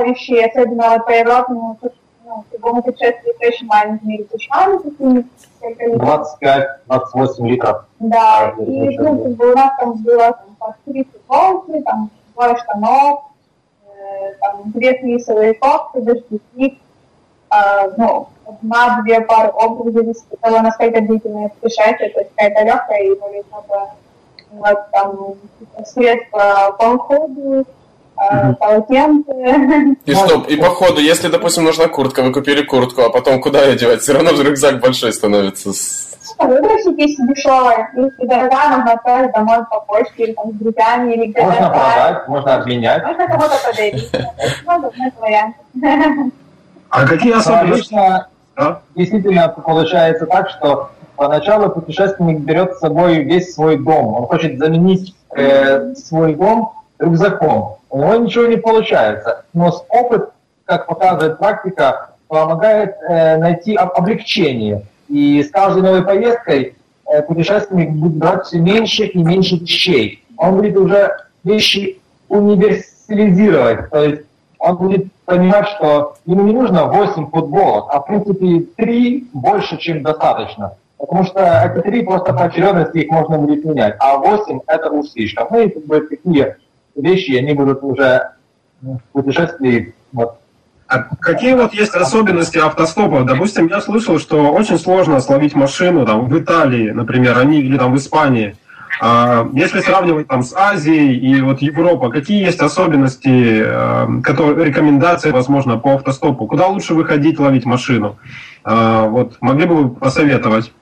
вещей, 0.05 0.45
особенно 0.47 0.91
вот 0.91 1.07
по 1.07 1.11
Европе, 1.11 1.53
ну, 1.53 1.79
ну, 2.25 2.45
любому 2.53 2.83
путешествию 2.83 3.35
очень 3.41 3.67
маленькими 3.67 4.19
рюкзачками 4.19 4.79
такими. 4.79 5.27
25-28 6.89 7.49
литров. 7.49 7.85
Да, 7.99 8.55
и 8.59 8.99
ну, 8.99 9.23
как 9.23 9.33
бы 9.33 9.53
у 9.53 9.57
нас 9.57 9.73
там 9.79 9.93
было 10.03 10.39
там, 10.59 10.75
три 10.85 11.05
футболки, 11.05 11.83
там 11.83 12.11
двое 12.35 12.57
штанов, 12.57 13.25
э, 13.87 14.35
там 14.41 14.63
две 14.67 14.99
флисовые 14.99 15.55
кофты, 15.55 16.01
дождевик, 16.01 16.79
э, 17.51 17.91
ну, 17.97 18.29
одна-две 18.47 19.21
пары 19.23 19.51
обуви, 19.51 19.93
зависит 19.93 20.25
от 20.33 20.41
того, 20.41 20.61
насколько 20.61 21.01
длительное 21.01 21.49
путешествие, 21.49 22.11
то 22.11 22.21
есть 22.21 22.31
какая-то 22.35 22.65
легкая 22.65 23.03
и 23.03 23.19
более 23.19 23.45
много 23.51 23.91
вот, 24.51 24.91
там, 24.91 25.35
средства 25.85 26.77
по 26.79 26.85
уходу, 26.95 27.67
полотенце. 28.59 29.97
И 30.05 30.15
стоп, 30.15 30.49
и 30.49 30.57
по 30.57 30.69
ходу, 30.69 31.01
если, 31.01 31.29
допустим, 31.29 31.65
нужна 31.65 31.89
куртка, 31.89 32.23
вы 32.23 32.33
купили 32.33 32.63
куртку, 32.63 33.03
а 33.03 33.11
потом 33.11 33.41
куда 33.41 33.65
ее 33.65 33.77
девать? 33.77 34.01
Все 34.03 34.13
равно 34.13 34.31
рюкзак 34.31 34.81
большой 34.81 35.13
становится. 35.13 35.71
Выбросить, 36.39 36.99
если 36.99 37.27
дешевая. 37.27 37.91
Если 37.97 38.27
дорогая, 38.27 38.69
можно 38.69 38.93
отправить 38.93 39.33
домой 39.33 39.59
по 39.71 39.81
почте, 39.81 40.25
или 40.25 40.33
там 40.33 40.51
с 40.51 40.55
друзьями, 40.55 41.15
или 41.15 41.27
где-то. 41.27 41.47
Можно 41.47 41.69
продать, 41.69 42.29
можно 42.29 42.55
обменять. 42.55 43.05
Можно 43.05 43.27
кому-то 43.27 43.55
подарить. 43.65 44.11
А 46.89 47.07
какие 47.07 47.33
особенности? 47.33 47.95
Обычно 47.95 48.29
действительно 48.95 49.49
получается 49.49 50.27
так, 50.27 50.51
что 50.51 50.91
поначалу 51.17 51.71
путешественник 51.71 52.41
берет 52.41 52.75
с 52.75 52.81
собой 52.81 53.23
весь 53.23 53.55
свой 53.55 53.79
дом. 53.79 54.15
Он 54.15 54.27
хочет 54.27 54.59
заменить 54.59 55.15
э, 55.35 55.95
свой 55.95 56.35
дом 56.35 56.73
рюкзаком. 56.99 57.77
У 57.91 57.99
него 57.99 58.17
ничего 58.17 58.47
не 58.47 58.57
получается. 58.57 59.45
Но 59.53 59.73
опыт, 59.89 60.31
как 60.65 60.87
показывает 60.87 61.39
практика, 61.39 62.11
помогает 62.29 62.97
э, 63.09 63.37
найти 63.37 63.75
облегчение. 63.75 64.83
И 65.09 65.43
с 65.43 65.51
каждой 65.51 65.83
новой 65.83 66.03
поездкой 66.03 66.77
э, 67.07 67.23
путешественник 67.23 67.91
будет 67.91 68.17
брать 68.17 68.47
все 68.47 68.59
меньше 68.59 69.05
и 69.05 69.23
меньше 69.23 69.57
вещей. 69.57 70.25
Он 70.39 70.57
будет 70.57 70.77
уже 70.77 71.17
вещи 71.45 72.01
универсализировать. 72.29 73.91
То 73.91 74.03
есть 74.03 74.23
он 74.59 74.77
будет 74.77 75.13
понимать, 75.27 75.69
что 75.69 76.17
ему 76.25 76.45
не 76.45 76.53
нужно 76.53 76.87
8 76.87 77.31
футболок, 77.31 77.87
а 77.91 78.01
в 78.01 78.07
принципе 78.07 78.61
3 78.77 79.29
больше, 79.33 79.77
чем 79.77 80.03
достаточно. 80.03 80.77
Потому 81.03 81.25
что 81.25 81.41
эти 81.41 81.83
три 81.83 82.03
просто 82.05 82.33
по 82.33 82.45
очередности 82.45 82.99
их 82.99 83.11
можно 83.11 83.37
будет 83.37 83.65
менять, 83.65 83.97
а 83.99 84.19
8 84.19 84.61
это 84.69 84.89
уж 84.89 85.09
слишком. 85.09 85.49
Ну 85.51 85.59
и 85.59 85.69
как 85.69 85.85
бы 85.85 86.01
такие 86.03 86.59
вещи, 86.95 87.33
они 87.33 87.55
будут 87.55 87.83
уже 87.83 88.33
в 88.81 89.01
путешествии 89.13 89.95
вот, 90.13 90.39
а 90.93 91.05
какие 91.21 91.55
вот 91.55 91.73
есть 91.73 91.95
особенности 91.95 92.59
автостопа? 92.59 93.25
Допустим, 93.25 93.67
я 93.69 93.81
слышал, 93.81 94.19
что 94.19 94.53
очень 94.53 94.79
сложно 94.79 95.21
словить 95.21 95.55
машину 95.55 96.05
там, 96.05 96.29
в 96.29 96.39
Италии, 96.39 96.91
например, 96.91 97.39
они, 97.39 97.61
или 97.61 97.79
там 97.79 97.95
в 97.95 97.97
Испании. 97.97 98.57
А 99.01 99.49
если 99.55 99.81
сравнивать 99.81 100.29
там 100.29 100.43
с 100.43 100.55
Азией 100.55 101.17
и 101.17 101.41
вот 101.41 101.63
Европа, 101.63 102.11
какие 102.11 102.45
есть 102.45 102.61
особенности, 102.61 103.63
э, 103.65 104.21
которые, 104.23 104.67
рекомендации, 104.67 105.31
возможно, 105.31 105.79
по 105.79 105.95
автостопу? 105.95 106.47
Куда 106.47 106.67
лучше 106.67 106.93
выходить 106.93 107.41
ловить 107.41 107.65
машину? 107.65 108.19
А, 108.63 109.07
вот, 109.07 109.39
могли 109.41 109.65
бы 109.65 109.77
вы 109.77 109.89
посоветовать? 109.89 110.73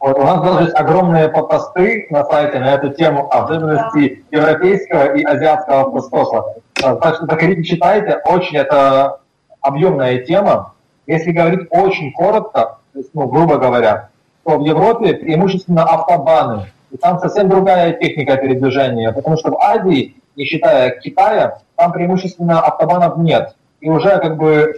Вот 0.00 0.18
у 0.18 0.22
нас 0.22 0.40
даже 0.42 0.64
есть 0.64 0.76
огромные 0.76 1.28
посты 1.28 2.06
на 2.10 2.24
сайте 2.24 2.60
на 2.60 2.74
эту 2.74 2.90
тему 2.90 3.28
особенностей 3.32 4.24
европейского 4.30 5.14
и 5.14 5.24
азиатского 5.24 5.80
автостопа. 5.80 6.54
А, 6.82 6.94
так 6.96 7.16
что 7.16 7.26
заходите, 7.26 7.64
читайте. 7.64 8.20
Очень 8.24 8.58
это 8.58 9.20
объемная 9.60 10.18
тема. 10.24 10.74
Если 11.06 11.32
говорить 11.32 11.66
очень 11.70 12.12
коротко, 12.12 12.78
ну, 13.12 13.26
грубо 13.26 13.56
говоря, 13.56 14.10
то 14.44 14.58
в 14.58 14.64
Европе 14.64 15.14
преимущественно 15.14 15.82
автобаны. 15.82 16.66
И 16.90 16.96
там 16.96 17.18
совсем 17.18 17.48
другая 17.48 17.92
техника 17.94 18.36
передвижения, 18.36 19.12
потому 19.12 19.36
что 19.36 19.50
в 19.50 19.60
Азии, 19.60 20.14
не 20.36 20.44
считая 20.44 20.90
Китая, 20.90 21.58
там 21.76 21.92
преимущественно 21.92 22.60
автобанов 22.60 23.18
нет. 23.18 23.56
И 23.80 23.90
уже 23.90 24.18
как 24.18 24.36
бы 24.36 24.76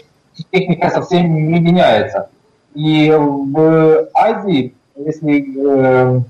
техника 0.50 0.90
совсем 0.90 1.32
не 1.32 1.60
меняется. 1.60 2.30
И 2.74 3.10
в 3.12 4.08
Азии 4.14 4.74
если 5.04 6.16
э, 6.16 6.20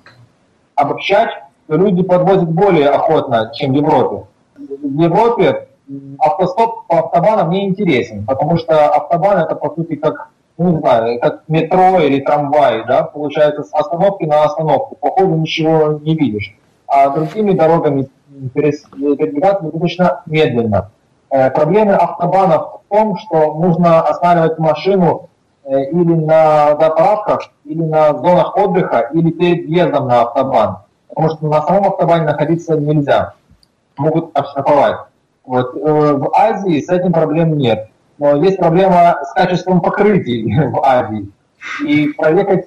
обобщать, 0.75 1.31
то 1.67 1.77
люди 1.77 2.03
подвозят 2.03 2.51
более 2.51 2.89
охотно, 2.89 3.51
чем 3.55 3.73
в 3.73 3.77
Европе. 3.77 4.27
В 4.57 5.01
Европе 5.01 5.69
автостоп 6.19 6.87
по 6.87 6.99
автобанам 6.99 7.51
не 7.51 7.69
интересен, 7.69 8.25
потому 8.25 8.57
что 8.57 8.89
автобан 8.89 9.39
это 9.39 9.55
по 9.55 9.75
сути 9.75 9.97
как, 9.97 10.31
ну, 10.59 10.73
не 10.73 10.79
знаю, 10.79 11.21
как 11.21 11.43
метро 11.49 12.01
или 12.01 12.21
трамвай, 12.21 12.85
да, 12.87 13.03
получается 13.03 13.63
с 13.65 13.73
остановки 13.73 14.25
на 14.25 14.45
остановку, 14.45 14.97
по 14.97 15.11
ходу 15.11 15.35
ничего 15.37 16.01
не 16.03 16.15
видишь. 16.15 16.57
А 16.87 17.11
другими 17.11 17.53
дорогами 17.53 18.09
передвигаться 18.55 19.65
достаточно 19.65 20.23
медленно. 20.27 20.91
Э, 21.31 21.51
проблемы 21.51 21.95
автобанов 21.95 22.81
в 22.89 22.95
том, 22.95 23.17
что 23.19 23.55
нужно 23.55 24.03
останавливать 24.03 24.59
машину 24.59 25.30
или 25.73 26.15
на 26.15 26.77
заправках, 26.77 27.51
или 27.65 27.83
на 27.83 28.15
зонах 28.15 28.57
отдыха, 28.57 29.11
или 29.13 29.31
перед 29.31 29.67
въездом 29.67 30.09
на 30.09 30.23
автобан. 30.23 30.79
Потому 31.09 31.31
что 31.31 31.47
на 31.47 31.63
самом 31.63 31.89
автобане 31.89 32.25
находиться 32.25 32.77
нельзя. 32.77 33.35
Могут 33.97 34.31
оштрафовать. 34.37 34.97
Вот. 35.45 35.75
Э, 35.77 36.13
в 36.15 36.31
Азии 36.35 36.81
с 36.81 36.89
этим 36.89 37.13
проблем 37.13 37.57
нет. 37.57 37.89
Но 38.19 38.37
есть 38.37 38.59
проблема 38.59 39.19
с 39.25 39.33
качеством 39.33 39.81
покрытий 39.81 40.55
в 40.71 40.81
Азии. 40.85 41.31
И 41.85 42.09
проехать 42.09 42.67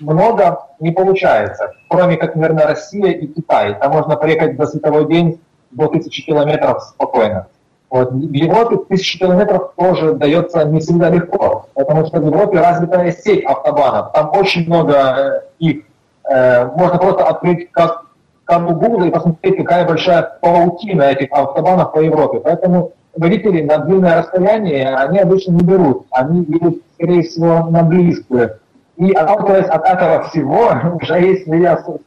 много 0.00 0.60
не 0.80 0.92
получается, 0.92 1.72
кроме 1.88 2.16
как, 2.16 2.36
наверное, 2.36 2.66
Россия 2.66 3.10
и 3.10 3.26
Китай. 3.26 3.74
Там 3.74 3.92
можно 3.92 4.16
проехать 4.16 4.56
за 4.56 4.66
световой 4.66 5.08
день 5.08 5.40
до 5.70 5.86
1000 5.86 6.22
километров 6.22 6.82
спокойно. 6.82 7.46
Вот. 7.90 8.12
В 8.12 8.32
Европе 8.32 8.76
тысячи 8.88 9.18
километров 9.18 9.72
тоже 9.76 10.14
дается 10.14 10.64
не 10.64 10.80
всегда 10.80 11.08
легко, 11.08 11.66
потому 11.74 12.06
что 12.06 12.20
в 12.20 12.26
Европе 12.26 12.60
развитая 12.60 13.12
сеть 13.12 13.44
автобанов, 13.44 14.12
там 14.12 14.30
очень 14.34 14.66
много 14.66 14.92
э, 14.94 15.40
их. 15.58 15.84
Э, 16.30 16.66
можно 16.66 16.98
просто 16.98 17.24
открыть 17.24 17.70
как 17.72 18.04
карту 18.44 18.74
Google 18.74 19.04
и 19.04 19.10
посмотреть, 19.10 19.56
какая 19.56 19.86
большая 19.86 20.22
паутина 20.40 21.02
этих 21.02 21.28
автобанов 21.32 21.92
по 21.92 22.00
Европе. 22.00 22.40
Поэтому 22.40 22.92
водители 23.16 23.62
на 23.62 23.78
длинное 23.78 24.18
расстояние, 24.18 24.94
они 24.94 25.18
обычно 25.18 25.52
не 25.52 25.64
берут, 25.64 26.06
они 26.10 26.44
едут, 26.44 26.82
скорее 26.94 27.22
всего, 27.22 27.66
на 27.70 27.82
близкую. 27.82 28.58
И 28.96 29.12
отталкиваясь 29.12 29.68
от 29.68 29.86
этого 29.86 30.24
всего, 30.24 30.72
уже 31.00 31.20
есть 31.20 31.44
свои 31.44 31.64
особенности. 31.64 32.02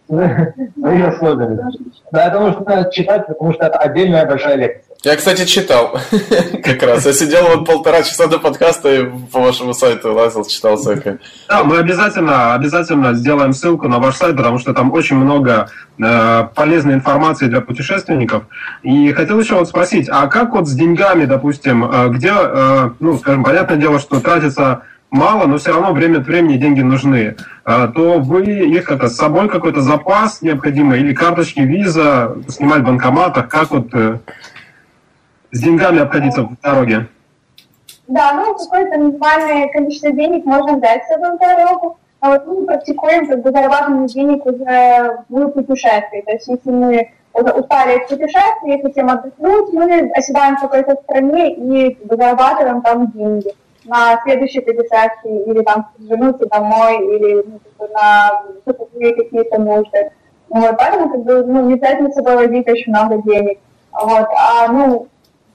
Да, 2.11 2.27
это 2.27 2.39
нужно 2.39 2.89
читать, 2.91 3.27
потому 3.27 3.53
что 3.53 3.65
это 3.67 3.77
отдельная 3.79 4.25
большая 4.25 4.55
лекция. 4.55 4.90
Я, 5.03 5.15
кстати, 5.15 5.45
читал 5.45 5.99
как 6.63 6.83
раз. 6.83 7.07
Я 7.07 7.13
сидел 7.13 7.47
вот 7.47 7.65
полтора 7.65 8.03
часа 8.03 8.27
до 8.27 8.37
подкаста 8.37 8.93
и 8.93 9.09
по 9.31 9.39
вашему 9.39 9.73
сайту 9.73 10.13
лазил, 10.13 10.45
читал 10.45 10.77
всякое. 10.77 11.17
Да, 11.49 11.63
мы 11.63 11.79
обязательно, 11.79 12.53
обязательно 12.53 13.15
сделаем 13.15 13.53
ссылку 13.53 13.87
на 13.87 13.97
ваш 13.97 14.17
сайт, 14.17 14.37
потому 14.37 14.59
что 14.59 14.75
там 14.75 14.93
очень 14.93 15.15
много 15.15 15.69
э, 15.97 16.47
полезной 16.53 16.93
информации 16.93 17.47
для 17.47 17.61
путешественников. 17.61 18.43
И 18.83 19.11
хотел 19.13 19.39
еще 19.39 19.55
вот 19.55 19.69
спросить, 19.69 20.07
а 20.07 20.27
как 20.27 20.53
вот 20.53 20.67
с 20.67 20.73
деньгами, 20.73 21.25
допустим, 21.25 21.83
э, 21.83 22.09
где, 22.09 22.33
э, 22.35 22.91
ну, 22.99 23.17
скажем, 23.17 23.43
понятное 23.43 23.77
дело, 23.77 23.99
что 23.99 24.19
тратится 24.19 24.83
мало, 25.09 25.47
но 25.47 25.57
все 25.57 25.71
равно 25.73 25.93
время 25.93 26.19
от 26.19 26.27
времени 26.27 26.57
деньги 26.57 26.81
нужны, 26.81 27.37
э, 27.65 27.87
то 27.95 28.19
вы 28.19 28.43
их 28.43 28.91
это 28.91 29.09
с 29.09 29.15
собой 29.15 29.49
какой-то 29.49 29.81
запас 29.81 30.43
необходимый 30.43 30.99
или 30.99 31.15
карточки 31.15 31.61
виза 31.61 32.37
снимать 32.47 32.81
в 32.81 32.85
банкоматах, 32.85 33.49
как 33.49 33.71
вот 33.71 33.87
э, 33.93 34.19
с 35.51 35.59
деньгами 35.59 35.99
обходиться 35.99 36.43
в 36.43 36.59
дороге? 36.61 37.07
Да, 38.07 38.33
ну 38.33 38.55
какое-то 38.55 38.97
минимальное 38.97 39.69
количество 39.69 40.11
денег 40.11 40.45
можно 40.45 40.77
взять 40.77 41.03
с 41.05 41.07
собой 41.07 41.35
в 41.35 41.39
дорогу. 41.39 41.97
А 42.19 42.31
вот 42.31 42.45
мы 42.45 42.65
практикуем 42.65 43.27
как 43.27 43.41
бы 43.41 43.51
зарабатывание 43.51 44.07
денег 44.07 44.45
уже 44.45 45.23
в 45.29 45.47
путешествии. 45.49 46.21
То 46.21 46.31
есть 46.31 46.47
если 46.47 46.69
мы 46.69 47.09
устали 47.33 47.97
от 47.97 48.09
путешествий, 48.09 48.81
хотим 48.81 49.09
отдохнуть, 49.09 49.73
мы 49.73 50.11
оседаем 50.13 50.57
в 50.57 50.61
какой-то 50.61 50.97
стране 51.03 51.53
и 51.53 51.95
как 51.95 52.07
бы, 52.07 52.15
зарабатываем 52.17 52.81
там 52.81 53.11
деньги 53.11 53.53
на 53.85 54.21
следующее 54.23 54.61
путешествие 54.61 55.45
или 55.45 55.63
там 55.63 55.89
вернуться 55.97 56.45
домой 56.47 56.97
или 56.97 57.45
ну, 57.47 57.59
на 57.93 58.43
какие-то 58.65 59.59
нужды. 59.59 60.11
Вот, 60.49 60.75
поэтому 60.77 61.09
как 61.09 61.23
бы, 61.23 61.43
ну, 61.45 61.65
не 61.67 61.73
обязательно 61.75 62.11
с 62.11 62.15
собой 62.15 62.35
возить 62.35 62.67
очень 62.67 62.91
много 62.91 63.21
денег. 63.23 63.59
Вот, 63.93 64.27
а 64.37 64.67
ну, 64.67 65.07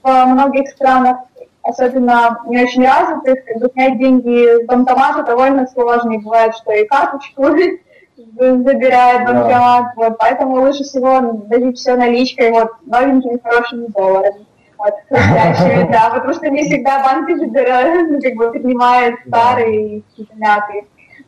в 0.07 0.26
многих 0.26 0.68
странах, 0.68 1.18
особенно 1.62 2.40
не 2.46 2.62
очень 2.62 2.84
развитых, 2.84 3.44
как 3.44 3.59
бы 3.59 3.68
снять 3.72 3.98
деньги 3.98 4.62
с 4.62 4.66
банкомата 4.66 5.24
довольно 5.24 5.66
сложно. 5.66 6.12
И 6.12 6.18
бывает, 6.18 6.54
что 6.54 6.72
и 6.72 6.86
карточку 6.86 7.42
забирает 8.38 9.26
банкомат. 9.26 9.84
Да. 9.84 9.92
Вот, 9.96 10.18
поэтому 10.18 10.61
лучше 10.61 10.84
всего 10.84 11.32
дадить 11.46 11.78
все 11.78 11.96
наличкой, 11.96 12.52
вот, 12.52 12.70
новенькими 12.84 13.40
хорошими 13.42 13.86
долларами. 13.86 14.46
Вот, 14.78 14.94
да, 15.11 16.11
потому 16.14 16.34
что 16.34 16.48
не 16.50 16.62
всегда 16.62 17.02
банки 17.02 17.36
забирают, 17.36 18.11
ну, 18.11 18.20
как 18.20 18.34
бы 18.34 18.52
принимают 18.52 19.16
старые 19.26 19.98
и 19.98 20.28
мятые. 20.34 20.84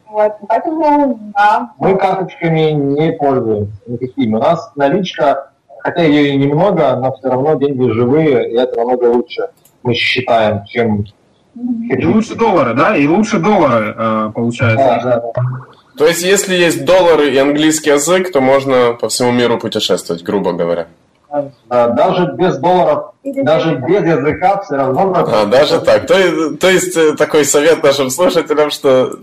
Вот, 0.08 0.36
поэтому, 0.48 1.18
да. 1.36 1.72
Мы 1.78 1.96
карточками 1.96 2.70
не 2.70 3.12
пользуемся 3.12 3.82
никакими. 3.86 4.36
У 4.36 4.38
нас 4.38 4.72
наличка 4.74 5.50
хотя 5.80 6.02
ее 6.02 6.34
и 6.34 6.36
немного, 6.36 6.96
но 6.96 7.16
все 7.16 7.28
равно 7.28 7.54
деньги 7.54 7.90
живые, 7.90 8.50
и 8.50 8.54
это 8.56 8.76
намного 8.76 9.04
лучше, 9.06 9.48
мы 9.82 9.94
считаем, 9.94 10.64
чем... 10.66 11.04
И 11.90 12.06
лучше 12.06 12.36
доллары, 12.36 12.74
да? 12.74 12.96
И 12.96 13.06
лучше 13.06 13.38
доллары 13.38 13.94
э, 13.96 14.30
получается. 14.32 15.00
Да, 15.02 15.02
да, 15.02 15.32
да. 15.34 15.42
То 15.96 16.06
есть, 16.06 16.22
если 16.22 16.54
есть 16.54 16.84
доллары 16.84 17.30
и 17.30 17.38
английский 17.38 17.90
язык, 17.90 18.30
то 18.30 18.40
можно 18.40 18.96
по 19.00 19.08
всему 19.08 19.32
миру 19.32 19.58
путешествовать, 19.58 20.22
грубо 20.22 20.52
говоря. 20.52 20.86
Да, 21.68 21.88
даже 21.88 22.32
без 22.34 22.56
долларов, 22.58 23.12
даже 23.24 23.74
без 23.74 24.02
языка 24.02 24.62
все 24.62 24.76
равно... 24.76 25.12
А, 25.14 25.44
даже 25.46 25.80
так. 25.80 26.06
То, 26.06 26.56
то 26.56 26.70
есть, 26.70 26.96
э, 26.96 27.16
такой 27.16 27.44
совет 27.44 27.82
нашим 27.82 28.10
слушателям, 28.10 28.70
что 28.70 29.18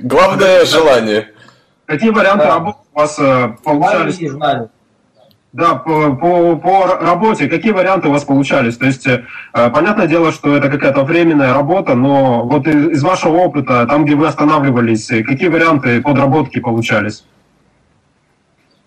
главное 0.00 0.64
желание. 0.64 1.28
Какие 1.86 2.10
варианты 2.10 2.46
да. 2.46 2.54
работы 2.54 2.78
у 2.92 2.98
вас 2.98 3.18
э, 3.18 3.48
получались? 3.62 4.18
Знания. 4.30 4.70
Да, 5.54 5.76
по, 5.76 6.16
по, 6.16 6.56
по 6.56 6.86
работе, 7.00 7.46
какие 7.46 7.70
варианты 7.70 8.08
у 8.08 8.10
вас 8.10 8.24
получались? 8.24 8.76
То 8.76 8.86
есть, 8.86 9.06
э, 9.06 9.22
понятное 9.52 10.08
дело, 10.08 10.32
что 10.32 10.56
это 10.56 10.68
какая-то 10.68 11.04
временная 11.04 11.54
работа, 11.54 11.94
но 11.94 12.42
вот 12.44 12.66
из, 12.66 13.04
вашего 13.04 13.36
опыта, 13.36 13.86
там, 13.86 14.04
где 14.04 14.16
вы 14.16 14.26
останавливались, 14.26 15.12
э, 15.12 15.22
какие 15.22 15.46
варианты 15.46 16.02
подработки 16.02 16.58
получались? 16.58 17.24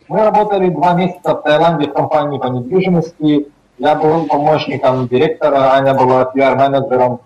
Мы 0.09 0.19
работали 0.19 0.67
два 0.67 0.93
месяца 0.93 1.35
в 1.35 1.43
Таиланде 1.43 1.87
в 1.87 1.93
компании 1.93 2.37
по 2.37 2.47
недвижимости. 2.47 3.47
Я 3.77 3.95
был 3.95 4.25
помощником 4.25 5.07
директора, 5.07 5.71
Аня 5.73 5.93
была 5.93 6.25
пиар-менеджером. 6.25 7.21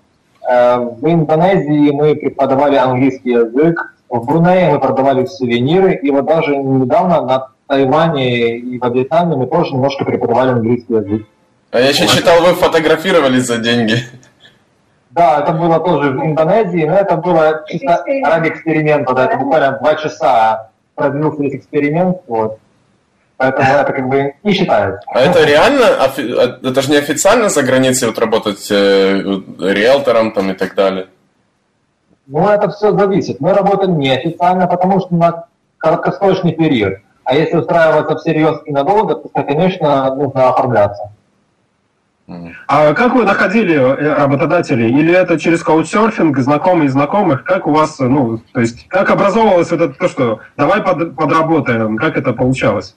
Э, 0.48 0.78
в 0.78 1.04
Индонезии 1.04 1.90
мы 1.90 2.14
преподавали 2.14 2.76
английский 2.76 3.32
язык. 3.32 3.96
В 4.08 4.24
Брунее 4.24 4.72
мы 4.72 4.80
продавали 4.80 5.26
сувениры. 5.26 5.96
И 5.96 6.12
вот 6.12 6.28
даже 6.28 6.56
недавно 6.56 7.22
на 7.22 7.48
Тайване 7.72 8.58
и 8.58 8.78
во 8.80 8.90
Вьетнаме 8.90 9.38
мы 9.38 9.48
тоже 9.48 9.74
немножко 9.74 10.04
преподавали 10.04 10.50
английский 10.50 10.94
язык. 10.94 11.26
А 11.72 11.80
я 11.80 11.90
еще 11.90 12.06
читал, 12.06 12.42
вы 12.42 12.54
фотографировались 12.54 13.46
за 13.46 13.60
деньги. 13.60 13.96
Да, 15.12 15.40
это 15.42 15.54
было 15.54 15.80
тоже 15.80 16.12
в 16.12 16.26
Индонезии, 16.26 16.86
но 16.86 16.98
это 16.98 17.16
было 17.16 17.64
чисто 17.68 18.04
ради 18.24 18.50
эксперимента, 18.50 19.14
да, 19.14 19.26
это 19.26 19.38
буквально 19.38 19.78
два 19.80 19.96
часа 19.96 20.70
продлился 20.96 21.42
весь 21.42 21.56
эксперимент, 21.56 22.18
вот. 22.28 22.60
Поэтому 23.38 23.70
это 23.70 23.94
как 23.94 24.10
бы 24.10 24.34
не 24.44 24.54
считается. 24.54 25.02
А 25.08 25.22
это 25.22 25.46
реально, 25.46 25.86
а, 25.88 26.12
это 26.68 26.82
же 26.82 26.92
не 26.92 26.98
официально 26.98 27.48
за 27.50 27.64
границей 27.64 28.10
вот 28.10 28.20
работать 28.20 28.70
э, 28.70 29.22
риэлтором 29.60 30.34
там 30.34 30.52
и 30.52 30.54
так 30.54 30.76
далее? 30.76 31.08
Ну, 32.28 32.48
это 32.50 32.70
все 32.70 32.92
зависит. 32.98 33.40
Мы 33.40 33.54
работаем 33.54 33.98
неофициально, 33.98 34.68
потому 34.68 35.00
что 35.00 35.16
на 35.16 35.46
краткосрочный 35.78 36.54
период. 36.54 37.00
А 37.24 37.36
если 37.36 37.58
устраиваться 37.58 38.18
всерьез 38.18 38.62
и 38.66 38.72
надолго, 38.72 39.16
то, 39.16 39.30
конечно, 39.44 40.16
нужно 40.16 40.50
оформляться. 40.50 41.12
А 42.68 42.94
как 42.94 43.14
вы 43.14 43.26
находили 43.26 43.76
э, 43.76 44.14
работодателей? 44.14 44.90
Или 44.90 45.14
это 45.14 45.38
через 45.38 45.64
каучсерфинг, 45.64 46.38
знакомые 46.38 46.90
знакомых? 46.90 47.44
Как 47.44 47.68
у 47.68 47.72
вас, 47.72 48.00
ну, 48.00 48.40
то 48.54 48.62
есть, 48.62 48.88
как 48.88 49.10
образовывалось 49.10 49.72
это 49.72 49.90
то, 49.90 50.08
что 50.08 50.40
давай 50.56 50.82
под, 50.82 51.16
подработаем? 51.16 51.98
Как 51.98 52.18
это 52.18 52.32
получалось? 52.34 52.96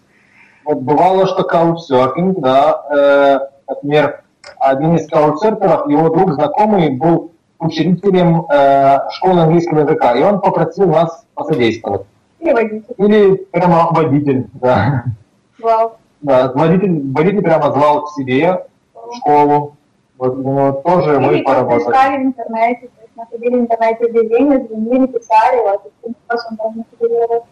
Вот 0.64 0.79
бывало, 0.79 1.27
что 1.27 1.43
каучсерфинг, 1.43 2.39
да, 2.41 2.83
э, 2.91 3.39
например, 3.68 4.22
один 4.59 4.97
из 4.97 5.09
каучсерферов, 5.09 5.89
его 5.89 6.11
друг 6.11 6.35
знакомый 6.35 6.91
был 6.91 7.33
учителем 7.59 8.47
э, 8.51 8.99
школы 9.11 9.41
английского 9.43 9.81
языка, 9.81 10.14
и 10.14 10.22
он 10.22 10.41
попросил 10.41 10.89
нас 10.89 11.25
посодействовать. 11.35 12.07
Или 12.45 12.53
водитель. 12.53 12.95
Или 12.99 13.36
прямо 13.51 13.88
водитель, 13.90 14.47
да. 14.55 15.05
Вау. 15.59 15.97
Да, 16.20 16.53
водитель, 16.53 17.12
водитель 17.12 17.42
прямо 17.42 17.72
звал 17.72 18.03
к 18.03 18.11
себе 18.11 18.66
в 18.95 19.16
школу. 19.16 19.76
Вот, 20.18 20.36
ну, 20.36 20.80
тоже 20.84 21.16
Или 21.16 21.18
мы 21.18 21.42
поработали. 21.42 21.82
искали 21.82 22.22
в 22.22 22.26
интернете, 22.26 22.88
то 22.88 23.03
есть 23.03 23.16
находили 23.16 23.57
в 23.57 23.61
интернете 23.61 24.05
объявления, 24.05 24.66
звонили, 24.66 25.07
писали, 25.07 25.61
вот, 25.62 25.82
таким 25.82 26.16
способом 26.24 26.59
можно 26.59 26.84
находили 26.92 27.42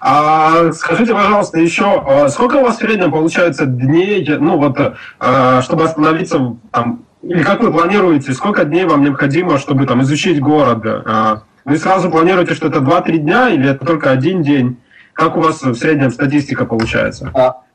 а 0.00 0.72
скажите, 0.72 1.12
пожалуйста, 1.12 1.58
еще, 1.58 2.02
а 2.06 2.28
сколько 2.28 2.56
у 2.56 2.62
вас 2.62 2.76
в 2.76 2.78
среднем 2.78 3.10
получается 3.10 3.66
дней, 3.66 4.26
ну 4.38 4.56
вот, 4.58 4.78
а, 5.18 5.60
чтобы 5.62 5.84
остановиться 5.84 6.56
там, 6.70 7.04
или 7.22 7.42
как 7.42 7.60
вы 7.60 7.72
планируете, 7.72 8.32
сколько 8.32 8.64
дней 8.64 8.84
вам 8.84 9.02
необходимо, 9.02 9.58
чтобы 9.58 9.86
там 9.86 10.02
изучить 10.02 10.40
город? 10.40 10.84
А, 11.68 11.70
вы 11.70 11.78
сразу 11.78 12.10
планируете, 12.10 12.54
что 12.54 12.68
это 12.68 12.78
2-3 12.78 13.18
дня 13.18 13.48
или 13.50 13.70
это 13.70 13.84
только 13.84 14.10
один 14.10 14.42
день? 14.42 14.78
Как 15.12 15.36
у 15.36 15.40
вас 15.40 15.62
в 15.62 15.74
среднем 15.74 16.10
статистика 16.10 16.64
получается? 16.64 17.30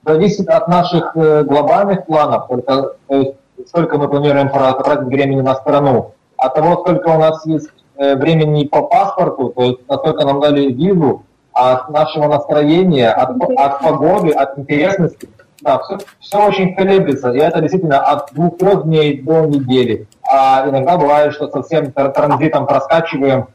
Зависит 0.06 0.50
от 0.50 0.68
наших 0.68 1.16
э, 1.16 1.44
глобальных 1.44 2.06
планов, 2.06 2.48
только, 2.48 2.96
то 3.08 3.16
есть 3.16 3.36
сколько 3.68 3.98
мы 3.98 4.10
планируем 4.10 4.50
потратить 4.50 5.06
времени 5.06 5.42
на 5.42 5.56
страну. 5.56 6.14
От 6.38 6.56
того, 6.56 6.82
сколько 6.82 7.08
у 7.10 7.20
нас 7.20 7.46
есть 7.46 7.70
э, 7.98 8.16
времени 8.16 8.66
по 8.66 8.82
паспорту, 8.82 9.50
то 9.50 9.64
есть 9.64 9.80
насколько 9.88 10.26
нам 10.26 10.42
дали 10.42 10.72
визу, 10.72 11.24
от 11.54 11.90
нашего 11.90 12.28
настроения, 12.28 13.12
от, 13.12 13.42
от 13.58 13.80
погоды, 13.80 14.32
от 14.32 14.58
интересности, 14.58 15.30
да, 15.62 15.80
все, 15.80 16.00
все 16.20 16.48
очень 16.48 16.76
колеблется, 16.76 17.32
и 17.32 17.38
это 17.38 17.62
действительно 17.62 18.00
от 18.00 18.34
двух-трех 18.34 18.84
дней 18.86 19.22
до 19.22 19.46
недели. 19.46 20.08
А 20.30 20.68
иногда 20.68 20.98
бывает, 20.98 21.34
что 21.34 21.48
совсем 21.50 21.92
транзитом 21.92 22.66
проскачиваем 22.66 23.48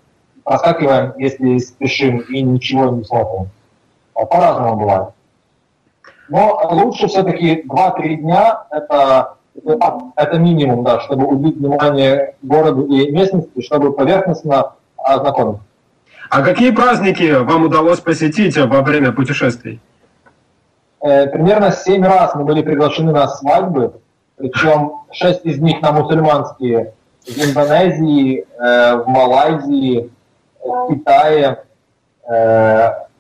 проскакиваем, 0.49 1.13
если 1.19 1.59
спешим 1.59 2.21
и 2.21 2.41
ничего 2.41 2.87
не 2.91 3.05
смотрим. 3.05 3.51
А 4.15 4.25
по-разному 4.25 4.77
бывает. 4.77 5.09
Но 6.29 6.61
лучше 6.71 7.07
все-таки 7.07 7.65
2-3 7.69 8.15
дня 8.17 8.65
это, 8.71 9.35
это 10.17 10.39
минимум, 10.39 10.85
да, 10.85 11.01
чтобы 11.01 11.27
уделить 11.27 11.57
внимание 11.57 12.35
городу 12.43 12.87
и 12.87 13.11
местности, 13.11 13.61
чтобы 13.63 13.93
поверхностно 13.93 14.73
ознакомиться. 14.97 15.63
А 16.31 16.43
какие 16.43 16.71
праздники 16.71 17.43
вам 17.43 17.65
удалось 17.65 18.01
посетить 18.01 18.57
во 18.57 18.83
время 18.83 19.13
путешествий? 19.13 19.81
Э, 21.01 21.27
примерно 21.27 21.73
7 21.73 22.05
раз 22.05 22.35
мы 22.35 22.45
были 22.45 22.63
приглашены 22.63 23.13
на 23.13 23.29
свадьбы, 23.29 23.93
причем 24.37 24.93
6 25.13 25.45
из 25.45 25.59
них 25.59 25.81
на 25.83 25.93
мусульманские 25.93 26.93
в 27.27 27.39
Индонезии, 27.39 28.47
э, 28.59 28.97
в 28.97 29.07
Малайзии, 29.07 30.11
в 30.69 30.95
Китае. 30.95 31.65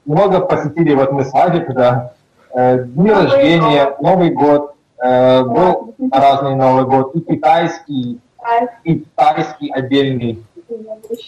Много 0.05 0.41
посетили 0.41 0.95
вот 0.95 1.13
мы 1.13 1.25
свадеб, 1.25 1.73
да. 1.75 2.13
Дни 2.55 3.11
рождения, 3.11 3.97
Новый 4.01 4.31
год. 4.31 4.75
Э, 5.01 5.45
был 5.45 5.95
разный 6.11 6.57
Новый 6.57 6.85
год, 6.85 7.15
и 7.15 7.21
китайский, 7.21 8.21
и 8.85 9.05
тайский 9.15 9.71
отдельный, 9.71 10.45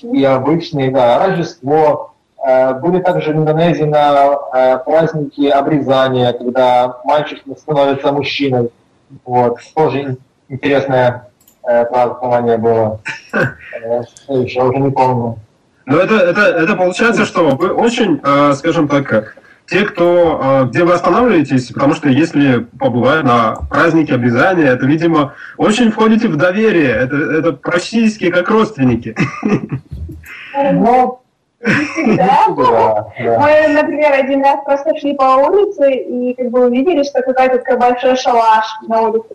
и 0.02 0.24
обычный, 0.24 0.90
да, 0.90 1.26
Рождество. 1.26 2.14
Э, 2.44 2.74
были 2.74 3.00
также 3.00 3.32
в 3.32 3.36
Индонезии 3.36 3.84
на 3.84 4.38
э, 4.52 4.78
праздники 4.78 5.46
обрезания, 5.46 6.32
когда 6.32 7.00
мальчик 7.04 7.42
становится 7.56 8.12
мужчиной. 8.12 8.70
Вот, 9.24 9.58
тоже 9.74 10.18
интересное 10.48 11.26
празднование 11.62 12.56
было. 12.56 13.00
Еще 14.28 14.62
уже 14.62 14.78
не 14.78 14.90
помню. 14.90 15.36
Но 15.90 15.98
это, 15.98 16.14
это, 16.14 16.40
это 16.42 16.76
получается, 16.76 17.24
что 17.24 17.48
вы 17.48 17.72
очень, 17.72 18.20
скажем 18.54 18.86
так, 18.86 19.36
те, 19.66 19.84
кто, 19.84 20.40
а, 20.42 20.64
где 20.64 20.84
вы 20.84 20.94
останавливаетесь, 20.94 21.68
потому 21.68 21.94
что 21.94 22.08
если 22.08 22.60
побывать 22.78 23.22
на 23.22 23.56
празднике 23.70 24.14
обрезания, 24.14 24.66
это, 24.66 24.84
видимо, 24.84 25.34
очень 25.56 25.92
входите 25.92 26.28
в 26.28 26.36
доверие. 26.36 26.90
Это, 26.90 27.16
это 27.16 27.52
практически 27.52 28.30
как 28.30 28.48
родственники. 28.50 29.16
Ну, 30.72 31.20
всегда. 31.62 32.48
Мы, 33.18 33.68
например, 33.74 34.12
один 34.12 34.42
раз 34.42 34.64
просто 34.64 34.96
шли 34.98 35.14
по 35.14 35.36
улице 35.36 35.92
и 35.92 36.34
как 36.34 36.50
бы 36.50 36.66
увидели, 36.66 37.04
что 37.04 37.22
какой-то 37.22 37.76
большой 37.76 38.16
шалаш 38.16 38.66
на 38.88 39.02
улице 39.02 39.28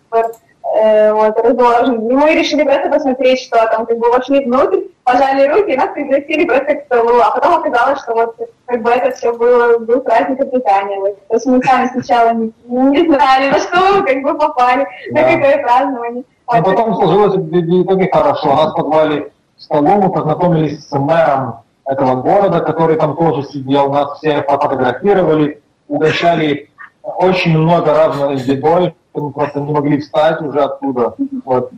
э, 0.75 1.13
вот, 1.13 1.37
разложен. 1.39 2.09
И 2.09 2.13
мы 2.13 2.35
решили 2.35 2.63
просто 2.63 2.89
посмотреть, 2.89 3.41
что 3.41 3.57
там, 3.71 3.85
как 3.85 3.97
бы 3.97 4.09
вошли 4.09 4.45
внутрь, 4.45 4.81
пожали 5.03 5.47
руки, 5.47 5.71
и 5.71 5.77
нас 5.77 5.89
пригласили 5.93 6.45
просто 6.45 6.75
к 6.75 6.85
столу. 6.85 7.19
А 7.21 7.31
потом 7.31 7.55
оказалось, 7.55 8.01
что 8.01 8.13
вот 8.13 8.35
как 8.65 8.81
бы 8.81 8.89
это 8.91 9.11
все 9.15 9.33
было, 9.33 9.77
был 9.79 10.01
праздник 10.01 10.41
обрезания. 10.41 10.99
Вот. 10.99 11.27
То 11.27 11.35
есть 11.35 11.45
мы 11.45 11.63
сами 11.63 11.87
сначала 11.87 12.33
не, 12.33 12.51
не 12.67 13.05
знали, 13.07 13.49
на 13.49 13.59
что 13.59 13.77
мы 13.93 14.05
как 14.05 14.21
бы 14.21 14.37
попали, 14.37 14.87
да. 15.11 15.21
на 15.21 15.33
какое 15.33 15.63
празднование. 15.63 16.23
А 16.47 16.61
потом 16.61 16.95
сложилось 16.95 17.35
в 17.35 17.83
итоге 17.83 18.09
хорошо. 18.11 18.55
Нас 18.55 18.73
позвали 18.73 19.31
в 19.57 19.61
столу, 19.61 19.87
мы 19.87 20.11
познакомились 20.11 20.87
с 20.87 20.91
мэром 20.91 21.61
этого 21.85 22.21
города, 22.21 22.59
который 22.59 22.97
там 22.97 23.15
тоже 23.15 23.43
сидел, 23.43 23.91
нас 23.91 24.17
все 24.17 24.43
фотографировали, 24.43 25.61
угощали 25.87 26.69
очень 27.03 27.57
много 27.57 27.93
разной 27.93 28.37
едой, 28.37 28.95
мы 29.21 29.31
просто 29.31 29.59
не 29.59 29.71
могли 29.71 29.99
встать 29.99 30.41
уже 30.41 30.59
оттуда. 30.59 31.15
Вот. 31.43 31.71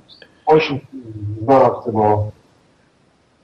Очень 0.45 0.81
здорово 1.41 1.81
все 1.81 1.91
было. 1.91 2.31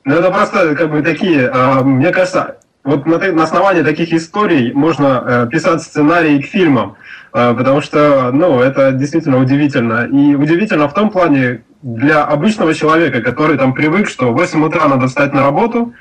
Ну, 0.06 0.16
это 0.16 0.32
просто 0.32 0.76
как 0.76 0.92
бы 0.92 1.02
такие, 1.02 1.50
а, 1.50 1.84
мне 1.84 2.12
кажется, 2.12 2.58
вот 2.84 3.06
на, 3.06 3.44
основании 3.44 3.84
таких 3.84 4.14
историй 4.14 4.74
можно 4.74 5.24
э, 5.26 5.48
писать 5.50 5.82
сценарии 5.82 6.42
к 6.42 6.46
фильмам, 6.46 6.98
э, 7.34 7.54
потому 7.54 7.80
что, 7.80 8.32
ну, 8.34 8.60
это 8.60 8.92
действительно 8.92 9.38
удивительно. 9.40 10.06
И 10.06 10.36
удивительно 10.36 10.90
в 10.90 10.94
том 10.94 11.10
плане, 11.10 11.64
для 11.82 12.24
обычного 12.24 12.74
человека, 12.74 13.22
который 13.22 13.58
там 13.58 13.74
привык, 13.74 14.08
что 14.08 14.32
в 14.32 14.36
8 14.36 14.64
утра 14.66 14.88
надо 14.88 15.08
встать 15.08 15.34
на 15.34 15.44
работу, 15.44 15.94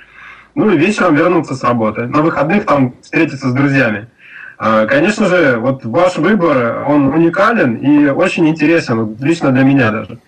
ну 0.54 0.70
и 0.70 0.78
вечером 0.78 1.16
вернуться 1.16 1.54
с 1.54 1.64
работы. 1.64 2.06
На 2.06 2.22
выходных 2.22 2.66
там 2.66 2.94
встретиться 3.02 3.48
с 3.48 3.52
друзьями. 3.52 4.08
Э, 4.64 4.86
конечно 4.86 5.26
же, 5.26 5.56
вот 5.56 5.84
ваш 5.84 6.18
выбор, 6.18 6.84
он 6.88 7.08
уникален 7.08 7.74
и 7.74 8.06
очень 8.08 8.48
интересен, 8.48 9.16
лично 9.20 9.50
для 9.50 9.64
меня 9.64 9.90
даже. 9.90 10.18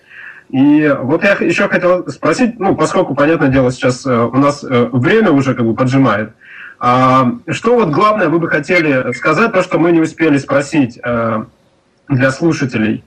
И 0.49 0.93
вот 1.01 1.23
я 1.23 1.33
еще 1.35 1.69
хотел 1.69 2.05
спросить, 2.09 2.59
ну, 2.59 2.75
поскольку, 2.75 3.15
понятное 3.15 3.47
дело, 3.47 3.71
сейчас 3.71 4.05
э, 4.05 4.13
у 4.13 4.35
нас 4.35 4.61
э, 4.61 4.89
время 4.91 5.31
уже 5.31 5.55
как 5.55 5.65
бы 5.65 5.73
поджимает, 5.73 6.33
а 6.79 7.27
что 7.47 7.75
вот 7.75 7.91
главное 7.91 8.27
вы 8.27 8.39
бы 8.39 8.49
хотели 8.49 9.13
сказать, 9.13 9.53
то, 9.53 9.63
что 9.63 9.79
мы 9.79 9.93
не 9.93 10.01
успели 10.01 10.37
спросить 10.37 10.99
э, 11.01 11.43
для 12.09 12.31
слушателей? 12.31 13.05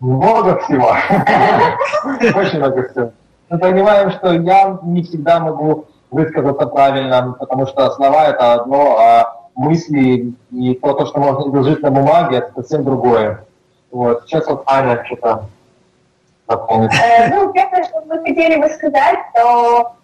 Много 0.00 0.58
всего. 0.58 0.94
Очень 2.38 2.58
много 2.58 2.88
всего. 2.90 3.12
Мы 3.48 3.58
понимаем, 3.58 4.10
что 4.10 4.34
я 4.34 4.78
не 4.82 5.02
всегда 5.02 5.40
могу 5.40 5.86
высказаться 6.10 6.66
правильно, 6.66 7.34
потому 7.40 7.66
что 7.66 7.90
слова 7.92 8.26
это 8.26 8.52
одно, 8.52 8.98
а 8.98 9.43
мысли 9.54 10.34
и 10.50 10.74
то, 10.74 10.94
то 10.94 11.06
что 11.06 11.20
можно 11.20 11.48
изложить 11.48 11.82
на 11.82 11.90
бумаге, 11.90 12.38
это 12.38 12.52
совсем 12.54 12.84
другое. 12.84 13.44
Вот. 13.90 14.24
Сейчас 14.26 14.46
вот 14.46 14.64
Аня 14.66 15.04
что-то 15.04 15.48
Э, 16.46 17.34
ну, 17.34 17.52
первое, 17.52 17.84
что 17.84 18.02
мы 18.06 18.18
хотели 18.18 18.60
бы 18.60 18.68
сказать, 18.68 19.18
то 19.34 19.94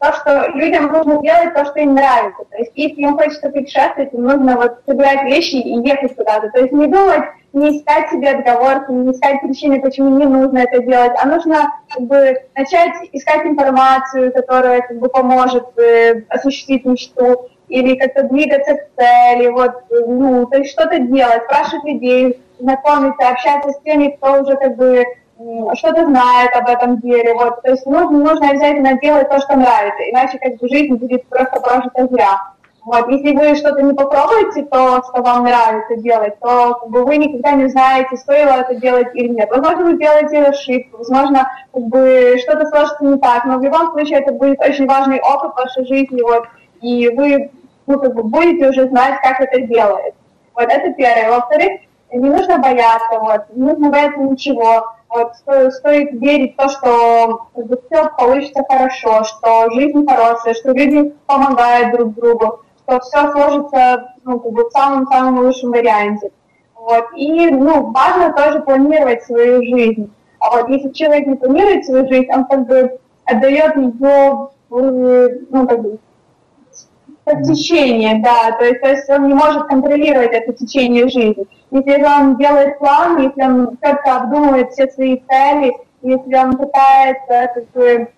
то, 0.00 0.12
что 0.12 0.48
людям 0.54 0.92
нужно 0.92 1.22
делать 1.22 1.54
то, 1.54 1.64
что 1.64 1.80
им 1.80 1.94
нравится. 1.94 2.44
То 2.50 2.58
есть, 2.58 2.72
если 2.74 3.00
им 3.00 3.16
хочется 3.16 3.48
путешествовать, 3.48 4.12
им 4.12 4.24
нужно 4.24 4.56
вот 4.56 4.80
собирать 4.86 5.22
вещи 5.24 5.54
и 5.54 5.86
ехать 5.86 6.16
куда-то. 6.16 6.50
То 6.50 6.60
есть 6.60 6.72
не 6.72 6.86
думать, 6.86 7.24
не 7.52 7.78
искать 7.78 8.10
себе 8.10 8.30
отговорки, 8.30 8.90
не 8.90 9.12
искать 9.12 9.40
причины, 9.40 9.80
почему 9.80 10.18
не 10.18 10.26
нужно 10.26 10.58
это 10.58 10.82
делать, 10.82 11.12
а 11.22 11.26
нужно 11.26 11.70
как 11.88 12.02
бы, 12.02 12.42
начать 12.56 12.92
искать 13.12 13.46
информацию, 13.46 14.32
которая 14.32 14.82
как 14.82 14.98
бы, 14.98 15.08
поможет 15.08 15.66
э, 15.78 16.22
осуществить 16.28 16.84
мечту 16.84 17.48
или 17.68 17.96
как-то 17.96 18.24
двигаться 18.24 18.74
к 18.74 18.88
цели, 18.96 19.48
вот, 19.48 19.72
ну, 19.90 20.46
то 20.46 20.58
есть 20.58 20.72
что-то 20.72 20.98
делать, 20.98 21.44
спрашивать 21.44 21.84
людей, 21.84 22.40
знакомиться, 22.58 23.28
общаться 23.28 23.70
с 23.70 23.80
теми, 23.80 24.16
кто 24.16 24.42
уже 24.42 24.56
как 24.56 24.76
бы 24.76 25.04
что-то 25.74 26.04
знает 26.04 26.54
об 26.54 26.68
этом 26.68 26.98
деле. 26.98 27.34
Вот. 27.34 27.62
То 27.62 27.72
есть 27.72 27.86
нужно, 27.86 28.18
нужно 28.18 28.50
обязательно 28.50 28.98
делать 29.00 29.28
то, 29.28 29.40
что 29.40 29.56
нравится, 29.56 30.08
иначе 30.10 30.38
как 30.38 30.56
бы 30.58 30.68
жизнь 30.68 30.94
будет 30.94 31.26
просто 31.28 31.60
прожита 31.60 32.06
зря. 32.06 32.54
Вот. 32.84 33.08
Если 33.08 33.34
вы 33.34 33.54
что-то 33.54 33.80
не 33.80 33.94
попробуете, 33.94 34.62
то, 34.64 35.02
что 35.02 35.22
вам 35.22 35.44
нравится 35.44 35.96
делать, 35.96 36.38
то 36.38 36.74
как 36.74 36.90
бы, 36.90 37.04
вы 37.04 37.16
никогда 37.16 37.52
не 37.52 37.68
знаете, 37.68 38.16
стоило 38.16 38.60
это 38.60 38.74
делать 38.74 39.08
или 39.14 39.28
нет. 39.28 39.48
Возможно, 39.50 39.84
вы 39.84 39.98
делаете 39.98 40.42
ошибку, 40.42 40.98
возможно, 40.98 41.50
как 41.72 41.82
бы, 41.84 42.36
что-то 42.40 42.66
сложится 42.66 43.04
не 43.04 43.18
так, 43.18 43.46
но 43.46 43.58
в 43.58 43.64
любом 43.64 43.92
случае 43.92 44.18
это 44.18 44.32
будет 44.32 44.60
очень 44.60 44.86
важный 44.86 45.18
опыт 45.20 45.56
вашей 45.56 45.86
жизни, 45.86 46.20
вот, 46.20 46.44
и 46.84 47.08
вы 47.08 47.50
ну, 47.86 47.98
как 47.98 48.14
бы, 48.14 48.22
будете 48.22 48.68
уже 48.68 48.88
знать, 48.88 49.18
как 49.22 49.40
это 49.40 49.60
делать. 49.62 50.14
Вот 50.54 50.64
это 50.64 50.92
первое. 50.92 51.30
Во-вторых, 51.30 51.80
не 52.12 52.28
нужно 52.28 52.58
бояться, 52.58 53.18
вот, 53.18 53.44
не 53.54 53.62
нужно 53.62 53.90
бояться 53.90 54.20
ничего. 54.20 54.84
Вот, 55.08 55.34
стоит, 55.36 55.72
стоит 55.72 56.12
верить 56.12 56.54
в 56.54 56.56
то, 56.56 56.68
что 56.68 57.46
все 57.54 58.10
получится 58.18 58.64
хорошо, 58.68 59.24
что 59.24 59.70
жизнь 59.70 60.06
хорошая, 60.06 60.54
что 60.54 60.72
люди 60.72 61.14
помогают 61.26 61.96
друг 61.96 62.14
другу, 62.14 62.60
что 62.82 63.00
все 63.00 63.30
сложится 63.32 64.12
ну, 64.24 64.38
как 64.38 64.52
бы 64.52 64.68
в 64.68 64.72
самом-самом 64.72 65.38
лучшем 65.44 65.70
варианте. 65.70 66.30
Вот. 66.76 67.06
И 67.16 67.48
ну, 67.48 67.92
важно 67.92 68.32
тоже 68.34 68.60
планировать 68.60 69.22
свою 69.24 69.62
жизнь. 69.62 70.12
А 70.38 70.58
вот 70.58 70.68
если 70.68 70.90
человек 70.90 71.26
не 71.26 71.36
планирует 71.36 71.86
свою 71.86 72.06
жизнь, 72.08 72.30
он 72.30 72.44
как 72.44 72.66
бы 72.66 72.98
отдает 73.24 73.76
ее 73.76 74.50
ну, 74.70 75.68
как 75.68 75.82
бы, 75.82 75.98
как 77.24 77.42
течение, 77.42 78.20
да, 78.22 78.52
то 78.52 78.64
есть, 78.64 78.80
то 78.80 78.88
есть 78.88 79.08
он 79.08 79.28
не 79.28 79.34
может 79.34 79.66
контролировать 79.66 80.32
это 80.32 80.52
течение 80.52 81.08
жизни. 81.08 81.46
Если 81.70 82.04
он 82.04 82.36
делает 82.36 82.78
план, 82.78 83.18
если 83.18 83.42
он 83.42 83.78
четко 83.82 84.16
обдумывает 84.16 84.70
все 84.72 84.88
свои 84.88 85.20
цели, 85.28 85.72
если 86.02 86.36
он 86.36 86.56
пытается 86.56 87.50
как 87.54 87.70
бы, 87.70 88.08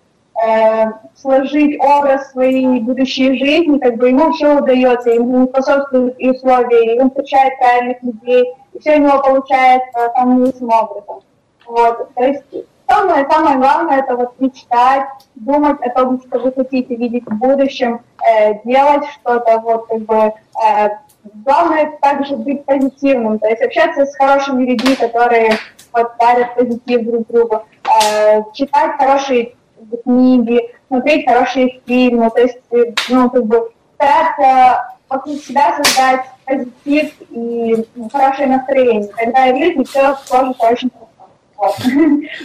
э, 0.45 0.85
сложить 1.15 1.79
образ 1.81 2.31
своей 2.31 2.81
будущей 2.81 3.37
жизни, 3.37 3.79
как 3.79 3.95
бы 3.95 4.09
ему 4.09 4.33
все 4.33 4.57
удается, 4.57 5.09
ему 5.11 5.41
не 5.41 5.47
способствуют 5.47 6.15
и 6.19 6.29
условия, 6.29 6.95
и 6.95 6.99
он 6.99 7.09
встречает 7.09 7.57
правильных 7.59 8.03
людей, 8.03 8.53
и 8.73 8.79
все 8.79 8.97
у 8.97 8.99
него 8.99 9.21
получается 9.21 10.11
самым 10.15 10.43
лучшим 10.43 10.69
образом. 10.69 11.21
Вот, 11.65 12.13
то 12.13 12.23
есть 12.23 12.43
самое, 12.87 13.27
самое 13.29 13.57
главное 13.57 13.99
это 13.99 14.15
вот 14.15 14.39
мечтать, 14.39 15.07
думать 15.35 15.79
о 15.81 15.89
том, 15.89 16.21
что 16.21 16.39
вы 16.39 16.51
хотите 16.51 16.95
видеть 16.95 17.25
в 17.25 17.33
будущем, 17.35 18.01
э, 18.27 18.59
делать 18.63 19.05
что-то, 19.13 19.59
вот 19.59 19.87
как 19.87 19.99
бы 19.99 20.15
э, 20.15 20.89
главное 21.45 21.97
также 22.01 22.35
быть 22.35 22.65
позитивным, 22.65 23.39
то 23.39 23.47
есть 23.47 23.61
общаться 23.61 24.05
с 24.05 24.15
хорошими 24.15 24.65
людьми, 24.65 24.95
которые 24.95 25.57
вот 25.93 26.11
дарят 26.19 26.55
позитив 26.55 27.05
друг 27.05 27.27
другу, 27.27 27.65
э, 28.03 28.41
читать 28.53 28.97
хорошие 28.97 29.55
книги, 30.03 30.71
смотреть 30.87 31.27
хорошие 31.27 31.81
фильмы, 31.85 32.29
то 32.29 32.41
есть 32.41 32.59
э, 32.71 32.93
ну 33.09 33.29
как 33.29 33.45
бы 33.45 33.71
стараться 33.95 34.93
вокруг 35.09 35.37
себя 35.37 35.81
создать 35.81 36.25
позитив 36.45 37.13
и 37.29 37.85
хорошее 38.11 38.47
настроение, 38.47 39.09
тогда 39.17 39.53
в 39.53 39.57
жизни 39.57 39.83
все 39.83 40.15
сложится 40.25 40.67
очень 40.67 40.89
хорошо. 40.89 41.06
Вот. 41.57 41.75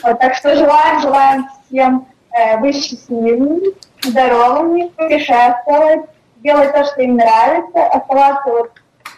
вот, 0.03 0.19
так 0.19 0.35
что 0.35 0.57
желаем, 0.57 1.01
желаем 1.01 1.47
всем 1.67 2.07
э, 2.37 2.59
быть 2.59 2.77
счастливыми, 2.77 3.75
здоровыми, 4.03 4.89
путешествовать, 4.97 6.03
делать 6.43 6.73
то, 6.73 6.85
что 6.85 7.03
им 7.03 7.17
нравится, 7.17 7.87
оставаться 7.87 8.51
вот 8.51 8.71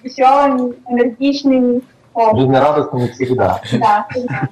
веселыми, 0.03 0.75
энергичными. 0.89 1.83
Вот. 2.13 2.37
Жизнерадостными 2.39 3.09
всегда. 3.09 3.61
Да, 3.73 4.07
всегда. 4.11 4.49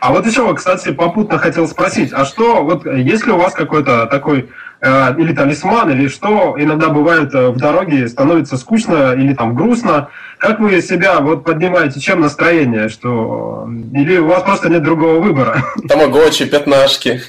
А 0.00 0.12
вот 0.12 0.26
еще, 0.26 0.52
кстати, 0.54 0.92
попутно 0.92 1.38
хотел 1.38 1.68
спросить, 1.68 2.12
а 2.12 2.24
что, 2.24 2.64
вот 2.64 2.86
есть 2.86 3.26
ли 3.26 3.32
у 3.32 3.36
вас 3.36 3.52
какой-то 3.52 4.06
такой 4.06 4.40
э, 4.40 4.46
или 4.82 5.34
талисман, 5.34 5.90
или 5.90 6.08
что 6.08 6.54
иногда 6.58 6.88
бывает 6.88 7.34
э, 7.34 7.48
в 7.48 7.56
дороге, 7.56 8.08
становится 8.08 8.56
скучно 8.56 9.14
или 9.14 9.34
там 9.34 9.54
грустно. 9.54 10.08
Как 10.38 10.60
вы 10.60 10.82
себя 10.82 11.20
вот 11.20 11.44
поднимаете, 11.44 11.98
чем 11.98 12.20
настроение, 12.20 12.88
что 12.88 13.68
или 13.92 14.18
у 14.18 14.28
вас 14.28 14.42
просто 14.42 14.68
нет 14.68 14.82
другого 14.82 15.20
выбора? 15.20 15.62
Тамагочи, 15.88 16.46
пятнашки. 16.46 17.20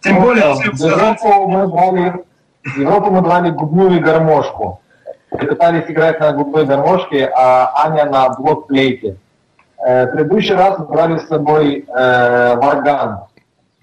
Тем 0.00 0.20
более, 0.20 0.50
если 0.50 0.68
в 0.68 0.80
Европу 0.80 1.48
мы 1.48 1.66
брали, 1.66 2.14
в 2.62 2.78
Европу 2.78 3.10
мы 3.10 3.22
брали 3.22 3.50
губную 3.50 4.02
гармошку. 4.02 4.80
Мы 5.30 5.38
пытались 5.38 5.84
играть 5.88 6.20
на 6.20 6.32
губной 6.32 6.66
гармошке, 6.66 7.26
а 7.26 7.72
Аня 7.86 8.04
на 8.04 8.28
блокфлейте. 8.28 9.16
Э, 9.78 10.06
предыдущий 10.08 10.54
раз 10.54 10.78
мы 10.78 10.84
брали 10.86 11.18
с 11.18 11.26
собой 11.26 11.86
э, 11.88 12.56
варган. 12.56 13.20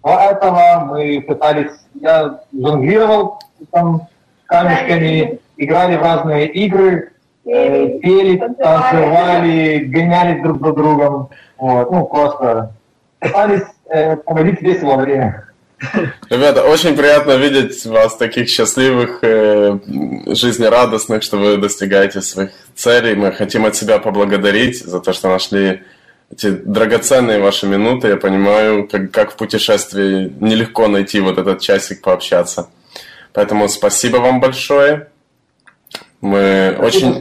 До 0.04 0.10
этого 0.10 0.86
мы 0.90 1.22
пытались, 1.22 1.72
я 2.00 2.40
жонглировал 2.54 3.40
там 3.72 4.08
камешками, 4.46 5.40
играли 5.58 5.96
в 5.96 6.02
разные 6.02 6.48
игры, 6.48 7.12
э, 7.46 8.00
пели, 8.00 8.38
танцевали, 8.38 9.86
гонялись 9.86 10.42
друг 10.42 10.60
за 10.66 10.74
другом. 10.74 11.30
Вот, 11.58 11.92
ну, 11.92 12.06
просто 12.06 12.74
пытались 13.20 13.64
э, 13.90 14.16
проводить 14.18 14.62
весело 14.62 14.98
время. 14.98 15.46
Ребята, 16.30 16.64
очень 16.64 16.96
приятно 16.96 17.38
видеть 17.38 17.86
вас 17.86 18.16
таких 18.16 18.50
счастливых, 18.50 19.20
э, 19.24 19.80
жизнерадостных, 20.28 21.24
что 21.24 21.38
вы 21.38 21.58
достигаете 21.58 22.22
своих 22.22 22.52
целей. 22.76 23.16
Мы 23.16 23.32
хотим 23.32 23.66
от 23.66 23.76
себя 23.76 24.00
поблагодарить 24.00 24.84
за 24.84 25.00
то, 25.00 25.14
что 25.14 25.30
нашли 25.30 25.82
эти 26.32 26.50
драгоценные 26.50 27.40
ваши 27.40 27.68
минуты. 27.68 28.10
Я 28.10 28.18
понимаю, 28.18 28.88
как, 28.88 29.12
как 29.12 29.32
в 29.32 29.36
путешествии 29.36 30.32
нелегко 30.40 30.88
найти 30.88 31.20
вот 31.20 31.38
этот 31.38 31.62
часик 31.62 32.02
пообщаться. 32.02 32.70
Поэтому 33.34 33.68
спасибо 33.70 34.18
вам 34.18 34.40
большое. 34.40 35.08
Мы 36.22 36.78
очень... 36.80 37.14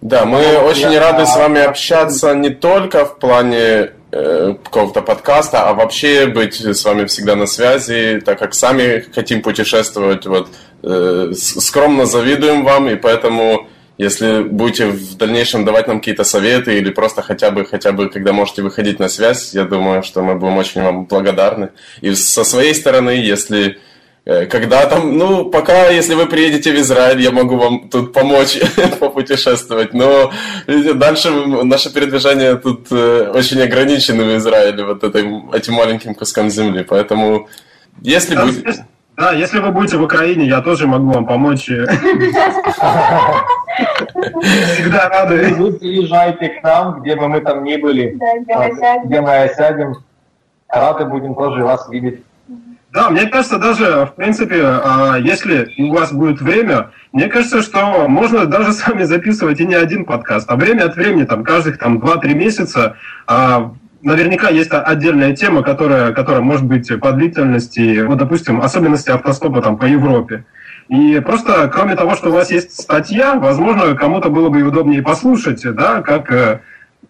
Да, 0.00 0.24
мы 0.24 0.40
очень 0.58 0.98
рады 0.98 1.26
с 1.26 1.36
вами 1.36 1.60
общаться 1.60 2.34
не 2.34 2.50
только 2.50 3.04
в 3.04 3.18
плане 3.18 3.92
э, 4.10 4.54
какого-то 4.64 5.00
подкаста, 5.00 5.68
а 5.68 5.74
вообще 5.74 6.26
быть 6.26 6.54
с 6.60 6.84
вами 6.84 7.04
всегда 7.04 7.36
на 7.36 7.46
связи, 7.46 8.20
так 8.24 8.40
как 8.40 8.54
сами 8.54 9.04
хотим 9.14 9.42
путешествовать. 9.42 10.26
Вот, 10.26 10.48
э, 10.82 11.32
скромно 11.36 12.04
завидуем 12.06 12.64
вам, 12.64 12.88
и 12.88 12.96
поэтому 12.96 13.68
если 13.98 14.42
будете 14.42 14.86
в 14.86 15.16
дальнейшем 15.16 15.64
давать 15.64 15.86
нам 15.86 16.00
какие-то 16.00 16.24
советы 16.24 16.78
или 16.78 16.90
просто 16.90 17.22
хотя 17.22 17.50
бы, 17.50 17.64
хотя 17.64 17.92
бы, 17.92 18.08
когда 18.08 18.32
можете 18.32 18.62
выходить 18.62 18.98
на 18.98 19.08
связь, 19.08 19.54
я 19.54 19.64
думаю, 19.64 20.02
что 20.02 20.22
мы 20.22 20.34
будем 20.34 20.56
очень 20.56 20.82
вам 20.82 21.04
благодарны. 21.04 21.70
И 22.00 22.14
со 22.14 22.44
своей 22.44 22.74
стороны, 22.74 23.10
если 23.10 23.78
Э, 24.26 24.46
когда 24.46 24.86
там, 24.86 25.18
ну, 25.18 25.50
пока, 25.50 25.90
если 25.90 26.14
вы 26.14 26.26
приедете 26.26 26.72
в 26.72 26.80
Израиль, 26.80 27.20
я 27.20 27.30
могу 27.30 27.56
вам 27.56 27.90
тут 27.90 28.12
помочь 28.12 28.58
попутешествовать, 29.00 29.92
но 29.92 30.32
дальше 30.66 31.30
наше 31.30 31.92
передвижение 31.92 32.56
тут 32.56 32.86
э, 32.90 33.30
очень 33.34 33.60
ограничено 33.60 34.24
в 34.24 34.36
Израиле, 34.38 34.84
вот 34.84 35.04
этой, 35.04 35.24
этим 35.52 35.74
маленьким 35.74 36.14
куском 36.14 36.48
земли, 36.48 36.84
поэтому 36.88 37.48
если 38.00 38.36
будет... 38.36 38.64
Да, 39.16 39.32
если 39.32 39.60
вы 39.60 39.70
будете 39.70 39.96
в 39.96 40.02
Украине, 40.02 40.46
я 40.46 40.60
тоже 40.60 40.86
могу 40.88 41.12
вам 41.12 41.26
помочь. 41.26 41.64
Всегда 44.74 45.08
рады. 45.08 45.54
Вы 45.54 45.72
приезжайте 45.72 46.48
к 46.48 46.62
нам, 46.62 47.00
где 47.00 47.14
бы 47.14 47.28
мы 47.28 47.40
там 47.40 47.62
ни 47.62 47.76
были, 47.76 48.18
где 49.04 49.20
мы 49.20 49.42
осядем. 49.42 49.94
Рады 50.68 51.04
будем 51.04 51.34
тоже 51.34 51.62
вас 51.64 51.88
видеть. 51.88 52.24
Да, 52.94 53.10
мне 53.10 53.26
кажется, 53.26 53.58
даже, 53.58 54.06
в 54.06 54.14
принципе, 54.14 54.62
а, 54.62 55.16
если 55.18 55.68
у 55.78 55.92
вас 55.92 56.12
будет 56.12 56.40
время, 56.40 56.90
мне 57.12 57.26
кажется, 57.26 57.60
что 57.60 58.06
можно 58.08 58.46
даже 58.46 58.72
с 58.76 58.86
вами 58.86 59.02
записывать 59.02 59.60
и 59.60 59.66
не 59.66 59.74
один 59.74 60.04
подкаст, 60.04 60.48
а 60.48 60.54
время 60.54 60.84
от 60.84 60.94
времени, 60.94 61.24
там, 61.24 61.42
каждых 61.42 61.78
там 61.78 61.98
2-3 61.98 62.34
месяца, 62.34 62.96
а, 63.26 63.72
наверняка 64.04 64.50
есть 64.50 64.70
отдельная 64.70 65.34
тема, 65.34 65.62
которая, 65.62 66.12
которая 66.12 66.42
может 66.42 66.66
быть 66.66 66.88
по 67.00 67.12
длительности, 67.12 68.02
вот, 68.02 68.18
допустим, 68.18 68.60
особенности 68.60 69.10
автостопа 69.10 69.62
там 69.62 69.76
по 69.76 69.86
Европе. 69.86 70.44
И 70.88 71.20
просто, 71.20 71.68
кроме 71.72 71.96
того, 71.96 72.14
что 72.14 72.28
у 72.28 72.32
вас 72.32 72.50
есть 72.52 72.78
статья, 72.78 73.34
возможно, 73.36 73.94
кому-то 73.96 74.28
было 74.28 74.50
бы 74.50 74.62
удобнее 74.62 75.02
послушать, 75.02 75.62
да, 75.74 76.02
как, 76.02 76.30
э, 76.30 76.60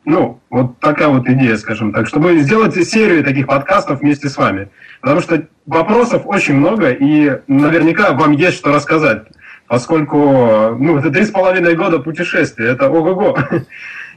ну, 0.05 0.41
вот 0.49 0.79
такая 0.79 1.09
вот 1.09 1.27
идея, 1.27 1.57
скажем 1.57 1.93
так, 1.93 2.07
чтобы 2.07 2.39
сделать 2.39 2.75
серию 2.89 3.25
таких 3.25 3.49
подкастов 3.49 4.01
вместе 4.01 4.29
с 4.29 4.37
вами. 4.37 4.69
Потому 5.01 5.21
что 5.21 5.45
вопросов 5.67 6.23
очень 6.25 6.55
много, 6.55 6.91
и 6.91 7.41
наверняка 7.49 8.13
вам 8.13 8.31
есть 8.31 8.59
что 8.59 8.73
рассказать, 8.73 9.25
поскольку 9.67 10.77
ну, 10.79 10.99
это 10.99 11.11
три 11.11 11.25
с 11.25 11.31
половиной 11.31 11.75
года 11.75 11.99
путешествия, 11.99 12.69
это 12.69 12.89
ого-го. 12.89 13.37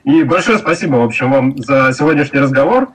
И 0.08 0.24
большое 0.24 0.58
спасибо, 0.58 0.96
в 0.96 1.04
общем, 1.04 1.32
вам 1.32 1.58
за 1.58 1.92
сегодняшний 1.98 2.40
разговор, 2.40 2.90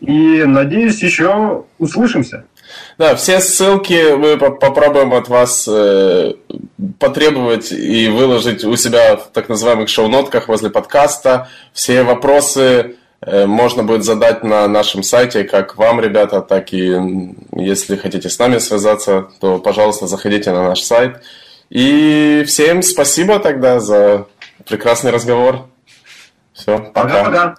и 0.00 0.44
надеюсь, 0.44 1.02
еще 1.02 1.64
услышимся. 1.78 2.44
Да, 2.98 3.16
все 3.16 3.40
ссылки 3.40 4.14
мы 4.14 4.36
попробуем 4.36 5.14
от 5.14 5.28
вас 5.28 5.66
э, 5.66 6.34
потребовать 6.98 7.72
и 7.72 8.08
выложить 8.08 8.64
у 8.64 8.76
себя 8.76 9.16
в 9.16 9.28
так 9.32 9.48
называемых 9.48 9.88
шоу-нотках 9.88 10.48
возле 10.48 10.68
подкаста. 10.68 11.48
Все 11.72 12.02
вопросы 12.02 12.96
Э, 13.20 13.46
можно 13.46 13.82
будет 13.82 14.04
задать 14.04 14.44
на 14.44 14.66
нашем 14.68 15.02
сайте 15.02 15.44
как 15.44 15.76
вам, 15.76 16.00
ребята, 16.00 16.40
так 16.40 16.72
и 16.72 16.96
если 17.52 17.96
хотите 17.96 18.28
с 18.28 18.38
нами 18.38 18.58
связаться, 18.58 19.28
то, 19.40 19.58
пожалуйста, 19.58 20.06
заходите 20.06 20.52
на 20.52 20.68
наш 20.68 20.82
сайт. 20.82 21.20
И 21.70 22.44
всем 22.46 22.82
спасибо 22.82 23.38
тогда 23.40 23.80
за 23.80 24.26
прекрасный 24.66 25.10
разговор. 25.10 25.66
Все, 26.58 26.78
пока. 26.92 27.54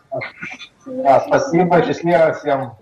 пока. 0.85 1.19
спасибо, 1.21 1.81
счастливо 1.83 2.33
всем. 2.33 2.73